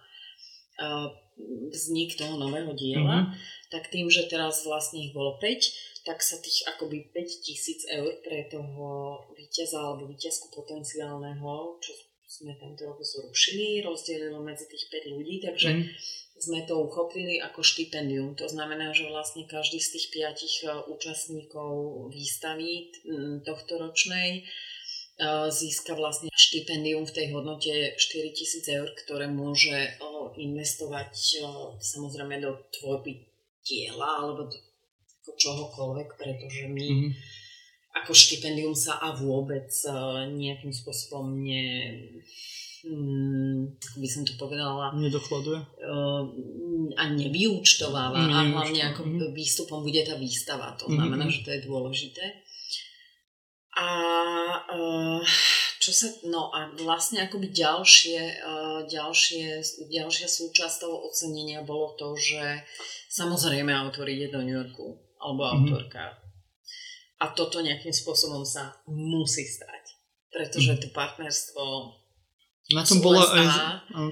vznik 1.72 2.20
toho 2.20 2.36
nového 2.36 2.76
diela, 2.76 3.24
mm-hmm. 3.24 3.72
tak 3.72 3.88
tým, 3.88 4.12
že 4.12 4.28
teraz 4.28 4.68
vlastne 4.68 5.08
ich 5.08 5.16
bolo 5.16 5.40
5, 5.40 6.04
tak 6.04 6.20
sa 6.20 6.36
tých 6.40 6.68
akoby 6.68 7.16
5000 7.16 7.96
eur 7.96 8.12
pre 8.28 8.48
toho 8.52 9.24
víťaza 9.40 9.80
alebo 9.80 10.08
víťazku 10.08 10.52
potenciálneho, 10.52 11.80
čo 11.80 11.92
sme 12.30 12.54
tento 12.62 12.86
rok 12.86 13.02
zrušili, 13.02 13.82
rozdelilo 13.82 14.38
medzi 14.46 14.70
tých 14.70 14.86
5 14.94 15.18
ľudí, 15.18 15.42
takže 15.42 15.70
mm. 15.74 15.84
sme 16.38 16.60
to 16.70 16.78
uchopili 16.78 17.42
ako 17.42 17.66
štipendium. 17.66 18.38
To 18.38 18.46
znamená, 18.46 18.94
že 18.94 19.10
vlastne 19.10 19.50
každý 19.50 19.82
z 19.82 19.98
tých 19.98 20.08
piatich 20.14 20.56
e, 20.62 20.70
účastníkov 20.94 22.06
výstavy 22.14 22.94
tohto 23.42 23.82
ročnej 23.82 24.30
e, 24.40 24.42
získa 25.50 25.98
vlastne 25.98 26.30
štipendium 26.30 27.10
v 27.10 27.16
tej 27.18 27.34
hodnote 27.34 27.98
4000 27.98 28.78
eur, 28.78 28.94
ktoré 28.94 29.26
môže 29.26 29.74
e, 29.74 29.92
investovať 30.38 31.42
samozrejme 31.82 32.46
do 32.46 32.62
tvorby 32.78 33.26
diela 33.66 34.22
alebo 34.22 34.54
do 34.54 35.34
čohokoľvek, 35.34 36.10
pretože 36.14 36.70
my 36.70 36.88
mm 36.94 37.40
ako 37.96 38.12
štipendium 38.14 38.78
sa 38.78 39.02
a 39.02 39.14
vôbec 39.18 39.70
uh, 39.90 40.26
nejakým 40.30 40.70
spôsobom 40.70 41.42
ne, 41.42 41.66
um, 42.86 43.74
by 43.98 44.08
som 44.08 44.22
to 44.26 44.38
povedala, 44.38 44.94
nedokladuje 44.94 45.58
uh, 45.58 46.24
a 46.94 47.04
nevyúčtováva 47.10 48.30
mm, 48.30 48.32
a 48.34 48.40
hlavne 48.54 48.82
ako 48.94 49.02
mm. 49.06 49.34
výstupom 49.34 49.82
bude 49.82 50.06
tá 50.06 50.14
výstava. 50.22 50.78
To 50.78 50.86
znamená, 50.86 51.26
mm, 51.26 51.34
že 51.34 51.44
to 51.46 51.50
je 51.54 51.66
dôležité. 51.66 52.26
A 53.80 53.88
uh, 54.70 55.22
čo 55.80 55.96
sa, 55.96 56.08
no 56.28 56.52
a 56.52 56.70
vlastne 56.76 57.24
akoby 57.24 57.56
ďalšie, 57.56 58.44
ďalšie, 58.92 59.46
ďalšia 59.88 60.28
súčasť 60.28 60.84
toho 60.84 61.08
ocenenia 61.08 61.64
bolo 61.64 61.96
to, 61.96 62.20
že 62.20 62.68
samozrejme 63.08 63.72
autor 63.72 64.12
ide 64.12 64.28
do 64.28 64.44
New 64.44 64.60
Yorku, 64.60 65.00
alebo 65.24 65.48
mm-hmm. 65.48 66.29
A 67.20 67.26
toto 67.36 67.60
nejakým 67.60 67.92
spôsobom 67.92 68.48
sa 68.48 68.80
musí 68.88 69.44
stať. 69.44 70.00
Pretože 70.32 70.80
to 70.80 70.88
partnerstvo 70.96 71.64
na 72.70 72.86
tom, 72.86 73.02
bola 73.02 73.26
aj, 73.26 73.48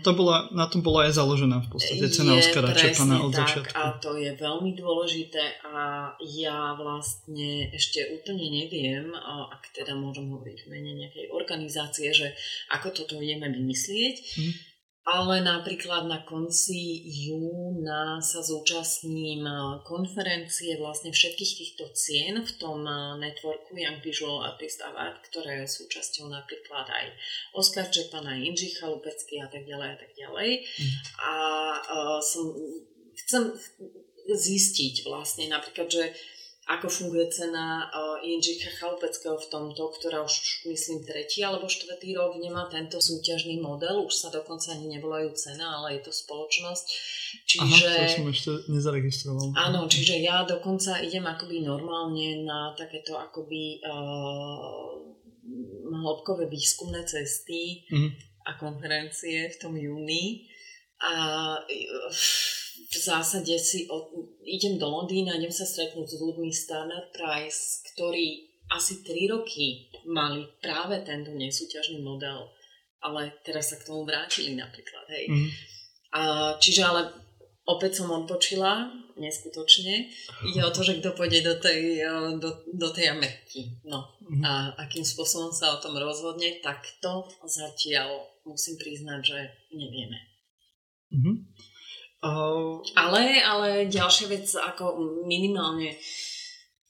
to 0.02 0.18
bola, 0.18 0.50
na 0.50 0.66
tom 0.66 0.82
bola 0.82 1.06
aj 1.06 1.14
založená 1.14 1.62
v 1.62 1.78
podstate 1.78 2.10
cena 2.10 2.34
Oscara 2.34 2.74
čakaná 2.74 3.22
od 3.22 3.30
tak, 3.30 3.46
začiatku. 3.46 3.74
A 3.78 3.94
to 4.02 4.18
je 4.18 4.34
veľmi 4.34 4.74
dôležité 4.74 5.62
a 5.62 6.10
ja 6.26 6.74
vlastne 6.74 7.70
ešte 7.70 8.18
úplne 8.18 8.50
neviem, 8.50 9.14
ak 9.54 9.62
teda 9.78 9.94
môžem 9.94 10.34
hovoriť 10.34 10.58
v 10.66 10.70
mene 10.74 11.06
nejakej 11.06 11.30
organizácie, 11.38 12.10
že 12.10 12.34
ako 12.74 12.98
toto 12.98 13.22
ideme 13.22 13.46
vymyslieť. 13.54 14.16
Hmm 14.42 14.54
ale 15.08 15.40
napríklad 15.40 16.04
na 16.12 16.20
konci 16.28 17.00
júna 17.08 18.20
sa 18.20 18.44
zúčastním 18.44 19.48
konferencie 19.88 20.76
vlastne 20.76 21.16
všetkých 21.16 21.54
týchto 21.64 21.86
cien 21.96 22.36
v 22.44 22.52
tom 22.60 22.84
networku 23.16 23.72
Young 23.72 24.04
Visual 24.04 24.44
Artist 24.44 24.84
Award, 24.84 25.24
ktoré 25.32 25.64
sú 25.64 25.88
súčasťou 25.88 26.28
napríklad 26.28 26.84
aj 26.92 27.06
Oskar 27.56 27.88
Čepan, 27.88 28.28
aj 28.28 28.44
Inži 28.44 28.76
Chalupecký 28.76 29.40
a 29.40 29.48
tak 29.48 29.64
ďalej 29.64 29.90
a 29.96 29.98
tak 29.98 30.12
ďalej. 30.12 30.50
Mm. 30.60 30.96
A 31.24 31.34
uh, 31.80 32.20
som, 32.20 32.52
chcem 33.16 33.56
zistiť 34.28 35.08
vlastne 35.08 35.48
napríklad, 35.48 35.88
že 35.88 36.12
ako 36.68 36.92
funguje 36.92 37.32
cena 37.32 37.88
uh, 37.88 38.20
Inžika 38.20 38.68
Chalupeckého 38.76 39.40
v 39.40 39.48
tomto, 39.48 39.88
ktorá 39.88 40.20
už 40.28 40.68
myslím 40.68 41.00
tretí 41.08 41.40
alebo 41.40 41.72
štvrtý 41.72 42.12
rok 42.20 42.36
nemá 42.44 42.68
tento 42.68 43.00
súťažný 43.00 43.64
model, 43.64 44.04
už 44.04 44.12
sa 44.12 44.28
dokonca 44.28 44.76
ani 44.76 45.00
nevolajú 45.00 45.32
cena, 45.32 45.80
ale 45.80 45.96
je 45.96 46.12
to 46.12 46.12
spoločnosť. 46.12 46.86
Čiže... 47.48 47.88
Aha, 47.88 48.04
to 48.04 48.20
som 48.20 48.28
ešte 48.28 48.52
nezaregistroval. 48.68 49.56
Áno, 49.56 49.88
čiže 49.88 50.20
ja 50.20 50.44
dokonca 50.44 51.00
idem 51.00 51.24
akoby 51.24 51.64
normálne 51.64 52.44
na 52.44 52.76
takéto 52.76 53.16
akoby 53.16 53.80
uh, 53.88 54.92
hĺbkové 55.88 56.52
výskumné 56.52 57.08
cesty 57.08 57.88
mm. 57.88 58.12
a 58.44 58.60
konferencie 58.60 59.56
v 59.56 59.56
tom 59.56 59.72
júni. 59.80 60.52
A 61.00 61.14
uh, 61.56 62.67
v 62.88 62.96
zásade 62.96 63.52
si 63.60 63.84
od, 63.92 64.08
idem 64.48 64.80
do 64.80 64.88
Londýna, 64.88 65.36
idem 65.36 65.52
sa 65.52 65.68
stretnúť 65.68 66.08
s 66.08 66.22
ľuďmi 66.24 66.50
Standard 66.56 67.12
Price, 67.12 67.84
ktorí 67.94 68.48
asi 68.72 69.04
3 69.04 69.36
roky 69.36 69.92
mali 70.08 70.48
práve 70.64 71.04
tento 71.04 71.36
nesúťažný 71.36 72.00
model, 72.00 72.48
ale 73.04 73.36
teraz 73.44 73.72
sa 73.72 73.80
k 73.80 73.88
tomu 73.92 74.08
vrátili 74.08 74.56
napríklad, 74.56 75.04
hej. 75.12 75.26
Mm. 75.28 75.50
A, 76.16 76.22
čiže 76.64 76.88
ale 76.88 77.12
opäť 77.68 78.00
som 78.00 78.12
odpočila, 78.12 78.88
neskutočne. 79.20 80.08
Ide 80.48 80.62
o 80.64 80.72
to, 80.72 80.86
že 80.86 81.04
kto 81.04 81.12
pôjde 81.12 81.44
do 81.44 81.56
tej, 81.60 82.00
do, 82.40 82.64
do 82.72 82.90
tej 82.94 83.12
Ameriky. 83.12 83.82
No. 83.84 84.16
Mm. 84.24 84.44
A 84.46 84.52
akým 84.88 85.04
spôsobom 85.04 85.52
sa 85.52 85.76
o 85.76 85.82
tom 85.84 85.98
rozhodne, 86.00 86.64
tak 86.64 86.88
to 87.04 87.28
zatiaľ 87.44 88.32
musím 88.48 88.80
priznať, 88.80 89.20
že 89.26 89.40
nevieme. 89.76 90.20
Mm-hmm. 91.12 91.36
Ale, 92.98 93.46
ale 93.46 93.70
ďalšia 93.86 94.28
vec, 94.32 94.50
ako 94.58 94.98
minimálne 95.30 95.94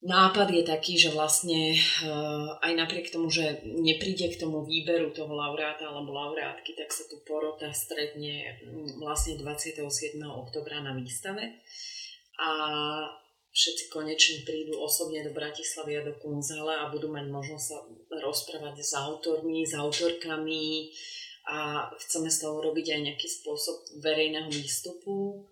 nápad 0.07 0.47
je 0.53 0.63
taký, 0.63 0.93
že 0.95 1.11
vlastne 1.11 1.73
uh, 1.75 2.55
aj 2.61 2.71
napriek 2.77 3.09
tomu, 3.09 3.27
že 3.27 3.65
nepríde 3.65 4.29
k 4.31 4.39
tomu 4.39 4.63
výberu 4.63 5.09
toho 5.11 5.33
laureáta 5.33 5.89
alebo 5.89 6.13
laureátky, 6.13 6.77
tak 6.77 6.93
sa 6.93 7.03
tu 7.09 7.19
porota 7.25 7.73
stretne 7.73 8.61
mm, 8.61 9.01
vlastne 9.01 9.35
27. 9.41 9.83
oktobra 10.21 10.79
na 10.85 10.93
výstave 10.93 11.59
a 12.37 12.49
všetci 13.49 13.89
konečne 13.89 14.45
prídu 14.45 14.77
osobne 14.77 15.25
do 15.25 15.33
Bratislavy 15.33 15.97
a 15.97 16.05
do 16.05 16.13
Kunzala 16.21 16.85
a 16.85 16.91
budú 16.93 17.09
mať 17.09 17.25
možnosť 17.33 17.65
sa 17.65 17.77
rozprávať 18.21 18.85
s 18.85 18.93
autormi, 18.93 19.65
s 19.65 19.73
autorkami 19.73 20.93
a 21.47 21.87
chceme 21.95 22.27
z 22.27 22.43
toho 22.43 22.59
robiť 22.59 22.91
aj 22.91 23.01
nejaký 23.07 23.27
spôsob 23.27 24.03
verejného 24.03 24.51
výstupu 24.51 25.47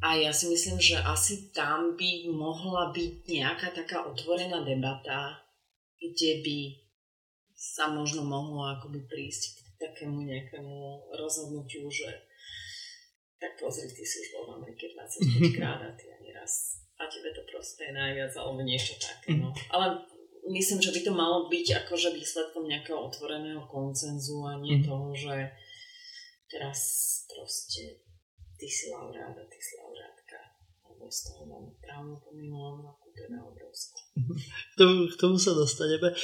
a 0.00 0.16
ja 0.16 0.32
si 0.32 0.48
myslím, 0.48 0.80
že 0.80 0.96
asi 0.96 1.52
tam 1.52 1.92
by 1.92 2.32
mohla 2.32 2.88
byť 2.88 3.28
nejaká 3.28 3.68
taká 3.76 4.08
otvorená 4.08 4.64
debata, 4.64 5.44
kde 6.00 6.40
by 6.40 6.58
sa 7.52 7.92
možno 7.92 8.24
mohlo 8.24 8.64
akoby 8.64 9.04
prísť 9.04 9.60
k 9.60 9.68
takému 9.76 10.24
nejakému 10.24 11.12
rozhodnutiu, 11.12 11.84
že 11.92 12.08
tak 13.36 13.60
pozri, 13.60 13.88
ty 13.92 14.04
si 14.04 14.24
už 14.24 14.28
bol 14.36 14.44
v 14.48 14.64
Amerike 14.64 14.88
25 14.96 15.52
krát 15.60 15.80
a 15.84 15.92
ty 15.92 16.08
ani 16.08 16.32
raz 16.32 16.80
a 17.00 17.08
tebe 17.08 17.32
to 17.32 17.40
proste 17.48 17.88
je 17.88 17.92
najviac, 17.96 18.32
alebo 18.36 18.60
niečo 18.60 18.92
také. 19.00 19.32
No. 19.40 19.48
Ale 19.72 20.04
myslím, 20.50 20.78
že 20.82 20.92
by 20.92 21.00
to 21.06 21.12
malo 21.14 21.46
byť 21.46 21.66
akože 21.86 22.10
výsledkom 22.12 22.66
nejakého 22.66 22.98
otvoreného 22.98 23.64
koncenzu 23.70 24.42
a 24.44 24.58
nie 24.58 24.82
mm. 24.82 24.84
toho, 24.84 25.14
že 25.14 25.54
teraz 26.50 26.78
proste 27.30 28.02
ty 28.58 28.66
si 28.66 28.90
laureát 28.90 29.34
a 29.34 29.44
ty 29.46 29.58
si 29.62 29.78
laureátka. 29.78 30.38
Lebo 30.90 31.06
z 31.06 31.18
toho 31.30 31.42
mám 31.46 31.64
právnu 31.78 32.18
po 32.18 32.34
minulom 32.34 32.82
roku 32.82 33.00
obrovskú. 33.28 33.98
K 34.74 34.74
tomu, 34.78 34.96
k 35.06 35.14
tomu 35.20 35.36
sa 35.38 35.52
dostaneme. 35.52 36.12
E, 36.12 36.16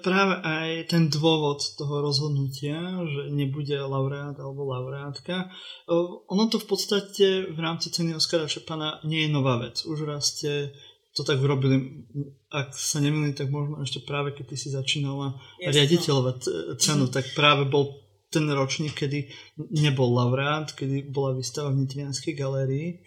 práve 0.00 0.40
aj 0.42 0.90
ten 0.90 1.12
dôvod 1.12 1.60
toho 1.76 2.00
rozhodnutia, 2.02 2.78
že 3.04 3.30
nebude 3.30 3.74
laureát 3.78 4.36
alebo 4.36 4.68
laureátka, 4.68 5.46
e, 5.46 5.94
ono 6.28 6.44
to 6.50 6.58
v 6.58 6.66
podstate 6.66 7.26
v 7.52 7.58
rámci 7.58 7.92
ceny 7.92 8.16
Oskara 8.16 8.50
Šepana 8.50 9.02
nie 9.04 9.26
je 9.26 9.30
nová 9.34 9.60
vec. 9.60 9.84
Už 9.84 10.08
raz 10.08 10.34
ste 10.34 10.72
to 11.18 11.26
tak 11.26 11.42
urobili, 11.42 12.06
ak 12.46 12.70
sa 12.78 13.02
nemýlim, 13.02 13.34
tak 13.34 13.50
možno 13.50 13.82
ešte 13.82 14.06
práve 14.06 14.38
keď 14.38 14.54
ty 14.54 14.56
si 14.56 14.68
začínala 14.70 15.34
Jasne. 15.58 15.74
riaditeľovať 15.74 16.38
cenu, 16.78 17.10
mm. 17.10 17.12
tak 17.12 17.34
práve 17.34 17.66
bol 17.66 18.06
ten 18.30 18.46
ročník, 18.46 18.94
kedy 18.94 19.26
nebol 19.74 20.14
laureát, 20.14 20.70
kedy 20.70 21.10
bola 21.10 21.34
výstava 21.34 21.74
v 21.74 21.82
Nitrianskej 21.82 22.38
galérii. 22.38 23.02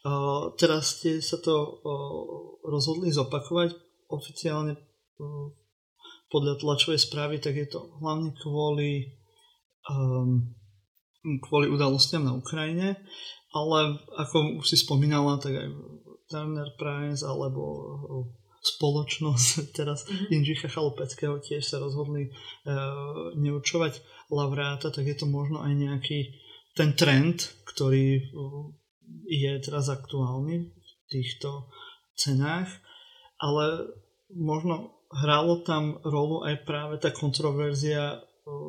Uh, 0.00 0.56
teraz 0.56 0.96
ste 0.96 1.20
sa 1.20 1.36
to 1.36 1.52
uh, 1.52 2.22
rozhodli 2.64 3.12
zopakovať 3.12 3.76
oficiálne 4.08 4.80
uh, 4.80 5.46
podľa 6.32 6.56
tlačovej 6.56 6.96
správy, 6.96 7.36
tak 7.42 7.60
je 7.60 7.68
to 7.68 7.92
hlavne 8.00 8.32
kvôli, 8.40 9.20
um, 9.90 10.48
kvôli 11.44 11.68
udalostiam 11.68 12.24
na 12.24 12.32
Ukrajine, 12.32 12.96
ale 13.52 14.00
ako 14.16 14.62
už 14.62 14.66
si 14.70 14.80
spomínala, 14.80 15.36
tak 15.42 15.52
aj 15.58 15.68
Turner 16.30 16.70
Prize 16.78 17.26
alebo 17.26 17.62
spoločnosť 18.60 19.48
teraz 19.78 20.06
mm-hmm. 20.06 20.30
Inžicha 20.30 20.68
Chalupeckého 20.70 21.42
tiež 21.42 21.64
sa 21.64 21.82
rozhodli 21.82 22.30
uh, 22.30 23.34
neurčovať 23.34 24.00
laureáta, 24.30 24.94
tak 24.94 25.10
je 25.10 25.16
to 25.18 25.26
možno 25.26 25.64
aj 25.64 25.74
nejaký 25.74 26.30
ten 26.78 26.94
trend, 26.94 27.50
ktorý 27.66 28.22
je 29.26 29.52
teraz 29.58 29.90
aktuálny 29.90 30.70
v 30.70 30.90
týchto 31.10 31.66
cenách, 32.14 32.70
ale 33.42 33.90
možno 34.30 35.02
hralo 35.10 35.66
tam 35.66 35.98
rolu 36.06 36.46
aj 36.46 36.62
práve 36.62 37.02
tá 37.02 37.10
kontroverzia 37.10 38.22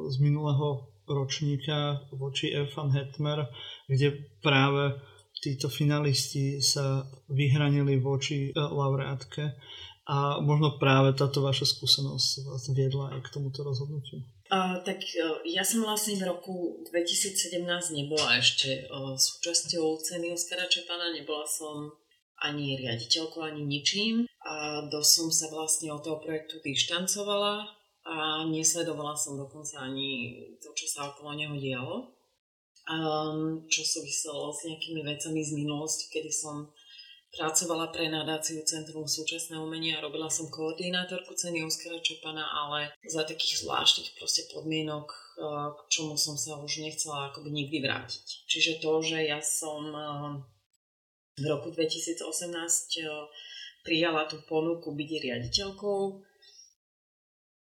z 0.10 0.16
minulého 0.18 0.90
ročníka 1.06 2.02
voči 2.16 2.50
Erfan 2.50 2.90
Hetmer, 2.90 3.46
kde 3.86 4.18
práve 4.42 4.98
títo 5.42 5.68
finalisti 5.68 6.62
sa 6.62 7.02
vyhranili 7.34 7.98
voči 7.98 8.50
e, 8.50 8.52
laureátke 8.54 9.58
a 10.06 10.38
možno 10.42 10.78
práve 10.78 11.18
táto 11.18 11.42
vaša 11.42 11.66
skúsenosť 11.66 12.46
vás 12.46 12.64
viedla 12.74 13.18
aj 13.18 13.20
k 13.26 13.34
tomuto 13.34 13.66
rozhodnutiu. 13.66 14.22
Uh, 14.52 14.84
tak 14.84 15.00
uh, 15.00 15.40
ja 15.48 15.64
som 15.64 15.80
vlastne 15.88 16.20
v 16.20 16.28
roku 16.28 16.84
2017 16.92 17.64
nebola 17.96 18.36
ešte 18.36 18.84
uh, 18.92 19.16
súčasťou 19.16 19.96
ceny 20.04 20.36
Oskara 20.36 20.68
Čepana, 20.68 21.16
nebola 21.16 21.48
som 21.48 21.88
ani 22.42 22.76
riaditeľkou, 22.76 23.40
ani 23.46 23.64
ničím. 23.64 24.28
A 24.44 24.84
dosť 24.90 25.12
som 25.14 25.28
sa 25.32 25.48
vlastne 25.54 25.94
od 25.94 26.02
toho 26.02 26.20
projektu 26.20 26.58
dištancovala 26.60 27.70
a 28.02 28.44
nesledovala 28.50 29.14
som 29.14 29.38
dokonca 29.38 29.86
ani 29.86 30.42
to, 30.58 30.74
čo 30.74 30.90
sa 30.90 31.14
okolo 31.14 31.38
neho 31.38 31.54
dialo. 31.54 32.10
Um, 32.90 33.62
čo 33.70 33.86
súviselo 33.86 34.50
s 34.50 34.66
nejakými 34.66 35.06
vecami 35.06 35.46
z 35.46 35.54
minulosti, 35.54 36.10
kedy 36.10 36.34
som 36.34 36.66
pracovala 37.32 37.88
pre 37.94 38.12
nadáciu 38.12 38.60
Centrum 38.68 39.08
súčasné 39.08 39.56
umenia 39.56 39.98
a 39.98 40.04
robila 40.04 40.28
som 40.28 40.52
koordinátorku 40.52 41.32
ceny 41.32 41.64
Oskara 41.64 42.04
Čepana, 42.04 42.44
ale 42.44 42.92
za 43.08 43.24
takých 43.24 43.64
zvláštnych 43.64 44.20
proste 44.20 44.50
podmienok, 44.52 45.08
eh, 45.08 45.68
k 45.72 45.80
čomu 45.88 46.20
som 46.20 46.36
sa 46.36 46.60
už 46.60 46.84
nechcela 46.84 47.32
akoby 47.32 47.54
nikdy 47.54 47.80
vrátiť. 47.80 48.26
Čiže 48.52 48.84
to, 48.84 48.92
že 49.00 49.18
ja 49.24 49.40
som 49.40 49.82
eh, 49.94 50.32
v 51.40 51.46
roku 51.48 51.72
2018 51.72 52.18
eh, 52.18 53.08
prijala 53.88 54.28
tú 54.28 54.44
ponuku 54.44 54.92
byť 54.92 55.10
riaditeľkou, 55.22 56.00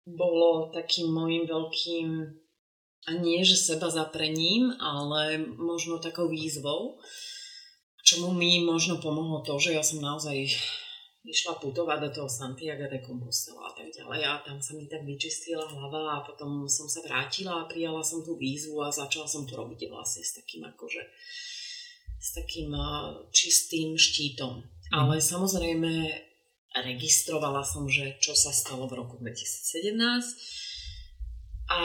bolo 0.03 0.49
takým 0.75 1.07
môjim 1.07 1.47
veľkým 1.47 2.07
a 3.07 3.11
nie 3.19 3.43
že 3.43 3.59
seba 3.59 3.91
zaprením, 3.91 4.71
ale 4.79 5.37
možno 5.59 5.99
takou 5.99 6.31
výzvou, 6.31 6.99
čomu 8.03 8.31
mi 8.31 8.63
možno 8.63 8.99
pomohlo 8.99 9.43
to, 9.43 9.59
že 9.59 9.75
ja 9.75 9.83
som 9.83 9.99
naozaj 10.03 10.47
išla 11.23 11.55
putovať 11.55 11.97
do 12.03 12.09
toho 12.11 12.27
Santiago 12.27 12.83
de 12.91 12.99
Compostela 12.99 13.63
a 13.63 13.71
tak 13.71 13.87
ďalej 13.95 14.21
a 14.27 14.43
tam 14.43 14.59
sa 14.59 14.75
mi 14.75 14.91
tak 14.91 15.07
vyčistila 15.07 15.63
hlava 15.63 16.19
a 16.19 16.23
potom 16.27 16.67
som 16.67 16.83
sa 16.91 16.99
vrátila 16.99 17.63
a 17.63 17.69
prijala 17.71 18.03
som 18.03 18.19
tú 18.19 18.35
výzvu 18.35 18.83
a 18.83 18.91
začala 18.91 19.23
som 19.23 19.47
to 19.47 19.55
robiť 19.55 19.87
vlastne 19.87 20.19
s 20.19 20.35
takým 20.35 20.67
akože 20.67 20.99
s 22.23 22.29
takým 22.39 22.71
čistým 23.35 23.99
štítom. 23.99 24.63
Mm. 24.63 24.95
Ale 24.95 25.19
samozrejme 25.19 25.91
registrovala 26.71 27.63
som, 27.67 27.87
že 27.87 28.15
čo 28.23 28.31
sa 28.35 28.51
stalo 28.55 28.87
v 28.87 28.99
roku 28.99 29.19
2017 29.19 30.72
a 31.63 31.79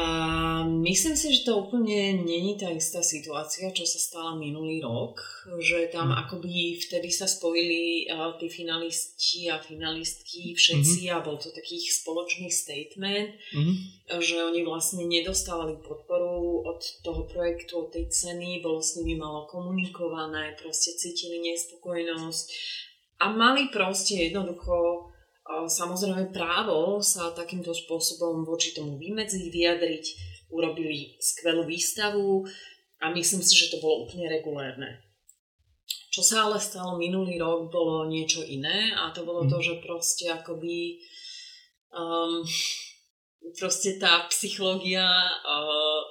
myslím 0.66 1.14
si, 1.14 1.30
že 1.38 1.46
to 1.46 1.62
úplne 1.62 2.26
není 2.26 2.58
tá 2.58 2.66
istá 2.66 2.98
situácia, 2.98 3.70
čo 3.70 3.86
sa 3.86 4.02
stala 4.02 4.32
minulý 4.34 4.82
rok, 4.82 5.22
že 5.62 5.86
tam 5.94 6.10
mm. 6.10 6.18
akoby 6.26 6.82
vtedy 6.82 7.14
sa 7.14 7.30
spojili 7.30 8.10
uh, 8.10 8.34
tí 8.42 8.50
finalisti 8.50 9.46
a 9.46 9.62
finalistky 9.62 10.58
všetci 10.58 11.06
mm-hmm. 11.06 11.14
a 11.14 11.22
bol 11.22 11.38
to 11.38 11.54
taký 11.54 11.78
spoločný 11.78 12.50
statement, 12.50 13.38
mm-hmm. 13.54 13.74
že 14.18 14.36
oni 14.42 14.66
vlastne 14.66 15.06
nedostávali 15.06 15.78
podporu 15.78 16.66
od 16.66 16.82
toho 17.06 17.30
projektu, 17.30 17.86
od 17.86 17.94
tej 17.94 18.10
ceny, 18.10 18.58
bolo 18.58 18.82
s 18.82 18.98
nimi 18.98 19.14
malo 19.14 19.46
komunikované, 19.46 20.58
proste 20.58 20.98
cítili 20.98 21.38
nespokojnosť 21.54 22.46
a 23.22 23.30
mali 23.30 23.70
proste 23.70 24.26
jednoducho 24.26 25.07
samozrejme 25.48 26.28
právo 26.28 27.00
sa 27.00 27.32
takýmto 27.32 27.72
spôsobom 27.72 28.44
voči 28.44 28.76
tomu 28.76 29.00
vymedziť, 29.00 29.48
vyjadriť, 29.48 30.04
urobili 30.52 31.16
skvelú 31.16 31.64
výstavu 31.64 32.44
a 33.00 33.08
myslím 33.16 33.40
si, 33.40 33.56
že 33.56 33.72
to 33.72 33.80
bolo 33.80 34.04
úplne 34.04 34.28
regulérne. 34.28 35.00
Čo 36.12 36.20
sa 36.20 36.36
ale 36.44 36.60
stalo 36.60 37.00
minulý 37.00 37.40
rok, 37.40 37.72
bolo 37.72 38.04
niečo 38.08 38.44
iné 38.44 38.92
a 38.92 39.08
to 39.08 39.24
bolo 39.24 39.48
to, 39.48 39.56
že 39.64 39.80
proste 39.80 40.28
akoby 40.28 41.00
um, 41.96 42.44
proste 43.56 43.96
tá 43.96 44.28
psychológia 44.28 45.08
uh, 45.08 46.02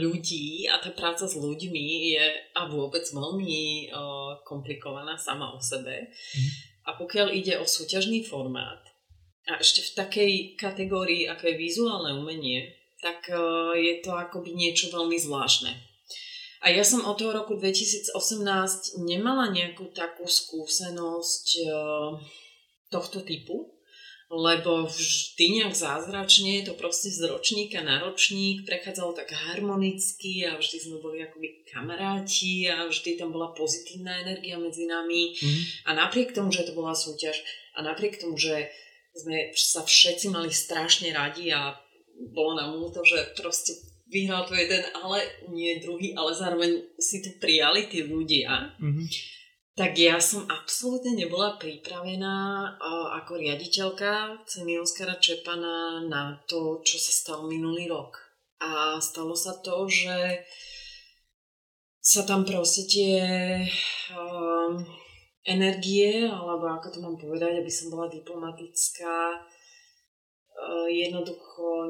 ľudí 0.00 0.64
a 0.70 0.80
tá 0.80 0.94
práca 0.96 1.28
s 1.28 1.36
ľuďmi 1.36 2.16
je 2.16 2.26
a 2.56 2.70
vôbec 2.70 3.04
veľmi 3.04 3.92
uh, 3.92 4.40
komplikovaná 4.48 5.20
sama 5.20 5.52
o 5.52 5.60
sebe. 5.60 6.08
Mm 6.08 6.71
a 6.86 6.98
pokiaľ 6.98 7.30
ide 7.34 7.54
o 7.58 7.66
súťažný 7.66 8.26
formát, 8.26 8.82
a 9.50 9.58
ešte 9.58 9.82
v 9.82 9.94
takej 9.98 10.32
kategórii, 10.54 11.26
ako 11.26 11.50
je 11.50 11.56
vizuálne 11.58 12.14
umenie, 12.14 12.78
tak 13.02 13.26
e, 13.26 13.34
je 13.82 13.94
to 13.98 14.14
akoby 14.14 14.54
niečo 14.54 14.94
veľmi 14.94 15.18
zvláštne. 15.18 15.74
A 16.62 16.70
ja 16.70 16.86
som 16.86 17.02
od 17.02 17.18
toho 17.18 17.34
roku 17.34 17.58
2018 17.58 18.14
nemala 19.02 19.50
nejakú 19.50 19.90
takú 19.90 20.30
skúsenosť 20.30 21.46
e, 21.58 21.66
tohto 22.94 23.26
typu, 23.26 23.81
lebo 24.32 24.88
vždy 24.88 25.60
nejak 25.60 25.76
zázračne 25.76 26.64
to 26.64 26.72
proste 26.72 27.12
z 27.12 27.28
ročníka 27.28 27.84
na 27.84 28.00
ročník 28.00 28.64
prechádzalo 28.64 29.12
tak 29.12 29.28
harmonicky 29.28 30.48
a 30.48 30.56
vždy 30.56 30.76
sme 30.80 30.96
boli 31.04 31.20
akoby 31.20 31.68
kamaráti 31.68 32.64
a 32.72 32.88
vždy 32.88 33.20
tam 33.20 33.28
bola 33.28 33.52
pozitívna 33.52 34.24
energia 34.24 34.56
medzi 34.56 34.88
nami 34.88 35.36
mm. 35.36 35.84
a 35.84 35.90
napriek 35.92 36.32
tomu, 36.32 36.48
že 36.48 36.64
to 36.64 36.72
bola 36.72 36.96
súťaž, 36.96 37.44
A 37.76 37.84
napriek 37.84 38.24
tomu, 38.24 38.40
že 38.40 38.72
sme 39.12 39.52
sa 39.52 39.84
všetci 39.84 40.32
mali 40.32 40.48
strašne 40.48 41.12
radi 41.12 41.52
a 41.52 41.76
bolo 42.32 42.56
nám 42.56 42.72
to, 42.88 43.04
že 43.04 43.36
proste 43.36 43.76
vyhral 44.08 44.48
to 44.48 44.56
jeden, 44.56 44.80
ale 44.96 45.24
nie 45.52 45.80
druhý, 45.80 46.16
ale 46.16 46.32
zároveň 46.32 46.84
si 46.96 47.20
to 47.20 47.36
prijali 47.36 47.88
tí 47.88 48.04
ľudia. 48.04 48.76
Mm-hmm. 48.80 49.06
Tak 49.72 49.96
ja 49.96 50.20
som 50.20 50.44
absolútne 50.52 51.16
nebola 51.16 51.56
pripravená 51.56 52.36
ako 53.24 53.40
riaditeľka 53.40 54.44
ceny 54.44 54.76
Oskara 54.76 55.16
Čepana 55.16 56.04
na 56.04 56.36
to, 56.44 56.84
čo 56.84 57.00
sa 57.00 57.08
stalo 57.08 57.48
minulý 57.48 57.88
rok. 57.88 58.20
A 58.60 59.00
stalo 59.00 59.32
sa 59.32 59.56
to, 59.64 59.88
že 59.88 60.44
sa 62.04 62.28
tam 62.28 62.44
proste 62.44 62.84
tie 62.84 63.16
um, 64.12 64.76
energie, 65.48 66.28
alebo 66.28 66.68
ako 66.68 66.92
to 66.92 66.98
mám 67.00 67.16
povedať, 67.16 67.64
aby 67.64 67.72
som 67.72 67.88
bola 67.88 68.12
diplomatická, 68.12 69.40
uh, 69.40 70.88
jednoducho 70.92 71.88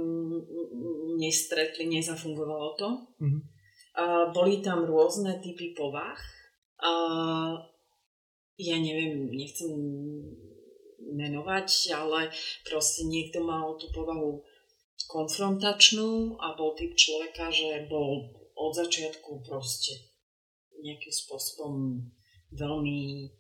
nestretli, 1.19 1.91
nezafungovalo 1.91 2.79
to. 2.79 2.89
Mm-hmm. 3.19 3.43
Uh, 3.99 4.25
boli 4.31 4.63
tam 4.63 4.87
rôzne 4.87 5.43
typy 5.43 5.75
povah. 5.75 6.15
Uh, 6.79 7.72
ja 8.59 8.77
neviem, 8.77 9.33
nechcem 9.33 9.73
menovať, 11.13 11.93
ale 11.93 12.33
proste 12.65 13.05
niekto 13.05 13.45
mal 13.45 13.77
tú 13.77 13.91
povahu 13.93 14.43
konfrontačnú 15.09 16.41
a 16.41 16.55
bol 16.55 16.73
typ 16.79 16.95
človeka, 16.95 17.51
že 17.51 17.91
bol 17.91 18.33
od 18.55 18.73
začiatku 18.73 19.43
proste 19.43 20.13
nejakým 20.83 21.15
spôsobom 21.15 22.07
veľmi 22.53 23.31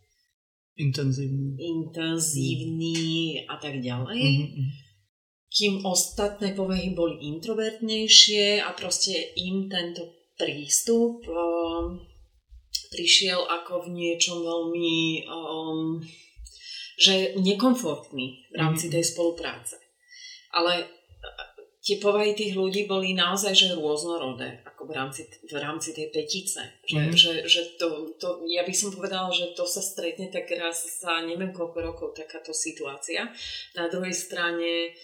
intenzívny, 0.78 1.58
intenzívny 1.58 2.98
a 3.46 3.56
tak 3.58 3.82
ďalej. 3.82 4.22
Mm-hmm. 4.22 4.66
Kým 5.52 5.74
ostatné 5.84 6.56
povahy 6.56 6.96
boli 6.96 7.20
introvertnejšie 7.28 8.64
a 8.64 8.72
proste 8.72 9.36
im 9.36 9.68
tento 9.68 10.32
prístup 10.40 11.28
um, 11.28 12.00
prišiel 12.92 13.40
ako 13.48 13.88
v 13.88 13.96
niečom 13.96 14.44
veľmi 14.44 15.24
um, 15.26 16.04
že 17.00 17.34
nekomfortný 17.40 18.52
v 18.52 18.56
rámci 18.56 18.86
mm-hmm. 18.86 18.94
tej 19.00 19.04
spolupráce. 19.10 19.74
Ale 20.52 20.86
tie 21.82 21.98
povahy 21.98 22.38
tých 22.38 22.54
ľudí 22.54 22.86
boli 22.86 23.10
naozaj 23.10 23.52
že 23.58 23.68
rôznorodé, 23.74 24.62
ako 24.62 24.86
v 24.86 24.92
rámci, 24.94 25.26
v 25.26 25.58
rámci 25.58 25.90
tej 25.90 26.14
petice. 26.14 26.62
Že, 26.86 27.00
mm. 27.02 27.12
že, 27.18 27.32
že 27.50 27.60
to, 27.74 28.14
to, 28.22 28.46
ja 28.46 28.62
by 28.62 28.70
som 28.70 28.94
povedala, 28.94 29.34
že 29.34 29.50
to 29.58 29.66
sa 29.66 29.82
stretne 29.82 30.30
tak 30.30 30.46
raz 30.54 30.86
za 30.86 31.26
neviem 31.26 31.50
koľko 31.50 31.78
rokov 31.82 32.08
takáto 32.14 32.54
situácia. 32.54 33.26
Na 33.74 33.90
druhej 33.90 34.14
strane 34.14 34.94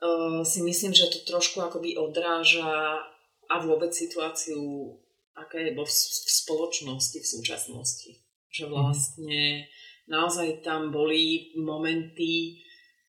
uh, 0.00 0.40
si 0.40 0.64
myslím, 0.64 0.96
že 0.96 1.12
to 1.12 1.18
trošku 1.28 1.60
akoby 1.60 2.00
odráža 2.00 3.04
a 3.44 3.54
vôbec 3.60 3.92
situáciu, 3.92 4.88
aká 5.34 5.58
je 5.58 5.74
vo 5.74 5.84
v, 5.84 5.92
spoločnosti 6.30 7.18
v 7.18 7.26
súčasnosti. 7.26 8.10
Že 8.54 8.64
mhm. 8.66 8.72
vlastne 8.72 9.42
naozaj 10.06 10.62
tam 10.62 10.94
boli 10.94 11.54
momenty 11.58 12.62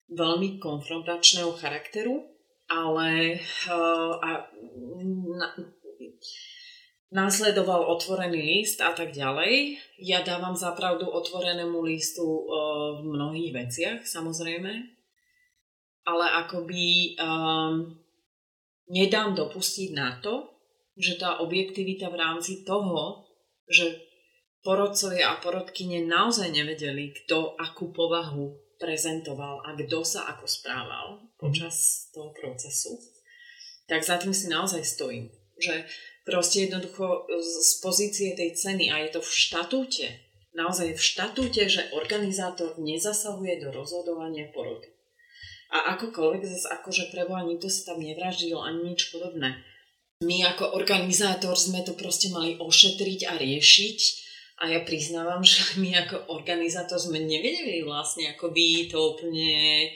veľmi 0.09 0.61
konfrontačného 0.61 1.53
charakteru, 1.57 2.21
ale 2.69 3.41
uh, 3.69 4.13
a, 4.21 4.49
na, 5.38 5.47
následoval 7.13 7.86
otvorený 7.89 8.61
list 8.61 8.82
a 8.82 8.93
tak 8.93 9.13
ďalej. 9.13 9.82
Ja 10.01 10.21
dávam 10.21 10.57
zapravdu 10.57 11.09
otvorenému 11.09 11.82
listu 11.86 12.26
uh, 12.26 13.01
v 13.01 13.17
mnohých 13.17 13.51
veciach, 13.53 13.99
samozrejme, 14.05 14.73
ale 16.05 16.26
akoby 16.45 17.17
um, 17.17 17.97
nedám 18.89 19.34
dopustiť 19.34 19.89
na 19.93 20.21
to, 20.21 20.55
že 20.95 21.19
tá 21.19 21.43
objektivita 21.43 22.07
v 22.07 22.19
rámci 22.19 22.63
toho, 22.63 23.27
že 23.67 23.99
porodcovia 24.63 25.35
a 25.35 25.39
porodkyne 25.43 26.07
naozaj 26.09 26.49
nevedeli, 26.49 27.13
kto 27.13 27.53
akú 27.59 27.93
povahu 27.93 28.57
prezentoval 28.79 29.63
a 29.63 29.77
kto 29.77 30.03
sa 30.03 30.27
ako 30.35 30.45
správal 30.47 31.07
počas 31.39 32.09
toho 32.11 32.33
procesu, 32.35 32.97
tak 33.87 34.03
za 34.03 34.17
tým 34.17 34.33
si 34.33 34.49
naozaj 34.51 34.83
stojím. 34.83 35.31
Že 35.55 35.87
proste 36.27 36.67
jednoducho 36.67 37.29
z 37.39 37.71
pozície 37.79 38.35
tej 38.35 38.57
ceny 38.57 38.91
a 38.91 39.05
je 39.05 39.15
to 39.15 39.21
v 39.23 39.31
štatúte, 39.31 40.07
naozaj 40.57 40.95
v 40.95 41.01
štatúte, 41.01 41.67
že 41.69 41.91
organizátor 41.95 42.75
nezasahuje 42.81 43.61
do 43.61 43.69
rozhodovania 43.71 44.49
porody. 44.51 44.91
A 45.71 45.95
akokoľvek 45.95 46.41
zase 46.47 46.67
akože 46.71 47.11
preboha 47.11 47.43
nikto 47.43 47.67
sa 47.67 47.93
tam 47.93 47.99
nevraždil 47.99 48.55
ani 48.59 48.95
nič 48.95 49.11
podobné. 49.11 49.59
My 50.24 50.47
ako 50.47 50.80
organizátor 50.80 51.59
sme 51.59 51.84
to 51.84 51.91
proste 51.91 52.32
mali 52.32 52.55
ošetriť 52.55 53.20
a 53.28 53.34
riešiť 53.36 53.99
a 54.63 54.72
ja 54.72 54.80
priznávam, 54.88 55.43
že 55.47 55.76
my 55.84 55.91
ako 56.07 56.32
organizátor 56.32 56.95
sme 56.95 57.20
nevedeli 57.20 57.84
vlastne 57.84 58.32
akoby 58.32 58.88
to 58.88 58.95
úplne 58.95 59.91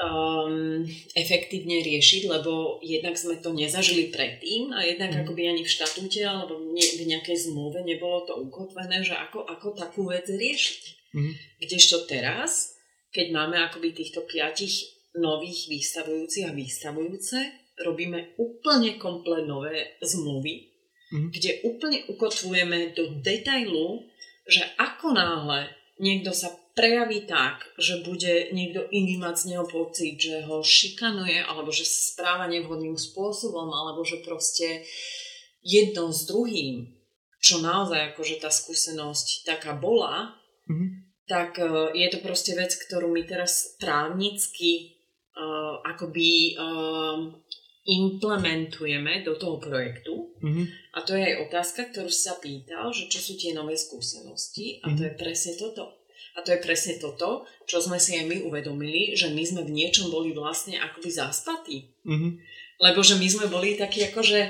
um, 0.00 0.80
efektívne 1.12 1.84
riešiť, 1.84 2.32
lebo 2.32 2.80
jednak 2.80 3.20
sme 3.20 3.36
to 3.44 3.52
nezažili 3.52 4.08
predtým 4.08 4.72
a 4.72 4.80
jednak 4.88 5.12
mm. 5.12 5.20
akoby 5.28 5.42
ani 5.52 5.62
v 5.68 5.74
štatúte 5.76 6.24
alebo 6.24 6.56
v 6.72 7.04
nejakej 7.04 7.50
zmluve 7.50 7.84
nebolo 7.84 8.24
to 8.24 8.32
ukotvené, 8.40 9.04
že 9.04 9.12
ako, 9.12 9.44
ako 9.44 9.76
takú 9.76 10.08
vec 10.08 10.24
riešiť. 10.24 10.82
Mm. 11.12 11.32
Kdežto 11.60 12.08
teraz, 12.08 12.72
keď 13.12 13.36
máme 13.36 13.60
akoby 13.60 13.92
týchto 13.92 14.24
piatich 14.24 14.96
nových 15.18 15.66
výstavujúcich 15.68 16.46
a 16.46 16.54
výstavujúce, 16.54 17.59
robíme 17.80 18.36
úplne 18.36 19.00
komplet 19.00 19.44
nové 19.48 19.96
zmluvy, 20.04 20.70
mm. 21.12 21.28
kde 21.32 21.50
úplne 21.66 21.98
ukotvujeme 22.12 22.92
do 22.92 23.20
detailu, 23.24 24.04
že 24.44 24.64
ako 24.76 25.16
náhle 25.16 25.72
niekto 26.00 26.32
sa 26.32 26.52
prejaví 26.74 27.28
tak, 27.28 27.66
že 27.76 28.00
bude 28.00 28.48
niekto 28.56 28.88
iný 28.88 29.20
mať 29.20 29.34
z 29.36 29.44
neho 29.54 29.66
pocit, 29.68 30.16
že 30.16 30.48
ho 30.48 30.64
šikanuje, 30.64 31.42
alebo 31.44 31.68
že 31.68 31.84
sa 31.84 32.16
správa 32.16 32.48
nevhodným 32.48 32.96
spôsobom, 32.96 33.68
alebo 33.68 34.00
že 34.06 34.24
proste 34.24 34.88
jedno 35.60 36.08
s 36.08 36.24
druhým, 36.24 36.88
čo 37.40 37.60
naozaj 37.60 38.14
akože 38.14 38.40
tá 38.40 38.48
skúsenosť 38.48 39.44
taká 39.44 39.76
bola, 39.76 40.36
mm-hmm. 40.68 40.88
tak 41.28 41.60
uh, 41.60 41.92
je 41.92 42.08
to 42.08 42.18
proste 42.24 42.56
vec, 42.56 42.72
ktorú 42.72 43.12
my 43.12 43.28
teraz 43.28 43.76
právnicky 43.76 44.96
uh, 45.36 45.84
akoby 45.84 46.56
uh, 46.56 47.28
implementujeme 47.90 49.26
do 49.26 49.34
toho 49.34 49.58
projektu. 49.58 50.30
Mm-hmm. 50.38 50.66
A 50.94 50.98
to 51.02 51.18
je 51.18 51.22
aj 51.26 51.36
otázka, 51.50 51.90
ktorú 51.90 52.06
sa 52.06 52.38
pýtal, 52.38 52.94
že 52.94 53.10
čo 53.10 53.18
sú 53.18 53.34
tie 53.34 53.50
nové 53.50 53.74
skúsenosti. 53.74 54.78
A 54.80 54.88
mm-hmm. 54.88 54.96
to 54.96 55.02
je 55.02 55.12
presne 55.18 55.52
toto. 55.58 55.84
A 56.38 56.46
to 56.46 56.54
je 56.54 56.62
presne 56.62 56.94
toto, 57.02 57.50
čo 57.66 57.82
sme 57.82 57.98
si 57.98 58.14
aj 58.14 58.30
my 58.30 58.46
uvedomili, 58.46 59.18
že 59.18 59.34
my 59.34 59.42
sme 59.42 59.66
v 59.66 59.74
niečom 59.74 60.14
boli 60.14 60.30
vlastne 60.30 60.78
akoby 60.78 61.10
zaspatí. 61.10 61.90
Mm-hmm. 62.06 62.32
Lebo 62.80 63.02
že 63.02 63.18
my 63.18 63.26
sme 63.26 63.46
boli 63.50 63.74
takí 63.74 64.06
akože 64.06 64.40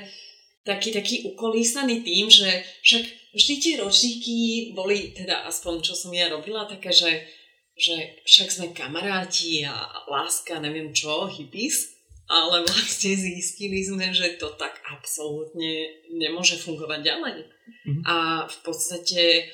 taký, 0.69 0.93
taký 0.93 1.17
ukolísaný 1.33 2.05
tým, 2.05 2.29
že 2.29 2.61
však 2.85 3.05
vždy 3.33 3.55
tie 3.57 3.75
ročníky 3.81 4.37
boli, 4.77 5.17
teda 5.17 5.49
aspoň 5.49 5.81
čo 5.81 5.97
som 5.97 6.13
ja 6.13 6.29
robila, 6.29 6.69
také, 6.69 6.93
že, 6.93 7.25
že 7.73 8.21
však 8.29 8.49
sme 8.53 8.67
kamaráti 8.77 9.65
a 9.65 10.05
láska, 10.13 10.61
neviem 10.61 10.93
čo, 10.93 11.25
hippies 11.33 12.00
ale 12.31 12.63
vlastne 12.63 13.19
zistili 13.19 13.83
sme, 13.83 14.15
že 14.15 14.39
to 14.39 14.55
tak 14.55 14.79
absolútne 14.87 15.91
nemôže 16.15 16.63
fungovať 16.63 17.01
ďalej. 17.03 17.37
Mm-hmm. 17.43 18.03
A 18.07 18.47
v 18.47 18.59
podstate 18.63 19.51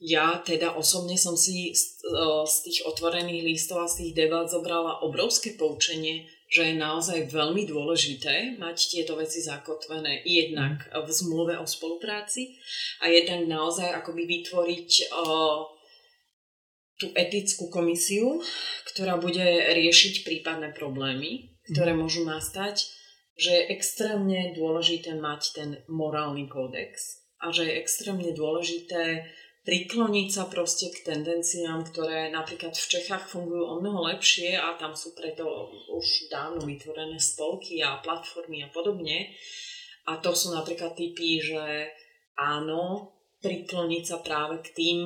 ja 0.00 0.40
teda 0.40 0.72
osobne 0.76 1.20
som 1.20 1.36
si 1.36 1.76
z, 1.76 2.04
z 2.44 2.56
tých 2.64 2.80
otvorených 2.88 3.44
listov 3.44 3.84
a 3.84 3.88
z 3.88 4.00
tých 4.00 4.12
debát 4.16 4.48
zobrala 4.48 5.04
obrovské 5.04 5.56
poučenie, 5.56 6.28
že 6.48 6.72
je 6.72 6.74
naozaj 6.78 7.32
veľmi 7.32 7.68
dôležité 7.68 8.60
mať 8.60 8.76
tieto 8.96 9.16
veci 9.16 9.42
zakotvené 9.42 10.22
jednak 10.24 10.88
v 10.88 11.08
zmluve 11.10 11.58
o 11.58 11.66
spolupráci 11.66 12.56
a 13.02 13.08
jednak 13.10 13.44
naozaj 13.50 13.88
akoby 13.92 14.24
vytvoriť 14.24 15.10
o, 15.10 15.24
tú 17.00 17.10
etickú 17.16 17.66
komisiu, 17.72 18.40
ktorá 18.92 19.18
bude 19.18 19.42
riešiť 19.74 20.22
prípadné 20.22 20.70
problémy 20.70 21.55
ktoré 21.72 21.92
môžu 21.96 22.26
nastať, 22.26 22.86
že 23.36 23.50
je 23.52 23.68
extrémne 23.76 24.56
dôležité 24.56 25.12
mať 25.18 25.42
ten 25.52 25.70
morálny 25.92 26.48
kódex 26.48 27.20
a 27.44 27.52
že 27.52 27.68
je 27.68 27.78
extrémne 27.78 28.32
dôležité 28.32 29.28
prikloniť 29.66 30.28
sa 30.30 30.46
proste 30.46 30.94
k 30.94 31.10
tendenciám, 31.10 31.82
ktoré 31.90 32.30
napríklad 32.30 32.72
v 32.72 32.90
Čechách 32.96 33.26
fungujú 33.28 33.66
o 33.66 33.74
mnoho 33.82 34.06
lepšie 34.14 34.54
a 34.54 34.78
tam 34.78 34.94
sú 34.94 35.12
preto 35.12 35.44
už 35.90 36.30
dávno 36.30 36.62
vytvorené 36.62 37.18
spolky 37.18 37.82
a 37.82 37.98
platformy 37.98 38.62
a 38.62 38.70
podobne. 38.70 39.34
A 40.06 40.22
to 40.22 40.38
sú 40.38 40.54
napríklad 40.54 40.94
typy, 40.94 41.42
že 41.42 41.90
áno, 42.38 43.10
prikloniť 43.42 44.04
sa 44.06 44.22
práve 44.22 44.62
k 44.62 44.70
tým 44.70 44.98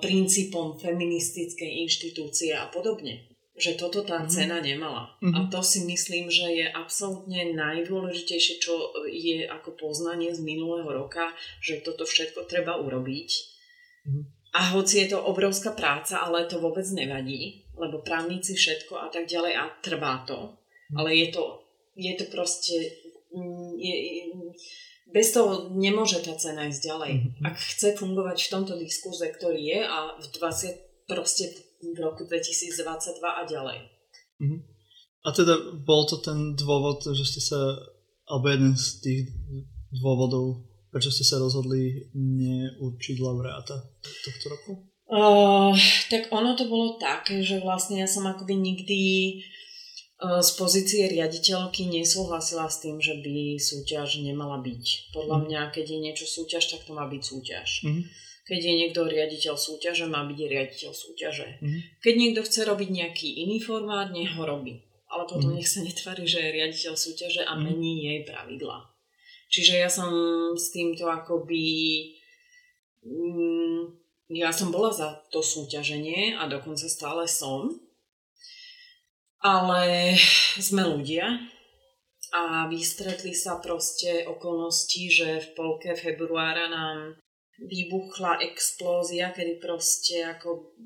princípom 0.00 0.78
feministickej 0.78 1.82
inštitúcie 1.82 2.54
a 2.54 2.70
podobne. 2.70 3.35
Že 3.56 3.80
toto 3.80 4.04
tá 4.04 4.20
mm. 4.20 4.28
cena 4.28 4.60
nemala. 4.60 5.16
Mm. 5.24 5.32
A 5.32 5.38
to 5.48 5.64
si 5.64 5.88
myslím, 5.88 6.28
že 6.28 6.44
je 6.52 6.66
absolútne 6.68 7.56
najdôležitejšie, 7.56 8.60
čo 8.60 8.92
je 9.08 9.48
ako 9.48 9.80
poznanie 9.80 10.28
z 10.36 10.44
minulého 10.44 10.88
roka, 10.92 11.32
že 11.64 11.80
toto 11.80 12.04
všetko 12.04 12.44
treba 12.44 12.76
urobiť. 12.76 13.30
Mm. 14.04 14.24
A 14.56 14.60
hoci 14.76 15.04
je 15.04 15.16
to 15.16 15.20
obrovská 15.20 15.72
práca, 15.72 16.20
ale 16.20 16.48
to 16.48 16.60
vôbec 16.60 16.84
nevadí, 16.92 17.68
lebo 17.76 18.04
právnici 18.04 18.56
všetko 18.56 18.96
a 18.96 19.08
tak 19.08 19.28
ďalej 19.28 19.52
a 19.56 19.64
trvá 19.80 20.24
to. 20.28 20.56
Mm. 20.92 20.96
Ale 21.00 21.10
je 21.16 21.26
to, 21.32 21.44
je 21.96 22.12
to 22.16 22.24
proste... 22.28 22.76
Mm, 23.32 23.72
je, 23.80 23.94
bez 25.06 25.30
toho 25.30 25.70
nemôže 25.70 26.18
tá 26.18 26.34
cena 26.34 26.66
ísť 26.66 26.82
ďalej. 26.82 27.12
Mm-hmm. 27.14 27.44
Ak 27.46 27.56
chce 27.62 27.94
fungovať 27.94 28.36
v 28.42 28.52
tomto 28.52 28.74
diskurze, 28.74 29.30
ktorý 29.30 29.60
je 29.62 29.80
a 29.86 29.98
v 30.18 30.26
20, 30.34 31.06
proste 31.06 31.46
v 31.82 31.98
roku 32.00 32.24
2022 32.24 33.22
a 33.22 33.42
ďalej. 33.44 33.78
Mm-hmm. 34.40 34.60
A 35.26 35.28
teda 35.34 35.54
bol 35.82 36.06
to 36.06 36.22
ten 36.22 36.54
dôvod, 36.54 37.02
že 37.02 37.24
ste 37.26 37.42
sa, 37.42 37.58
alebo 38.30 38.46
jeden 38.46 38.72
z 38.78 38.86
tých 39.02 39.20
dôvodov, 39.90 40.62
prečo 40.94 41.10
ste 41.10 41.26
sa 41.26 41.42
rozhodli 41.42 42.08
neurčiť 42.14 43.16
laureáta 43.18 43.74
tohto 44.22 44.46
roku? 44.48 44.72
Uh, 45.06 45.74
tak 46.10 46.30
ono 46.34 46.58
to 46.58 46.66
bolo 46.66 46.98
také, 46.98 47.42
že 47.42 47.62
vlastne 47.62 48.02
ja 48.02 48.08
som 48.10 48.26
akoby 48.26 48.54
nikdy 48.58 49.00
z 50.16 50.50
pozície 50.56 51.04
riaditeľky 51.12 51.92
nesúhlasila 51.92 52.72
s 52.72 52.80
tým, 52.80 52.96
že 53.04 53.20
by 53.20 53.60
súťaž 53.60 54.24
nemala 54.24 54.64
byť. 54.64 55.12
Podľa 55.12 55.36
mm. 55.36 55.44
mňa, 55.44 55.62
keď 55.76 55.84
je 55.92 55.98
niečo 56.00 56.24
súťaž, 56.24 56.72
tak 56.72 56.88
to 56.88 56.96
má 56.96 57.04
byť 57.04 57.20
súťaž. 57.20 57.68
Mm. 57.84 58.02
Keď 58.46 58.60
je 58.62 58.74
niekto 58.78 59.00
riaditeľ 59.02 59.58
súťaže, 59.58 60.06
má 60.06 60.22
byť 60.22 60.38
riaditeľ 60.38 60.90
súťaže. 60.94 61.58
Mm. 61.58 61.80
Keď 61.98 62.14
niekto 62.14 62.40
chce 62.46 62.60
robiť 62.62 62.88
nejaký 62.94 63.28
iný 63.42 63.58
formát, 63.58 64.14
nech 64.14 64.30
ho 64.38 64.46
robí. 64.46 64.86
Ale 65.10 65.26
potom 65.26 65.50
mm. 65.50 65.58
nech 65.58 65.66
sa 65.66 65.82
netvári, 65.82 66.30
že 66.30 66.38
je 66.38 66.56
riaditeľ 66.62 66.94
súťaže 66.94 67.42
a 67.42 67.58
mm. 67.58 67.60
mení 67.66 68.06
jej 68.06 68.20
pravidla. 68.22 68.86
Čiže 69.50 69.74
ja 69.82 69.90
som 69.90 70.10
s 70.54 70.70
týmto 70.70 71.10
akoby... 71.10 71.66
Mm, 73.02 73.98
ja 74.30 74.50
som 74.54 74.70
bola 74.70 74.90
za 74.94 75.22
to 75.30 75.42
súťaženie 75.42 76.34
a 76.34 76.50
dokonca 76.50 76.86
stále 76.90 77.30
som 77.30 77.86
ale 79.46 80.16
sme 80.58 80.82
ľudia 80.82 81.38
a 82.34 82.66
vystretli 82.66 83.30
sa 83.30 83.62
proste 83.62 84.26
okolnosti, 84.26 85.02
že 85.06 85.28
v 85.40 85.48
polke 85.54 85.94
februára 85.94 86.66
nám 86.66 87.14
vybuchla 87.60 88.44
explózia, 88.44 89.32
kedy 89.32 89.60
proste 89.60 90.20
ako 90.24 90.76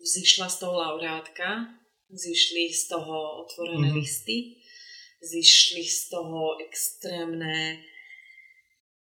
zišla 0.00 0.48
z 0.48 0.56
toho 0.60 0.74
laureátka, 0.80 1.80
zišli 2.12 2.72
z 2.72 2.88
toho 2.88 3.44
otvorené 3.44 3.92
mm-hmm. 3.92 4.00
listy, 4.00 4.60
zišli 5.24 5.84
z 5.84 6.00
toho 6.12 6.60
extrémne 6.60 7.80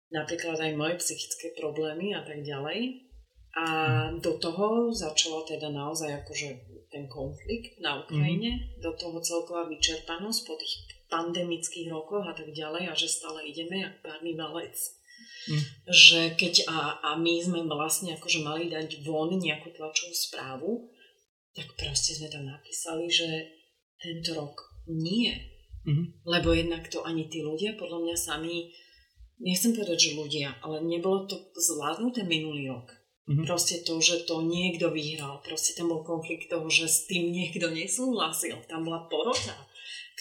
napríklad 0.09 0.57
aj 0.57 0.71
moje 0.79 0.95
psychické 1.03 1.51
problémy 1.59 2.15
a 2.15 2.23
tak 2.23 2.41
ďalej. 2.41 3.03
A 3.57 3.65
mhm. 4.13 4.21
do 4.21 4.37
toho 4.37 4.93
začalo 4.93 5.41
teda 5.41 5.73
naozaj 5.73 6.13
akože 6.21 6.49
ten 6.93 7.09
konflikt 7.09 7.81
na 7.81 8.05
Ukrajine, 8.05 8.53
mm-hmm. 8.53 8.79
do 8.85 8.93
toho 8.93 9.17
celková 9.19 9.65
vyčerpanosť 9.65 10.39
po 10.45 10.53
tých 10.55 10.73
pandemických 11.09 11.89
rokoch 11.89 12.23
a 12.23 12.37
tak 12.37 12.53
ďalej 12.53 12.91
a 12.91 12.93
že 12.93 13.09
stále 13.09 13.43
ideme 13.43 13.81
jak 13.83 13.95
párny 14.03 14.37
valec. 14.37 14.75
Mm. 15.47 15.63
Že 15.87 16.19
keď 16.35 16.53
a, 16.67 16.79
a 16.99 17.09
my 17.15 17.39
sme 17.39 17.59
vlastne 17.63 18.13
akože 18.19 18.43
mali 18.43 18.67
dať 18.67 18.99
von 19.07 19.31
nejakú 19.31 19.71
tlačovú 19.71 20.11
správu, 20.11 20.91
tak 21.55 21.73
proste 21.79 22.13
sme 22.13 22.27
tam 22.29 22.45
napísali, 22.45 23.07
že 23.09 23.57
tento 23.97 24.37
rok 24.37 24.61
nie. 24.85 25.33
Mm-hmm. 25.87 26.27
Lebo 26.27 26.51
jednak 26.51 26.85
to 26.91 27.01
ani 27.01 27.31
tí 27.31 27.41
ľudia 27.41 27.79
podľa 27.79 28.03
mňa 28.03 28.15
sami, 28.19 28.75
nechcem 29.39 29.71
povedať, 29.71 30.11
že 30.11 30.19
ľudia, 30.19 30.59
ale 30.61 30.83
nebolo 30.83 31.25
to 31.25 31.39
zvládnuté 31.55 32.27
minulý 32.27 32.69
rok. 32.69 32.91
Mm-hmm. 33.27 33.43
Proste 33.47 33.83
to, 33.83 33.99
že 33.99 34.23
to 34.23 34.43
niekto 34.43 34.91
vyhral, 34.91 35.43
proste 35.43 35.75
tam 35.75 35.91
bol 35.91 36.03
konflikt 36.03 36.47
toho, 36.47 36.67
že 36.67 36.87
s 36.87 37.07
tým 37.07 37.31
niekto 37.31 37.71
nesúhlasil. 37.71 38.55
Tam 38.67 38.83
bola 38.87 39.07
porota, 39.07 39.55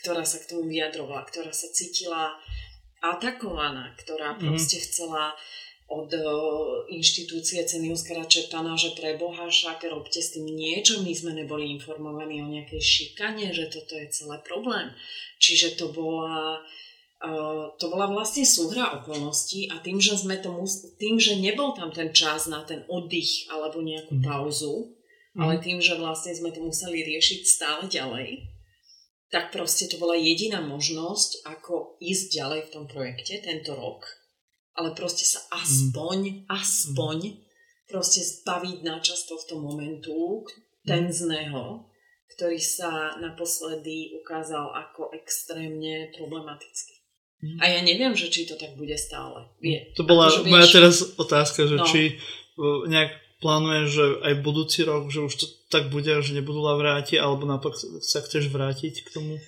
ktorá 0.03 0.27
sa 0.27 0.43
k 0.43 0.55
tomu 0.55 0.67
vyjadrovala, 0.71 1.27
ktorá 1.27 1.51
sa 1.51 1.71
cítila 1.71 2.35
atakovaná, 3.15 3.95
ktorá 3.95 4.35
mm-hmm. 4.35 4.51
proste 4.51 4.83
chcela 4.83 5.39
od 5.87 6.11
uh, 6.11 6.83
inštitúcie 6.91 7.63
ceny 7.63 7.95
Oskara 7.95 8.27
Čertana, 8.27 8.75
že 8.75 8.99
pre 8.99 9.15
Boha 9.15 9.47
však 9.47 9.87
robte 9.87 10.19
s 10.19 10.35
tým 10.35 10.51
niečo, 10.51 10.99
my 11.07 11.15
sme 11.15 11.31
neboli 11.39 11.71
informovaní 11.71 12.43
o 12.43 12.51
nejakej 12.51 12.83
šikane, 12.83 13.55
že 13.55 13.71
toto 13.71 13.95
je 13.95 14.11
celé 14.11 14.43
problém. 14.43 14.91
Čiže 15.39 15.79
to 15.79 15.95
bola 15.95 16.59
to 17.81 17.87
bola 17.89 18.13
vlastne 18.13 18.45
súhra 18.45 19.01
okolností 19.01 19.73
a 19.73 19.81
tým, 19.81 19.97
že 19.97 20.21
sme 20.21 20.37
to 20.37 20.53
mus- 20.53 20.85
tým, 21.01 21.17
že 21.17 21.41
nebol 21.41 21.73
tam 21.73 21.89
ten 21.89 22.13
čas 22.13 22.45
na 22.45 22.61
ten 22.61 22.85
oddych 22.93 23.49
alebo 23.49 23.81
nejakú 23.81 24.21
mm. 24.21 24.25
pauzu, 24.25 24.93
mm. 25.33 25.41
ale 25.41 25.57
tým, 25.65 25.81
že 25.81 25.97
vlastne 25.97 26.37
sme 26.37 26.53
to 26.53 26.61
museli 26.61 27.01
riešiť 27.01 27.41
stále 27.49 27.83
ďalej, 27.89 28.45
tak 29.37 29.53
proste 29.53 29.85
to 29.93 30.01
bola 30.01 30.17
jediná 30.17 30.65
možnosť, 30.65 31.45
ako 31.45 32.01
ísť 32.01 32.41
ďalej 32.41 32.61
v 32.65 32.73
tom 32.73 32.85
projekte 32.89 33.37
tento 33.45 33.77
rok. 33.77 34.09
Ale 34.73 34.97
proste 34.97 35.29
sa 35.29 35.45
aspoň, 35.53 36.19
mm. 36.25 36.37
aspoň 36.49 37.45
proste 37.85 38.25
zbaviť 38.25 38.81
na 38.81 38.97
čas 39.05 39.29
tohto 39.29 39.61
momentu 39.61 40.49
tenzného, 40.89 41.85
ktorý 42.33 42.57
sa 42.57 43.21
naposledy 43.21 44.17
ukázal 44.25 44.73
ako 44.73 45.13
extrémne 45.13 46.09
problematický. 46.17 46.97
A 47.61 47.69
ja 47.69 47.85
neviem, 47.85 48.17
že 48.17 48.33
či 48.33 48.49
to 48.49 48.57
tak 48.57 48.73
bude 48.81 48.97
stále. 48.97 49.53
Je. 49.61 49.93
To 50.01 50.09
bola 50.09 50.33
akože, 50.33 50.49
moja 50.49 50.69
teraz 50.73 51.05
otázka, 51.21 51.69
že 51.69 51.77
no. 51.77 51.85
či 51.85 52.17
nejak 52.89 53.13
plánuje, 53.47 53.87
že 53.87 54.05
aj 54.27 54.35
budúci 54.43 54.83
rok, 54.83 55.07
že 55.15 55.23
už 55.23 55.35
to 55.39 55.47
tak 55.71 55.95
bude, 55.95 56.11
že 56.11 56.35
nebudú 56.35 56.59
laureáti, 56.67 57.15
alebo 57.15 57.47
naopak 57.47 57.79
sa 58.03 58.19
chceš 58.27 58.51
vrátiť 58.51 59.07
k 59.07 59.09
tomu? 59.15 59.39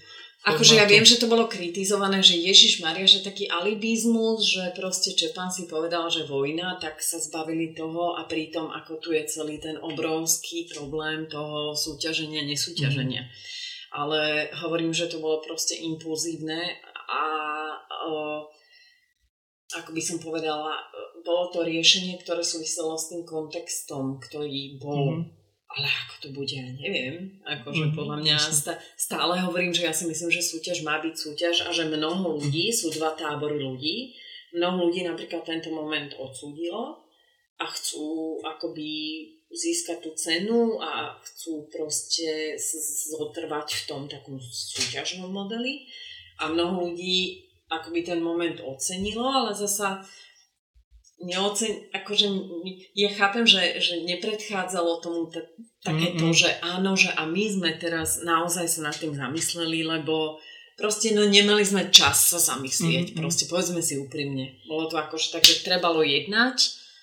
Akože 0.47 0.79
ja 0.79 0.87
viem, 0.87 1.03
že 1.03 1.19
to 1.19 1.27
bolo 1.27 1.51
kritizované, 1.51 2.23
že 2.23 2.39
Ježiš 2.39 2.79
Maria, 2.79 3.11
že 3.11 3.27
taký 3.27 3.51
alibizmus, 3.51 4.47
že 4.47 4.71
proste 4.71 5.11
Čepan 5.11 5.51
si 5.51 5.67
povedal, 5.67 6.07
že 6.07 6.31
vojna, 6.31 6.79
tak 6.79 7.03
sa 7.03 7.19
zbavili 7.19 7.75
toho 7.75 8.15
a 8.15 8.23
pritom 8.23 8.71
ako 8.71 9.03
tu 9.03 9.11
je 9.19 9.27
celý 9.27 9.59
ten 9.59 9.75
obrovský 9.83 10.71
problém 10.71 11.27
toho 11.27 11.75
súťaženia, 11.75 12.47
nesúťaženia. 12.47 13.27
Mm. 13.27 13.31
Ale 13.99 14.21
hovorím, 14.63 14.95
že 14.95 15.11
to 15.11 15.19
bolo 15.19 15.43
proste 15.43 15.75
impulzívne 15.75 16.81
a 17.11 17.23
o, 18.07 18.47
ako 19.75 19.91
by 19.91 20.01
som 20.01 20.23
povedala, 20.23 20.71
bolo 21.25 21.51
to 21.51 21.65
riešenie, 21.65 22.19
ktoré 22.23 22.43
súviselo 22.43 22.95
s 22.99 23.11
tým 23.11 23.23
kontextom, 23.25 24.19
ktorý 24.23 24.79
bol. 24.83 25.23
Mm-hmm. 25.23 25.37
Ale 25.69 25.85
ako 25.85 26.15
to 26.25 26.29
bude, 26.33 26.55
ja 26.57 26.65
neviem. 26.65 27.39
Akože 27.45 27.93
mm-hmm. 27.93 27.99
podľa 27.99 28.17
mňa 28.25 28.37
stále 28.97 29.35
hovorím, 29.45 29.77
že 29.77 29.85
ja 29.85 29.93
si 29.93 30.09
myslím, 30.09 30.33
že 30.33 30.41
súťaž 30.41 30.81
má 30.81 30.97
byť 30.99 31.15
súťaž 31.15 31.69
a 31.69 31.71
že 31.77 31.87
mnoho 31.87 32.41
ľudí, 32.41 32.73
sú 32.73 32.89
dva 32.97 33.13
tábory 33.13 33.61
ľudí, 33.61 34.17
mnoho 34.57 34.89
ľudí 34.89 35.05
napríklad 35.05 35.45
tento 35.45 35.69
moment 35.69 36.09
odsúdilo 36.17 37.05
a 37.61 37.65
chcú 37.69 38.39
akoby 38.49 38.91
získať 39.53 40.05
tú 40.05 40.11
cenu 40.17 40.81
a 40.81 41.17
chcú 41.25 41.69
proste 41.73 42.57
zotrvať 43.13 43.69
v 43.69 43.83
tom 43.89 44.03
takom 44.09 44.37
súťažnom 44.41 45.29
modeli 45.29 45.89
a 46.41 46.53
mnoho 46.53 46.89
ľudí 46.89 47.49
akoby 47.69 48.01
ten 48.05 48.21
moment 48.25 48.57
ocenilo, 48.65 49.25
ale 49.25 49.53
zasa 49.53 50.01
neocen, 51.19 51.91
akože 51.91 52.27
ja 52.95 53.11
chápem, 53.15 53.43
že, 53.43 53.83
že 53.83 54.07
nepredchádzalo 54.07 55.03
tomu 55.03 55.27
t- 55.31 55.47
také 55.83 56.15
to, 56.15 56.31
že 56.31 56.51
áno, 56.63 56.95
že 56.95 57.11
a 57.15 57.27
my 57.27 57.45
sme 57.51 57.71
teraz 57.79 58.23
naozaj 58.23 58.67
sa 58.67 58.81
nad 58.91 58.97
tým 58.97 59.15
zamysleli, 59.15 59.83
lebo 59.83 60.39
proste 60.79 61.11
no 61.15 61.27
nemali 61.27 61.67
sme 61.67 61.91
čas 61.91 62.31
sa 62.35 62.39
zamyslieť, 62.39 63.15
mm-hmm. 63.15 63.21
proste 63.23 63.51
povedzme 63.51 63.83
si 63.83 63.99
úprimne. 63.99 64.63
Bolo 64.71 64.87
to 64.87 64.99
akože 64.99 65.35
tak, 65.35 65.43
že 65.43 65.67
trebalo 65.67 66.07
jednať 66.07 66.59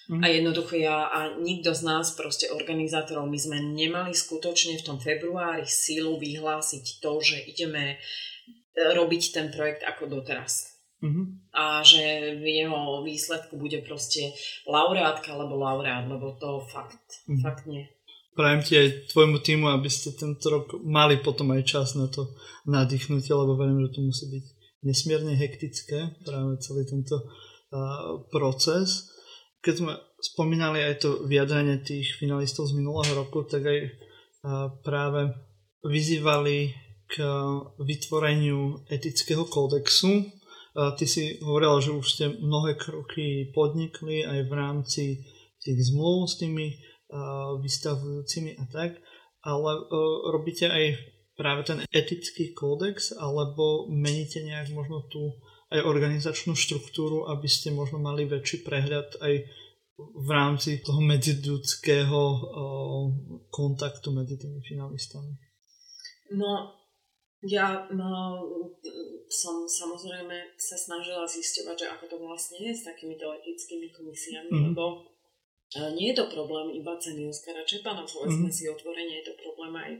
mm-hmm. 0.07 0.23
a 0.23 0.25
jednoducho 0.31 0.75
ja 0.79 0.97
a 1.11 1.19
nikto 1.35 1.75
z 1.75 1.81
nás, 1.83 2.15
proste 2.15 2.47
organizátorov, 2.51 3.27
my 3.27 3.39
sme 3.39 3.59
nemali 3.59 4.15
skutočne 4.15 4.79
v 4.79 4.85
tom 4.85 4.97
februári 4.99 5.67
sílu 5.67 6.15
vyhlásiť 6.15 7.03
to, 7.03 7.19
že 7.19 7.37
ideme 7.51 7.99
robiť 8.75 9.23
ten 9.31 9.47
projekt 9.51 9.87
ako 9.87 10.19
doteraz. 10.19 10.74
Mm-hmm. 11.03 11.25
A 11.55 11.83
že 11.83 12.35
v 12.39 12.45
jeho 12.63 13.03
výsledku 13.03 13.59
bude 13.59 13.83
proste 13.83 14.31
laureátka 14.67 15.35
alebo 15.35 15.59
laureát, 15.59 16.07
lebo 16.07 16.39
to 16.39 16.63
fakt, 16.71 17.25
mm-hmm. 17.27 17.43
fakt 17.43 17.65
nie. 17.67 17.87
Prajem 18.35 18.61
ti 18.63 18.73
aj 18.75 19.15
tvojmu 19.15 19.39
týmu, 19.39 19.71
aby 19.71 19.87
ste 19.87 20.11
tento 20.11 20.51
rok 20.51 20.75
mali 20.83 21.23
potom 21.23 21.55
aj 21.55 21.63
čas 21.63 21.95
na 21.95 22.11
to 22.11 22.35
nadýchnutie, 22.67 23.31
lebo 23.31 23.55
verím, 23.55 23.87
že 23.87 23.95
to 23.95 24.01
musí 24.03 24.25
byť 24.27 24.45
nesmierne 24.83 25.33
hektické, 25.39 26.19
práve 26.27 26.59
celý 26.59 26.83
tento 26.83 27.15
uh, 27.15 28.21
proces. 28.29 29.07
keď 29.63 29.73
sme 29.81 29.93
spomínali 30.19 30.83
aj 30.83 30.95
to 31.01 31.09
vyjadrenie 31.25 31.81
tých 31.81 32.21
finalistov 32.21 32.69
z 32.69 32.77
minulého 32.77 33.17
roku, 33.17 33.47
tak 33.47 33.65
aj 33.65 33.79
práve 34.85 35.33
vyzývali 35.81 36.73
k 37.05 37.15
vytvoreniu 37.81 38.85
etického 38.89 39.45
kódexu. 39.45 40.25
Ty 40.75 41.05
si 41.07 41.39
hovorila, 41.39 41.79
že 41.79 41.95
už 41.95 42.03
ste 42.03 42.25
mnohé 42.35 42.75
kroky 42.75 43.47
podnikli 43.55 44.27
aj 44.27 44.39
v 44.43 44.53
rámci 44.53 45.03
tých 45.63 45.79
zmluv 45.87 46.27
s 46.27 46.35
tými 46.35 46.75
vystavujúcimi 47.63 48.59
a 48.59 48.67
tak, 48.67 48.99
ale 49.39 49.71
robíte 50.35 50.67
aj 50.67 50.99
práve 51.39 51.63
ten 51.63 51.79
etický 51.95 52.51
kódex, 52.51 53.15
alebo 53.15 53.87
meníte 53.87 54.43
nejak 54.43 54.75
možno 54.75 55.07
tú 55.07 55.39
aj 55.71 55.79
organizačnú 55.81 56.53
štruktúru, 56.59 57.25
aby 57.31 57.47
ste 57.47 57.71
možno 57.71 57.97
mali 58.03 58.27
väčší 58.27 58.67
prehľad 58.67 59.17
aj 59.23 59.33
v 59.95 60.29
rámci 60.29 60.83
toho 60.83 60.99
medziludského 60.99 62.19
kontaktu 63.47 64.07
medzi 64.11 64.35
tými 64.35 64.59
finalistami? 64.59 65.39
No, 66.35 66.75
ja 67.47 67.87
no, 67.95 68.43
som 69.35 69.67
samozrejme 69.67 70.55
sa 70.55 70.79
snažila 70.79 71.27
zisťovať, 71.27 71.75
že 71.75 71.87
ako 71.91 72.05
to 72.07 72.17
vlastne 72.23 72.63
je 72.63 72.71
s 72.71 72.87
takýmito 72.87 73.27
etickými 73.43 73.91
komisiami, 73.91 74.47
mm-hmm. 74.47 74.67
lebo 74.71 74.83
e, 75.75 75.91
nie 75.99 76.15
je 76.15 76.23
to 76.23 76.31
problém 76.31 76.71
iba 76.71 76.95
ceny 76.95 77.27
Oskara 77.27 77.67
Čepana, 77.67 78.07
povedzme 78.07 78.47
mm-hmm. 78.47 78.55
si 78.55 78.71
otvorenie, 78.71 79.19
je 79.19 79.27
to 79.29 79.35
problém 79.43 79.75
aj 79.75 79.91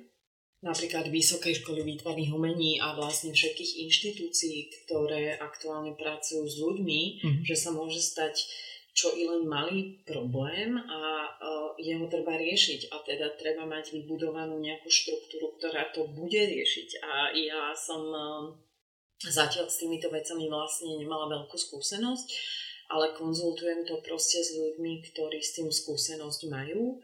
napríklad 0.65 1.05
Vysokej 1.13 1.61
školy 1.61 1.86
výtvarných 1.86 2.33
umení 2.33 2.81
a 2.81 2.97
vlastne 2.97 3.29
všetkých 3.36 3.86
inštitúcií, 3.86 4.73
ktoré 4.88 5.38
aktuálne 5.38 5.93
pracujú 5.93 6.41
s 6.47 6.55
ľuďmi, 6.57 7.01
mm-hmm. 7.21 7.43
že 7.45 7.55
sa 7.59 7.69
môže 7.69 8.01
stať 8.01 8.49
čo 8.95 9.11
i 9.11 9.27
len 9.27 9.43
malý 9.43 9.99
problém 10.07 10.79
a 10.79 11.27
uh, 11.27 11.75
jeho 11.75 12.07
treba 12.07 12.39
riešiť 12.39 12.95
a 12.95 13.03
teda 13.03 13.36
treba 13.36 13.67
mať 13.67 13.91
vybudovanú 13.91 14.55
nejakú 14.55 14.88
štruktúru, 14.88 15.59
ktorá 15.59 15.91
to 15.91 16.07
bude 16.15 16.39
riešiť 16.39 17.03
a 17.03 17.36
ja 17.36 17.75
som 17.75 18.01
uh, 18.07 18.55
zatiaľ 19.24 19.72
s 19.72 19.80
týmito 19.80 20.11
vecami 20.11 20.51
vlastne 20.51 20.99
nemala 20.99 21.32
veľkú 21.32 21.55
skúsenosť, 21.55 22.28
ale 22.91 23.16
konzultujem 23.18 23.88
to 23.88 23.97
proste 24.03 24.43
s 24.43 24.53
ľuďmi, 24.53 25.01
ktorí 25.11 25.39
s 25.41 25.57
tým 25.57 25.70
skúsenosť 25.72 26.41
majú. 26.51 26.99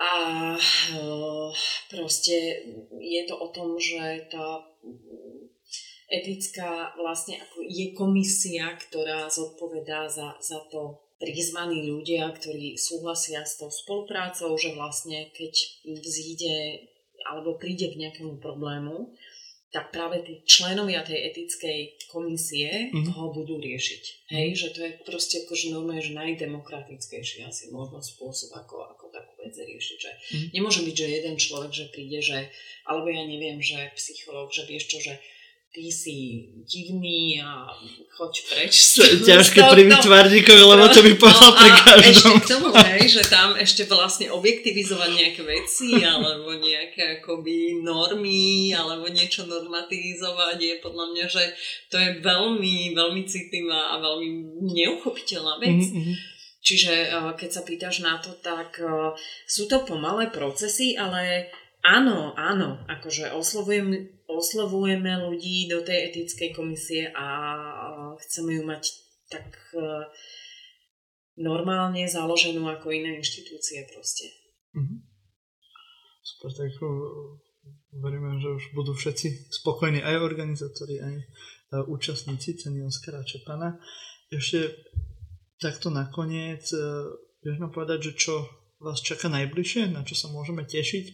A 0.00 0.12
uh, 0.56 1.52
proste 1.92 2.64
je 2.96 3.22
to 3.28 3.36
o 3.36 3.48
tom, 3.52 3.76
že 3.76 4.32
tá 4.32 4.64
etická 6.10 6.96
vlastne 6.96 7.38
ako 7.38 7.62
je 7.68 7.86
komisia, 7.92 8.74
ktorá 8.74 9.28
zodpovedá 9.28 10.08
za, 10.08 10.40
za 10.40 10.58
to 10.72 11.04
prizvaní 11.20 11.86
ľudia, 11.86 12.32
ktorí 12.32 12.80
súhlasia 12.80 13.44
s 13.44 13.60
tou 13.60 13.68
spoluprácou, 13.68 14.56
že 14.56 14.72
vlastne 14.72 15.28
keď 15.36 15.52
vzíde 15.84 16.88
alebo 17.28 17.60
príde 17.60 17.92
k 17.92 18.00
nejakému 18.00 18.40
problému, 18.40 19.12
tak 19.70 19.94
práve 19.94 20.26
tí 20.26 20.42
členovia 20.42 21.06
tej 21.06 21.30
etickej 21.30 22.10
komisie 22.10 22.90
mm-hmm. 22.90 23.14
ho 23.14 23.30
budú 23.30 23.62
riešiť. 23.62 24.02
Hej, 24.34 24.48
že 24.58 24.68
to 24.74 24.78
je 24.82 24.90
proste 25.06 25.46
akože 25.46 25.70
normálne, 25.70 26.02
že 26.02 26.18
najdemokratickejší 26.18 27.46
asi 27.46 27.70
možno 27.70 28.02
spôsob, 28.02 28.50
ako, 28.58 28.82
ako 28.90 29.14
takú 29.14 29.32
vec 29.38 29.54
riešiť. 29.54 29.98
Že 30.02 30.10
mm-hmm. 30.10 30.50
Nemôže 30.58 30.80
byť, 30.82 30.94
že 30.98 31.06
jeden 31.06 31.36
človek, 31.38 31.70
že 31.70 31.86
príde, 31.94 32.18
že, 32.18 32.50
alebo 32.82 33.14
ja 33.14 33.22
neviem, 33.22 33.62
že 33.62 33.78
psychológ, 33.94 34.50
že 34.50 34.66
vieš 34.66 34.90
čo, 34.90 34.98
že 34.98 35.22
ty 35.70 35.86
si 35.86 36.50
divný 36.66 37.38
a 37.38 37.70
choď 38.18 38.32
preč. 38.50 38.98
To 38.98 39.06
je 39.06 39.14
ťažké 39.22 39.62
pri 39.70 39.86
vytvarníkovi, 39.86 40.62
lebo 40.66 40.84
to 40.90 41.00
by 41.06 41.12
povedal 41.14 41.50
no, 41.54 41.58
pri 41.62 41.70
každom. 41.78 42.10
ešte 42.10 42.30
k 42.42 42.50
tomu, 42.50 42.68
hej, 42.74 43.04
že 43.06 43.22
tam 43.30 43.48
ešte 43.54 43.82
vlastne 43.86 44.26
objektivizovať 44.34 45.10
nejaké 45.14 45.42
veci, 45.46 46.02
alebo 46.02 46.58
nejaké 46.58 47.22
akoby 47.22 47.86
normy, 47.86 48.74
alebo 48.74 49.06
niečo 49.14 49.46
normativizovať 49.46 50.58
je 50.58 50.74
podľa 50.82 51.06
mňa, 51.14 51.26
že 51.30 51.44
to 51.86 51.96
je 52.02 52.10
veľmi, 52.18 52.90
veľmi 52.90 53.22
citlivá 53.30 53.94
a 53.94 54.02
veľmi 54.02 54.28
neuchopiteľná 54.74 55.54
vec. 55.62 55.86
Mm-hmm. 55.86 56.14
Čiže 56.60 56.94
eh, 57.08 57.30
keď 57.38 57.50
sa 57.50 57.62
pýtaš 57.62 58.02
na 58.02 58.18
to, 58.18 58.34
tak 58.42 58.74
eh, 58.82 59.14
sú 59.46 59.70
to 59.70 59.86
pomalé 59.86 60.28
procesy, 60.34 60.98
ale 60.98 61.46
áno, 61.86 62.36
áno, 62.36 62.84
akože 62.90 63.32
oslovujem 63.32 64.19
oslovujeme 64.40 65.20
ľudí 65.20 65.68
do 65.68 65.84
tej 65.84 66.10
etickej 66.10 66.56
komisie 66.56 67.12
a 67.12 67.26
chceme 68.24 68.56
ju 68.56 68.62
mať 68.64 68.82
tak 69.30 69.46
e, 69.76 70.08
normálne 71.38 72.02
založenú 72.08 72.66
ako 72.66 72.90
iné 72.90 73.20
inštitúcie 73.20 73.86
proste. 73.92 74.32
Mm-hmm. 74.74 74.98
Super, 76.24 76.50
tak 76.56 76.72
e, 76.74 76.88
veríme, 78.00 78.40
že 78.42 78.48
už 78.50 78.64
budú 78.74 78.96
všetci 78.96 79.52
spokojní, 79.62 80.02
aj 80.02 80.16
organizátori, 80.18 80.98
aj 80.98 81.14
e, 81.14 81.24
účastníci 81.86 82.58
ceny 82.58 82.82
Oskara 82.82 83.22
Čepana. 83.22 83.78
Ešte 84.32 84.74
takto 85.60 85.92
nakoniec, 85.92 86.64
vieš 87.44 87.56
nám 87.60 87.74
povedať, 87.74 88.10
že 88.10 88.12
čo 88.16 88.34
vás 88.80 89.04
čaká 89.04 89.28
najbližšie, 89.28 89.92
na 89.92 90.06
čo 90.08 90.16
sa 90.16 90.32
môžeme 90.32 90.64
tešiť 90.64 91.06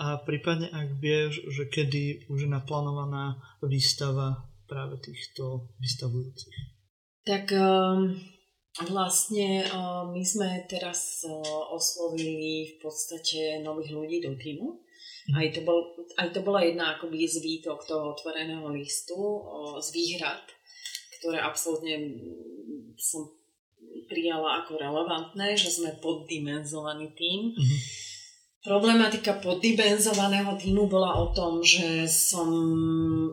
a 0.00 0.16
prípadne 0.24 0.72
ak 0.72 0.96
vieš, 0.96 1.44
že 1.52 1.68
kedy 1.68 2.32
už 2.32 2.48
je 2.48 2.50
naplánovaná 2.50 3.36
výstava 3.60 4.48
práve 4.64 4.96
týchto 5.04 5.68
vystavujúcich. 5.76 6.56
Tak 7.28 7.52
um, 7.52 8.16
vlastne 8.88 9.68
um, 9.68 10.16
my 10.16 10.24
sme 10.24 10.64
teraz 10.64 11.20
uh, 11.28 11.44
oslovili 11.68 12.72
v 12.72 12.74
podstate 12.80 13.60
nových 13.60 13.92
ľudí 13.92 14.18
do 14.24 14.32
týmu. 14.40 14.80
Mhm. 15.28 15.36
Aj 15.36 15.46
to, 15.52 15.60
bol, 15.68 15.78
aj 16.16 16.28
to 16.32 16.40
bola 16.40 16.64
jedna 16.64 16.96
akoby 16.96 17.28
z 17.28 17.44
výtok 17.44 17.84
toho 17.84 18.16
otvoreného 18.16 18.72
listu 18.72 19.20
uh, 19.20 19.76
z 19.84 19.92
výhrad, 19.92 20.48
ktoré 21.20 21.44
absolútne 21.44 22.16
som 22.96 23.36
prijala 24.08 24.64
ako 24.64 24.80
relevantné, 24.80 25.60
že 25.60 25.68
sme 25.68 25.92
poddimenzovaný 26.00 27.12
tým. 27.12 27.52
Mm-hmm 27.52 28.09
Problematika 28.60 29.40
poddimenzovaného 29.40 30.52
týmu 30.60 30.84
bola 30.84 31.16
o 31.16 31.32
tom, 31.32 31.64
že 31.64 32.04
som 32.04 32.44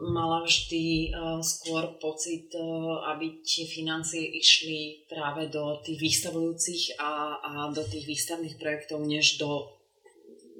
mala 0.07 0.47
vždy 0.47 1.11
uh, 1.11 1.43
skôr 1.43 1.99
pocit, 1.99 2.47
uh, 2.55 3.03
aby 3.11 3.43
tie 3.43 3.67
financie 3.67 4.23
išli 4.23 5.03
práve 5.11 5.51
do 5.51 5.83
tých 5.83 5.99
vystavujúcich 5.99 6.95
a, 7.03 7.43
a 7.43 7.51
do 7.75 7.83
tých 7.83 8.07
výstavných 8.07 8.55
projektov, 8.55 9.03
než 9.03 9.35
do 9.35 9.67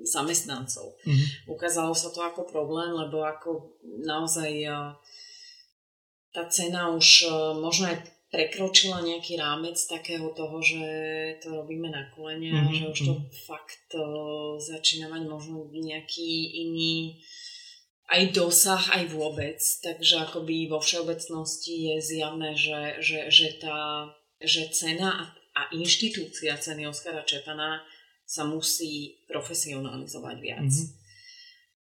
zamestnancov. 0.03 0.99
Mm-hmm. 1.07 1.47
Ukázalo 1.47 1.95
sa 1.95 2.11
to 2.11 2.19
ako 2.19 2.43
problém, 2.43 2.91
lebo 2.91 3.23
ako 3.23 3.79
naozaj 4.03 4.51
uh, 4.67 4.99
tá 6.35 6.43
cena 6.51 6.91
už 6.91 7.23
možno 7.63 7.87
aj 7.87 8.16
prekročila 8.27 8.99
nejaký 8.99 9.39
rámec 9.39 9.79
takého 9.87 10.27
toho, 10.35 10.59
že 10.59 10.83
to 11.39 11.51
robíme 11.55 11.87
na 11.87 12.11
kolene 12.11 12.51
mm-hmm. 12.51 12.59
a 12.59 12.69
mhm, 12.69 12.75
že 12.75 12.83
už 12.91 12.99
to 13.07 13.13
mm-hmm. 13.15 13.31
fakt 13.47 13.87
uh, 13.95 14.59
začína 14.59 15.07
mať 15.07 15.23
možno 15.31 15.71
nejaký 15.71 16.59
iný 16.67 17.23
aj 18.07 18.31
dosah, 18.31 18.83
aj 18.99 19.11
vôbec. 19.11 19.59
Takže 19.59 20.27
akoby 20.27 20.71
vo 20.71 20.79
všeobecnosti 20.79 21.91
je 21.91 21.95
zjavné, 21.99 22.55
že, 22.55 23.03
že, 23.03 23.19
že, 23.27 23.47
tá, 23.59 24.11
že 24.39 24.71
cena 24.71 25.11
a, 25.11 25.23
a 25.59 25.61
inštitúcia 25.75 26.55
ceny 26.55 26.87
Oskara 26.87 27.27
Čepana 27.27 27.83
sa 28.27 28.43
musí 28.43 29.23
profesionalizovať 29.27 30.37
viac. 30.39 30.67
Mm-hmm. 30.67 31.06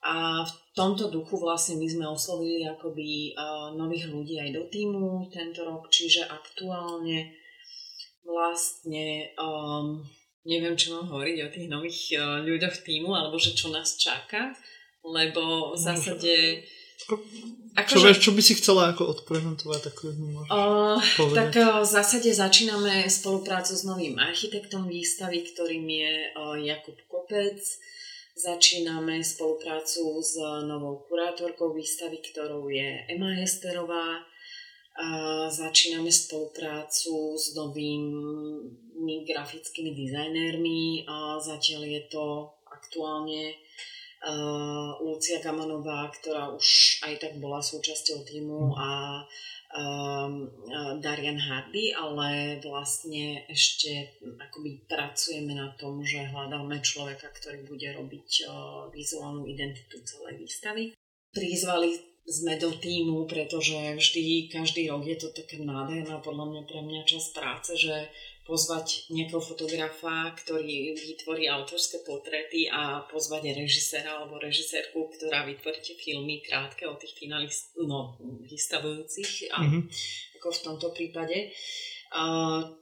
A 0.07 0.47
v 0.47 0.53
tomto 0.71 1.11
duchu 1.11 1.35
vlastne 1.35 1.83
my 1.83 1.87
sme 1.91 2.07
oslovili 2.07 2.63
akoby 2.63 3.35
uh, 3.35 3.75
nových 3.75 4.07
ľudí 4.07 4.39
aj 4.39 4.55
do 4.55 4.63
týmu 4.71 5.27
tento 5.35 5.67
rok, 5.67 5.91
čiže 5.91 6.31
aktuálne 6.31 7.35
vlastne 8.23 9.35
um, 9.35 9.99
neviem, 10.47 10.79
čo 10.79 10.95
mám 10.95 11.11
hovoriť 11.11 11.37
o 11.43 11.49
tých 11.51 11.67
nových 11.67 12.01
uh, 12.15 12.39
ľuďoch 12.39 12.87
týmu, 12.87 13.11
alebo 13.19 13.35
že 13.35 13.59
čo 13.59 13.75
nás 13.75 13.99
čaká, 13.99 14.55
lebo 15.03 15.75
v 15.75 15.79
zásade... 15.79 16.35
Ako, 17.77 17.93
čo, 17.93 17.99
že, 18.09 18.17
čo 18.17 18.33
by 18.33 18.41
si 18.41 18.57
chcela 18.57 18.89
ako 18.89 19.21
odprezentovať 19.21 19.81
takú 19.93 20.09
jednu 20.09 20.33
uh, 20.49 20.97
Tak 21.35 21.53
uh, 21.61 21.85
v 21.85 21.89
zásade 21.89 22.31
začíname 22.33 23.05
spoluprácu 23.11 23.75
s 23.77 23.85
novým 23.85 24.17
architektom 24.17 24.89
výstavy, 24.89 25.45
ktorým 25.51 25.85
je 25.85 26.13
uh, 26.33 26.57
Jakub 26.57 26.97
Kopec. 27.11 27.61
Začíname 28.37 29.25
spoluprácu 29.25 30.21
s 30.21 30.37
novou 30.69 31.09
kurátorkou 31.09 31.73
výstavy, 31.73 32.21
ktorou 32.21 32.69
je 32.69 33.09
Ema 33.09 33.33
Hesterová. 33.33 34.29
A 34.93 35.09
začíname 35.49 36.13
spoluprácu 36.13 37.33
s 37.33 37.57
novými 37.57 39.25
grafickými 39.25 39.97
dizajnérmi. 39.97 41.09
A 41.09 41.41
zatiaľ 41.41 41.89
je 41.89 42.03
to 42.13 42.53
aktuálne 42.69 43.57
uh, 43.57 45.01
Lucia 45.01 45.41
Kamanová, 45.41 46.13
ktorá 46.21 46.53
už 46.53 47.01
aj 47.09 47.17
tak 47.17 47.41
bola 47.41 47.65
súčasťou 47.65 48.21
týmu 48.21 48.77
a 48.77 49.25
um, 49.77 50.49
Darian 50.99 51.39
Hardy, 51.39 51.93
ale 51.93 52.59
vlastne 52.65 53.45
ešte 53.47 54.17
akoby 54.41 54.89
pracujeme 54.89 55.53
na 55.53 55.77
tom, 55.77 56.01
že 56.01 56.27
hľadáme 56.33 56.81
človeka, 56.81 57.29
ktorý 57.31 57.69
bude 57.69 57.89
robiť 57.93 58.29
uh, 58.49 58.89
vizuálnu 58.91 59.45
identitu 59.47 60.01
celej 60.03 60.41
výstavy. 60.41 60.97
Prizvali 61.31 62.17
sme 62.27 62.59
do 62.59 62.75
týmu, 62.75 63.31
pretože 63.31 63.77
vždy, 63.95 64.51
každý 64.51 64.91
rok 64.91 65.07
je 65.07 65.17
to 65.21 65.29
také 65.31 65.63
nádherná 65.63 66.19
podľa 66.19 66.47
mňa 66.51 66.63
pre 66.67 66.81
mňa 66.83 67.03
čas 67.07 67.31
práce, 67.31 67.79
že 67.79 68.11
pozvať 68.47 69.11
nejakého 69.11 69.43
fotografa, 69.43 70.31
ktorý 70.39 70.95
vytvorí 70.95 71.51
autorské 71.51 72.07
portréty 72.07 72.71
a 72.71 73.03
pozvať 73.11 73.53
režisera 73.59 74.23
alebo 74.23 74.39
režisérku, 74.39 75.11
ktorá 75.19 75.43
vytvorí 75.43 75.83
tie 75.83 75.99
filmy 75.99 76.41
krátke 76.47 76.87
o 76.87 76.95
tých 76.95 77.19
finalist, 77.19 77.75
no, 77.77 78.15
vystavujúcich, 78.47 79.51
a, 79.51 79.67
mm-hmm. 79.67 79.83
ako 80.39 80.49
v 80.55 80.63
tomto 80.63 80.89
prípade. 80.95 81.51
A, 82.15 82.23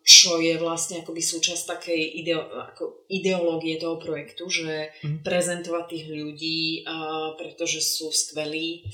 čo 0.05 0.37
je 0.37 0.61
vlastne 0.61 1.01
akoby 1.01 1.25
súčasť 1.25 1.81
takej 1.81 2.03
ideo, 2.21 2.45
ako 2.45 3.09
ideológie 3.09 3.81
toho 3.81 3.97
projektu, 3.97 4.53
že 4.53 4.93
mm-hmm. 4.93 5.25
prezentovať 5.25 5.85
tých 5.89 6.07
ľudí, 6.13 6.61
a, 6.85 6.95
pretože 7.41 7.81
sú 7.81 8.13
skvelí, 8.13 8.85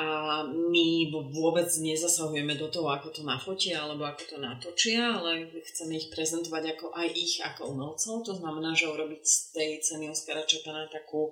a 0.00 0.40
my 0.48 1.12
vôbec 1.12 1.68
nezasahujeme 1.68 2.56
do 2.56 2.72
toho, 2.72 2.88
ako 2.88 3.12
to 3.12 3.20
nafotia 3.20 3.84
alebo 3.84 4.08
ako 4.08 4.22
to 4.32 4.36
natočia, 4.40 5.20
ale 5.20 5.52
chceme 5.60 6.00
ich 6.00 6.08
prezentovať 6.08 6.72
ako 6.72 6.86
aj 6.96 7.08
ich 7.12 7.44
ako 7.44 7.76
umelcov. 7.76 8.24
To 8.24 8.32
znamená, 8.32 8.72
že 8.72 8.88
urobiť 8.88 9.20
z 9.20 9.36
tej 9.52 9.70
ceny 9.84 10.08
Oscara 10.08 10.48
Čepana 10.48 10.88
takú 10.88 11.28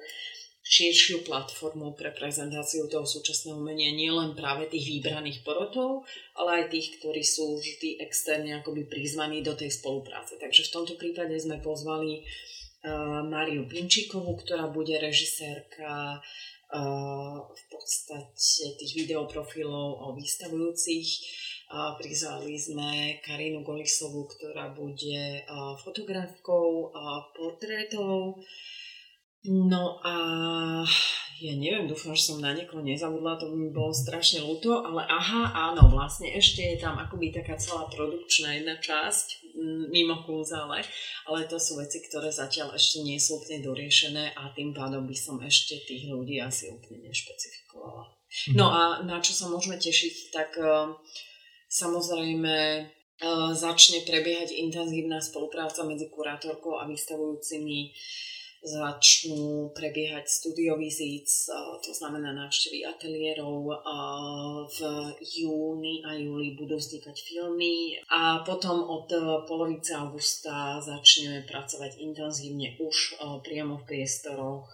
širšiu 0.68 1.24
platformu 1.24 1.96
pre 1.96 2.12
prezentáciu 2.12 2.84
toho 2.92 3.08
súčasného 3.08 3.56
umenia, 3.56 3.88
nielen 3.88 4.36
práve 4.36 4.68
tých 4.68 5.00
vybraných 5.00 5.40
porotov, 5.40 6.04
ale 6.36 6.60
aj 6.60 6.64
tých, 6.68 7.00
ktorí 7.00 7.24
sú 7.24 7.56
vždy 7.56 8.04
externe 8.04 8.60
akoby 8.60 8.84
prizvaní 8.84 9.40
do 9.40 9.56
tej 9.56 9.72
spolupráce. 9.72 10.36
Takže 10.36 10.68
v 10.68 10.72
tomto 10.76 10.94
prípade 11.00 11.32
sme 11.40 11.56
pozvali 11.64 12.20
uh, 12.84 13.24
Máriu 13.24 13.64
Pinčíkovú, 13.64 14.36
ktorá 14.44 14.68
bude 14.68 14.92
režisérka 15.00 16.20
v 16.68 17.62
podstate 17.72 18.76
tých 18.76 18.92
videoprofilov 19.04 19.88
o 20.04 20.06
vystavujúcich. 20.12 21.08
Prizvali 22.00 22.56
sme 22.56 23.20
Karinu 23.24 23.60
Golisovú, 23.64 24.28
ktorá 24.28 24.72
bude 24.72 25.44
fotografkou 25.84 26.92
portrétov. 27.36 28.40
No 29.48 30.00
a 30.02 30.14
ja 31.38 31.54
neviem, 31.54 31.86
dúfam, 31.86 32.10
že 32.18 32.34
som 32.34 32.42
na 32.42 32.50
niekoho 32.50 32.82
nezabudla, 32.82 33.38
to 33.38 33.54
mi 33.54 33.70
bolo 33.70 33.94
strašne 33.94 34.42
ľúto, 34.42 34.82
ale 34.82 35.06
aha, 35.06 35.54
áno, 35.70 35.86
vlastne 35.94 36.34
ešte 36.34 36.66
je 36.66 36.82
tam 36.82 36.98
akoby 36.98 37.30
taká 37.30 37.54
celá 37.54 37.86
produkčná 37.86 38.58
jedna 38.58 38.74
časť, 38.82 39.47
mimo 39.90 40.22
kúzale, 40.22 40.86
ale 41.26 41.40
to 41.50 41.58
sú 41.58 41.78
veci, 41.78 41.98
ktoré 42.06 42.30
zatiaľ 42.30 42.78
ešte 42.78 43.02
nie 43.02 43.18
sú 43.18 43.42
úplne 43.42 43.60
doriešené 43.62 44.38
a 44.38 44.54
tým 44.54 44.70
pádom 44.70 45.04
by 45.04 45.16
som 45.18 45.42
ešte 45.42 45.82
tých 45.84 46.06
ľudí 46.08 46.38
asi 46.38 46.70
úplne 46.70 47.10
nešpecifikovala. 47.10 48.06
Mhm. 48.08 48.54
No 48.54 48.66
a 48.70 48.82
na 49.02 49.18
čo 49.18 49.32
sa 49.34 49.50
môžeme 49.50 49.80
tešiť, 49.80 50.14
tak 50.30 50.54
uh, 50.60 50.94
samozrejme 51.66 52.56
uh, 52.84 53.50
začne 53.56 54.04
prebiehať 54.06 54.54
intenzívna 54.54 55.18
spolupráca 55.18 55.82
medzi 55.82 56.06
kurátorkou 56.12 56.78
a 56.78 56.86
vystavujúcimi 56.86 57.92
začnú 58.58 59.70
prebiehať 59.70 60.26
studiovizíc, 60.26 61.46
to 61.84 61.92
znamená 61.94 62.34
návštevy 62.34 62.84
ateliérov. 62.84 63.70
V 64.68 64.78
júni 65.22 66.02
a 66.02 66.18
júli 66.18 66.58
budú 66.58 66.76
vznikať 66.76 67.16
filmy 67.22 67.96
a 68.10 68.42
potom 68.42 68.82
od 68.82 69.08
polovice 69.46 69.94
augusta 69.94 70.82
začneme 70.82 71.46
pracovať 71.46 72.02
intenzívne 72.02 72.74
už 72.82 73.22
priamo 73.46 73.78
v 73.80 73.86
priestoroch 73.86 74.66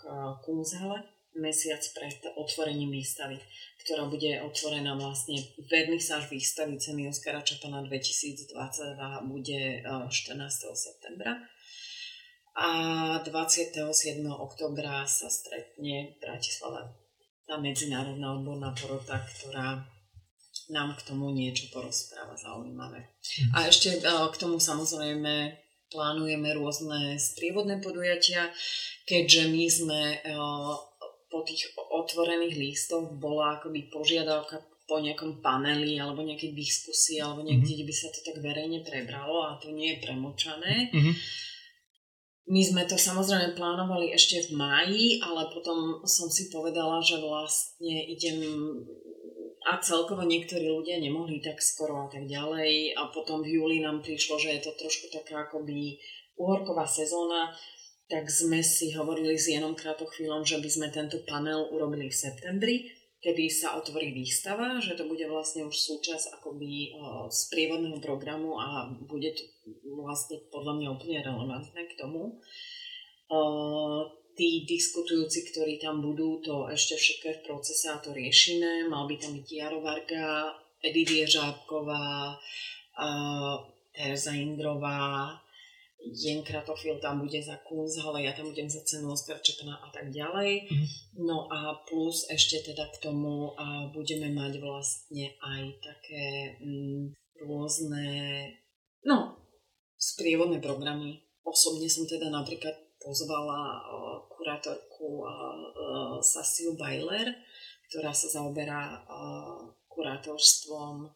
Kunzhele 0.42 1.04
mesiac 1.34 1.82
pred 1.98 2.14
otvorením 2.38 2.94
výstavy, 2.94 3.42
ktorá 3.82 4.06
bude 4.06 4.38
otvorená 4.46 4.94
vlastne 4.94 5.42
vernisáž 5.66 6.30
výstavy 6.30 6.78
ceny 6.78 7.10
Oskara 7.10 7.42
Čapana 7.42 7.82
2022 7.82 8.54
bude 9.26 9.82
14. 9.82 10.08
septembra 10.72 11.42
a 12.54 12.70
27. 13.26 14.22
oktobra 14.30 15.02
sa 15.10 15.26
stretne 15.26 16.14
v 16.14 16.22
Bratislave 16.22 17.04
tá 17.44 17.60
medzinárodná 17.60 18.40
odborná 18.40 18.72
porota, 18.72 19.20
ktorá 19.20 19.84
nám 20.72 20.96
k 20.96 21.04
tomu 21.04 21.28
niečo 21.28 21.68
porozpráva 21.68 22.32
zaujímavé. 22.38 23.04
A 23.52 23.68
ešte 23.68 24.00
e, 24.00 24.00
k 24.00 24.36
tomu 24.40 24.56
samozrejme 24.56 25.52
plánujeme 25.92 26.48
rôzne 26.56 27.20
sprievodné 27.20 27.84
podujatia, 27.84 28.48
keďže 29.04 29.42
my 29.52 29.64
sme 29.68 30.00
e, 30.14 30.18
po 31.28 31.44
tých 31.44 31.68
otvorených 31.76 32.56
listoch 32.56 33.12
bola 33.20 33.60
akoby 33.60 33.92
požiadavka 33.92 34.64
po 34.88 35.00
nejakom 35.00 35.44
paneli 35.44 36.00
alebo 36.00 36.24
nejakej 36.24 36.56
diskusii 36.56 37.20
alebo 37.20 37.44
niekde, 37.44 37.60
mm-hmm. 37.60 37.76
kde 37.76 37.88
by 37.88 37.94
sa 37.96 38.08
to 38.08 38.20
tak 38.24 38.36
verejne 38.40 38.80
prebralo 38.84 39.52
a 39.52 39.60
to 39.60 39.68
nie 39.68 39.96
je 39.96 39.98
premočané. 40.00 40.88
Mm-hmm 40.92 41.16
my 42.44 42.60
sme 42.60 42.82
to 42.84 43.00
samozrejme 43.00 43.56
plánovali 43.56 44.12
ešte 44.12 44.48
v 44.48 44.60
máji, 44.60 45.04
ale 45.24 45.48
potom 45.48 46.04
som 46.04 46.28
si 46.28 46.52
povedala, 46.52 47.00
že 47.00 47.16
vlastne 47.16 48.04
idem 48.04 48.44
a 49.64 49.80
celkovo 49.80 50.28
niektorí 50.28 50.68
ľudia 50.68 51.00
nemohli 51.00 51.40
tak 51.40 51.56
skoro 51.64 52.04
a 52.04 52.08
tak 52.12 52.28
ďalej. 52.28 52.92
A 53.00 53.08
potom 53.08 53.40
v 53.40 53.56
júli 53.56 53.80
nám 53.80 54.04
prišlo, 54.04 54.36
že 54.36 54.60
je 54.60 54.68
to 54.68 54.76
trošku 54.76 55.08
taká 55.08 55.48
akoby 55.48 55.96
uhorková 56.36 56.84
sezóna, 56.84 57.48
tak 58.04 58.28
sme 58.28 58.60
si 58.60 58.92
hovorili 58.92 59.40
s 59.40 59.48
Janom 59.48 59.72
Kratochvíľom, 59.72 60.44
že 60.44 60.60
by 60.60 60.68
sme 60.68 60.88
tento 60.92 61.24
panel 61.24 61.72
urobili 61.72 62.12
v 62.12 62.20
septembri 62.28 62.76
kedy 63.24 63.48
sa 63.48 63.80
otvorí 63.80 64.12
výstava, 64.12 64.76
že 64.84 65.00
to 65.00 65.08
bude 65.08 65.24
vlastne 65.24 65.64
už 65.64 65.72
súčasť 65.72 66.36
akoby 66.36 66.92
z 67.32 67.40
prievodného 67.48 67.96
programu 68.04 68.60
a 68.60 68.92
bude 68.92 69.32
to 69.32 69.48
vlastne 69.96 70.44
podľa 70.52 70.76
mňa 70.76 70.88
úplne 70.92 71.24
relevantné 71.24 71.88
k 71.88 71.96
tomu. 71.96 72.36
Tí 74.34 74.68
diskutujúci, 74.68 75.48
ktorí 75.48 75.80
tam 75.80 76.04
budú, 76.04 76.44
to 76.44 76.68
ešte 76.68 77.00
všetko 77.00 77.24
je 77.24 77.38
v 77.40 77.44
procese 77.48 77.86
a 77.88 78.02
to 78.02 78.12
riešime. 78.12 78.92
Mal 78.92 79.08
by 79.08 79.16
tam 79.16 79.32
byť 79.40 79.46
Jaro 79.48 79.80
Varga, 79.80 80.52
Edith 80.84 81.14
Ježábková, 81.14 82.36
Teresa 83.94 84.34
Indrová, 84.36 85.38
Jen 86.12 86.44
Kratofil 86.44 87.00
tam 87.00 87.24
bude 87.24 87.40
za 87.40 87.56
ale 88.04 88.22
ja 88.22 88.32
tam 88.36 88.52
budem 88.52 88.68
za 88.68 88.84
cenu 88.84 89.12
Oskar 89.12 89.40
Čepna 89.40 89.80
a 89.80 89.88
tak 89.88 90.12
ďalej. 90.12 90.68
Mm. 90.68 90.86
No 91.24 91.48
a 91.48 91.80
plus 91.88 92.28
ešte 92.28 92.60
teda 92.60 92.92
k 92.92 93.00
tomu 93.08 93.56
a 93.56 93.88
budeme 93.88 94.28
mať 94.28 94.60
vlastne 94.60 95.32
aj 95.40 95.62
také 95.80 96.56
mm, 96.60 97.16
rôzne, 97.48 98.06
no, 99.08 99.40
sprievodné 99.96 100.60
programy. 100.60 101.24
Osobne 101.44 101.88
som 101.88 102.04
teda 102.04 102.28
napríklad 102.28 102.74
pozvala 103.00 103.84
uh, 103.84 104.28
kurátorku 104.28 105.24
uh, 105.24 106.20
Sasiu 106.20 106.76
Bajler, 106.76 107.32
ktorá 107.88 108.12
sa 108.16 108.28
zaoberá 108.32 109.04
uh, 109.04 109.72
kurátorstvom, 109.92 111.08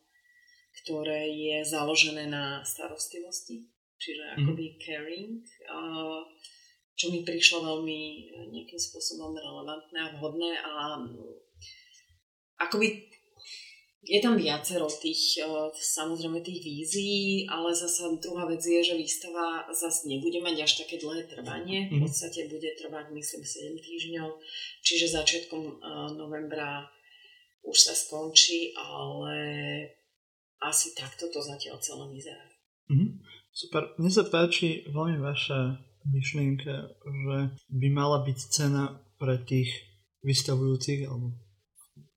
ktoré 0.84 1.32
je 1.32 1.64
založené 1.64 2.28
na 2.28 2.60
starostlivosti 2.62 3.77
čiže 3.98 4.24
mm. 4.24 4.34
akoby 4.38 4.64
caring, 4.78 5.42
čo 6.98 7.14
mi 7.14 7.22
prišlo 7.22 7.62
veľmi 7.62 8.00
eh, 8.26 8.46
nejakým 8.50 8.80
spôsobom 8.82 9.38
relevantné 9.38 9.98
a 10.02 10.12
vhodné 10.18 10.50
a 10.58 10.98
mm, 10.98 11.14
akoby 12.58 13.06
je 13.98 14.18
tam 14.22 14.34
viacero 14.34 14.90
tých, 14.90 15.38
eh, 15.38 15.70
samozrejme 15.70 16.42
tých 16.42 16.58
vízií, 16.58 17.46
ale 17.46 17.70
zasa 17.70 18.10
druhá 18.18 18.50
vec 18.50 18.58
je, 18.58 18.82
že 18.82 18.98
výstava 18.98 19.70
zase 19.70 20.10
nebude 20.10 20.42
mať 20.42 20.66
až 20.66 20.72
také 20.82 20.98
dlhé 20.98 21.30
trvanie. 21.30 21.86
V 21.86 22.02
mhm. 22.02 22.02
podstate 22.02 22.50
bude 22.50 22.66
trvať, 22.74 23.14
myslím, 23.14 23.42
7 23.46 23.78
týždňov, 23.78 24.28
čiže 24.82 25.14
začiatkom 25.14 25.62
eh, 25.62 25.78
novembra 26.18 26.90
už 27.62 27.78
sa 27.78 27.94
skončí, 27.94 28.74
ale 28.74 29.36
asi 30.58 30.96
takto 30.98 31.30
to 31.30 31.38
zatiaľ 31.38 31.78
celé 31.78 32.06
vyzerá. 32.10 32.48
Mm-hmm. 32.88 33.10
Super. 33.59 33.90
Mne 33.98 34.06
sa 34.06 34.22
páči 34.22 34.86
veľmi 34.86 35.18
vaša 35.18 35.82
myšlienka, 36.06 36.94
že 36.94 37.36
by 37.74 37.89
mala 37.90 38.22
byť 38.22 38.39
cena 38.55 39.02
pre 39.18 39.35
tých 39.43 39.74
vystavujúcich 40.22 41.10
alebo 41.10 41.35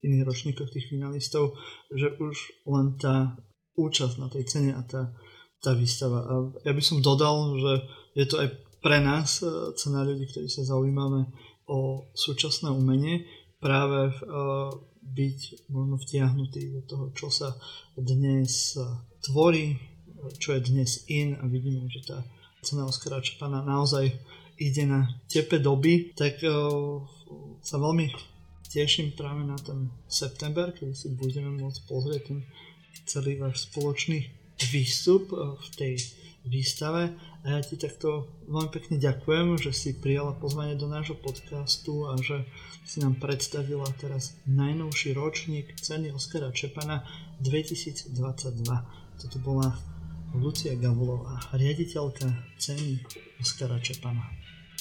iných 0.06 0.22
ročníkoch 0.22 0.70
tých 0.70 0.94
finalistov, 0.94 1.58
že 1.90 2.14
už 2.14 2.36
len 2.70 2.94
tá 3.02 3.42
účasť 3.74 4.16
na 4.22 4.30
tej 4.30 4.44
cene 4.46 4.72
a 4.78 4.86
tá, 4.86 5.18
tá 5.66 5.74
výstava. 5.74 6.30
A 6.30 6.34
ja 6.62 6.78
by 6.78 6.84
som 6.86 7.02
dodal, 7.02 7.58
že 7.58 7.74
je 8.22 8.26
to 8.30 8.38
aj 8.38 8.48
pre 8.86 9.02
nás, 9.02 9.42
e, 9.42 9.74
cena 9.82 10.06
ľudí, 10.06 10.30
ktorí 10.30 10.46
sa 10.46 10.62
zaujímame 10.62 11.26
o 11.66 12.06
súčasné 12.14 12.70
umenie, 12.70 13.26
práve 13.62 14.10
uh, 14.10 14.74
byť 15.06 15.70
možno 15.70 15.96
vtiahnutý 16.02 16.74
do 16.74 16.82
toho, 16.84 17.06
čo 17.14 17.30
sa 17.30 17.54
dnes 17.94 18.74
tvorí, 19.22 19.78
čo 20.38 20.54
je 20.58 20.62
dnes 20.62 21.06
in 21.10 21.38
a 21.40 21.46
vidíme, 21.48 21.90
že 21.90 22.06
tá 22.06 22.22
cena 22.62 22.86
Oskara 22.86 23.22
Čepana 23.22 23.66
naozaj 23.66 24.14
ide 24.62 24.86
na 24.86 25.10
tepe 25.26 25.58
doby, 25.58 26.14
tak 26.14 26.38
uh, 26.46 27.02
sa 27.66 27.82
veľmi 27.82 28.14
teším 28.70 29.18
práve 29.18 29.42
na 29.42 29.58
ten 29.58 29.90
september, 30.06 30.70
kedy 30.70 30.94
si 30.94 31.08
budeme 31.18 31.58
môcť 31.58 31.80
pozrieť 31.90 32.22
ten 32.30 32.40
celý 33.10 33.42
váš 33.42 33.66
spoločný 33.68 34.30
výstup 34.70 35.34
uh, 35.34 35.58
v 35.58 35.68
tej 35.74 35.94
výstave 36.46 37.14
a 37.42 37.58
ja 37.58 37.60
ti 37.62 37.78
takto 37.78 38.30
veľmi 38.50 38.70
pekne 38.70 38.96
ďakujem, 39.02 39.58
že 39.58 39.74
si 39.74 39.90
prijala 39.98 40.38
pozvanie 40.38 40.78
do 40.78 40.90
nášho 40.90 41.18
podcastu 41.18 42.10
a 42.10 42.18
že 42.18 42.46
si 42.86 43.02
nám 43.02 43.18
predstavila 43.22 43.86
teraz 43.98 44.38
najnovší 44.50 45.14
ročník 45.14 45.74
ceny 45.78 46.14
Oskara 46.14 46.54
Čepana 46.54 47.06
2022. 47.42 48.14
Toto 49.22 49.38
bola 49.42 49.74
Lucia 50.36 50.76
Gavulová, 50.80 51.40
riaditeľka 51.52 52.28
ceny 52.56 53.04
Oskara 53.44 53.80
Čepana. 53.84 54.24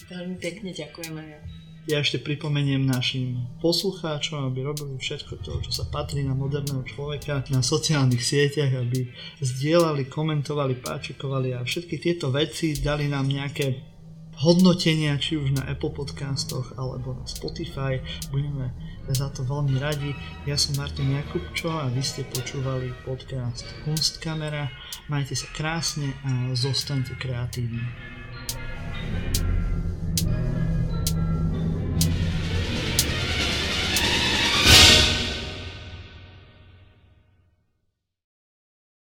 Veľmi 0.07 0.37
pekne 0.39 0.71
ďakujem 0.71 1.15
aj 1.19 1.29
ja. 1.29 1.41
Ja 1.89 2.05
ešte 2.05 2.21
pripomeniem 2.21 2.85
našim 2.85 3.41
poslucháčom, 3.65 4.53
aby 4.53 4.63
robili 4.63 5.01
všetko 5.01 5.41
to, 5.41 5.65
čo 5.65 5.73
sa 5.73 5.89
patrí 5.89 6.21
na 6.23 6.37
moderného 6.37 6.85
človeka 6.85 7.43
na 7.49 7.65
sociálnych 7.65 8.21
sieťach, 8.21 8.85
aby 8.85 9.09
zdieľali, 9.41 10.07
komentovali, 10.07 10.77
páčikovali 10.77 11.57
a 11.57 11.65
všetky 11.65 11.97
tieto 11.97 12.29
veci 12.29 12.77
dali 12.77 13.09
nám 13.09 13.27
nejaké 13.27 13.81
hodnotenia, 14.45 15.17
či 15.17 15.41
už 15.41 15.57
na 15.57 15.69
Apple 15.73 15.93
podcastoch 15.93 16.77
alebo 16.77 17.17
na 17.17 17.25
Spotify. 17.25 18.01
Budeme 18.29 18.73
sme 19.11 19.27
za 19.27 19.35
to 19.35 19.43
veľmi 19.43 19.75
radi. 19.83 20.15
Ja 20.47 20.55
som 20.55 20.79
Martin 20.79 21.19
Jakubčo 21.19 21.67
a 21.67 21.91
vy 21.91 21.99
ste 21.99 22.23
počúvali 22.31 22.95
podcast 23.03 23.67
Kunstkamera. 23.83 24.71
Majte 25.11 25.35
sa 25.35 25.51
krásne 25.51 26.15
a 26.23 26.55
zostaňte 26.55 27.19
kreatívni. 27.19 27.83
thank 29.01 29.39
you 29.39 29.40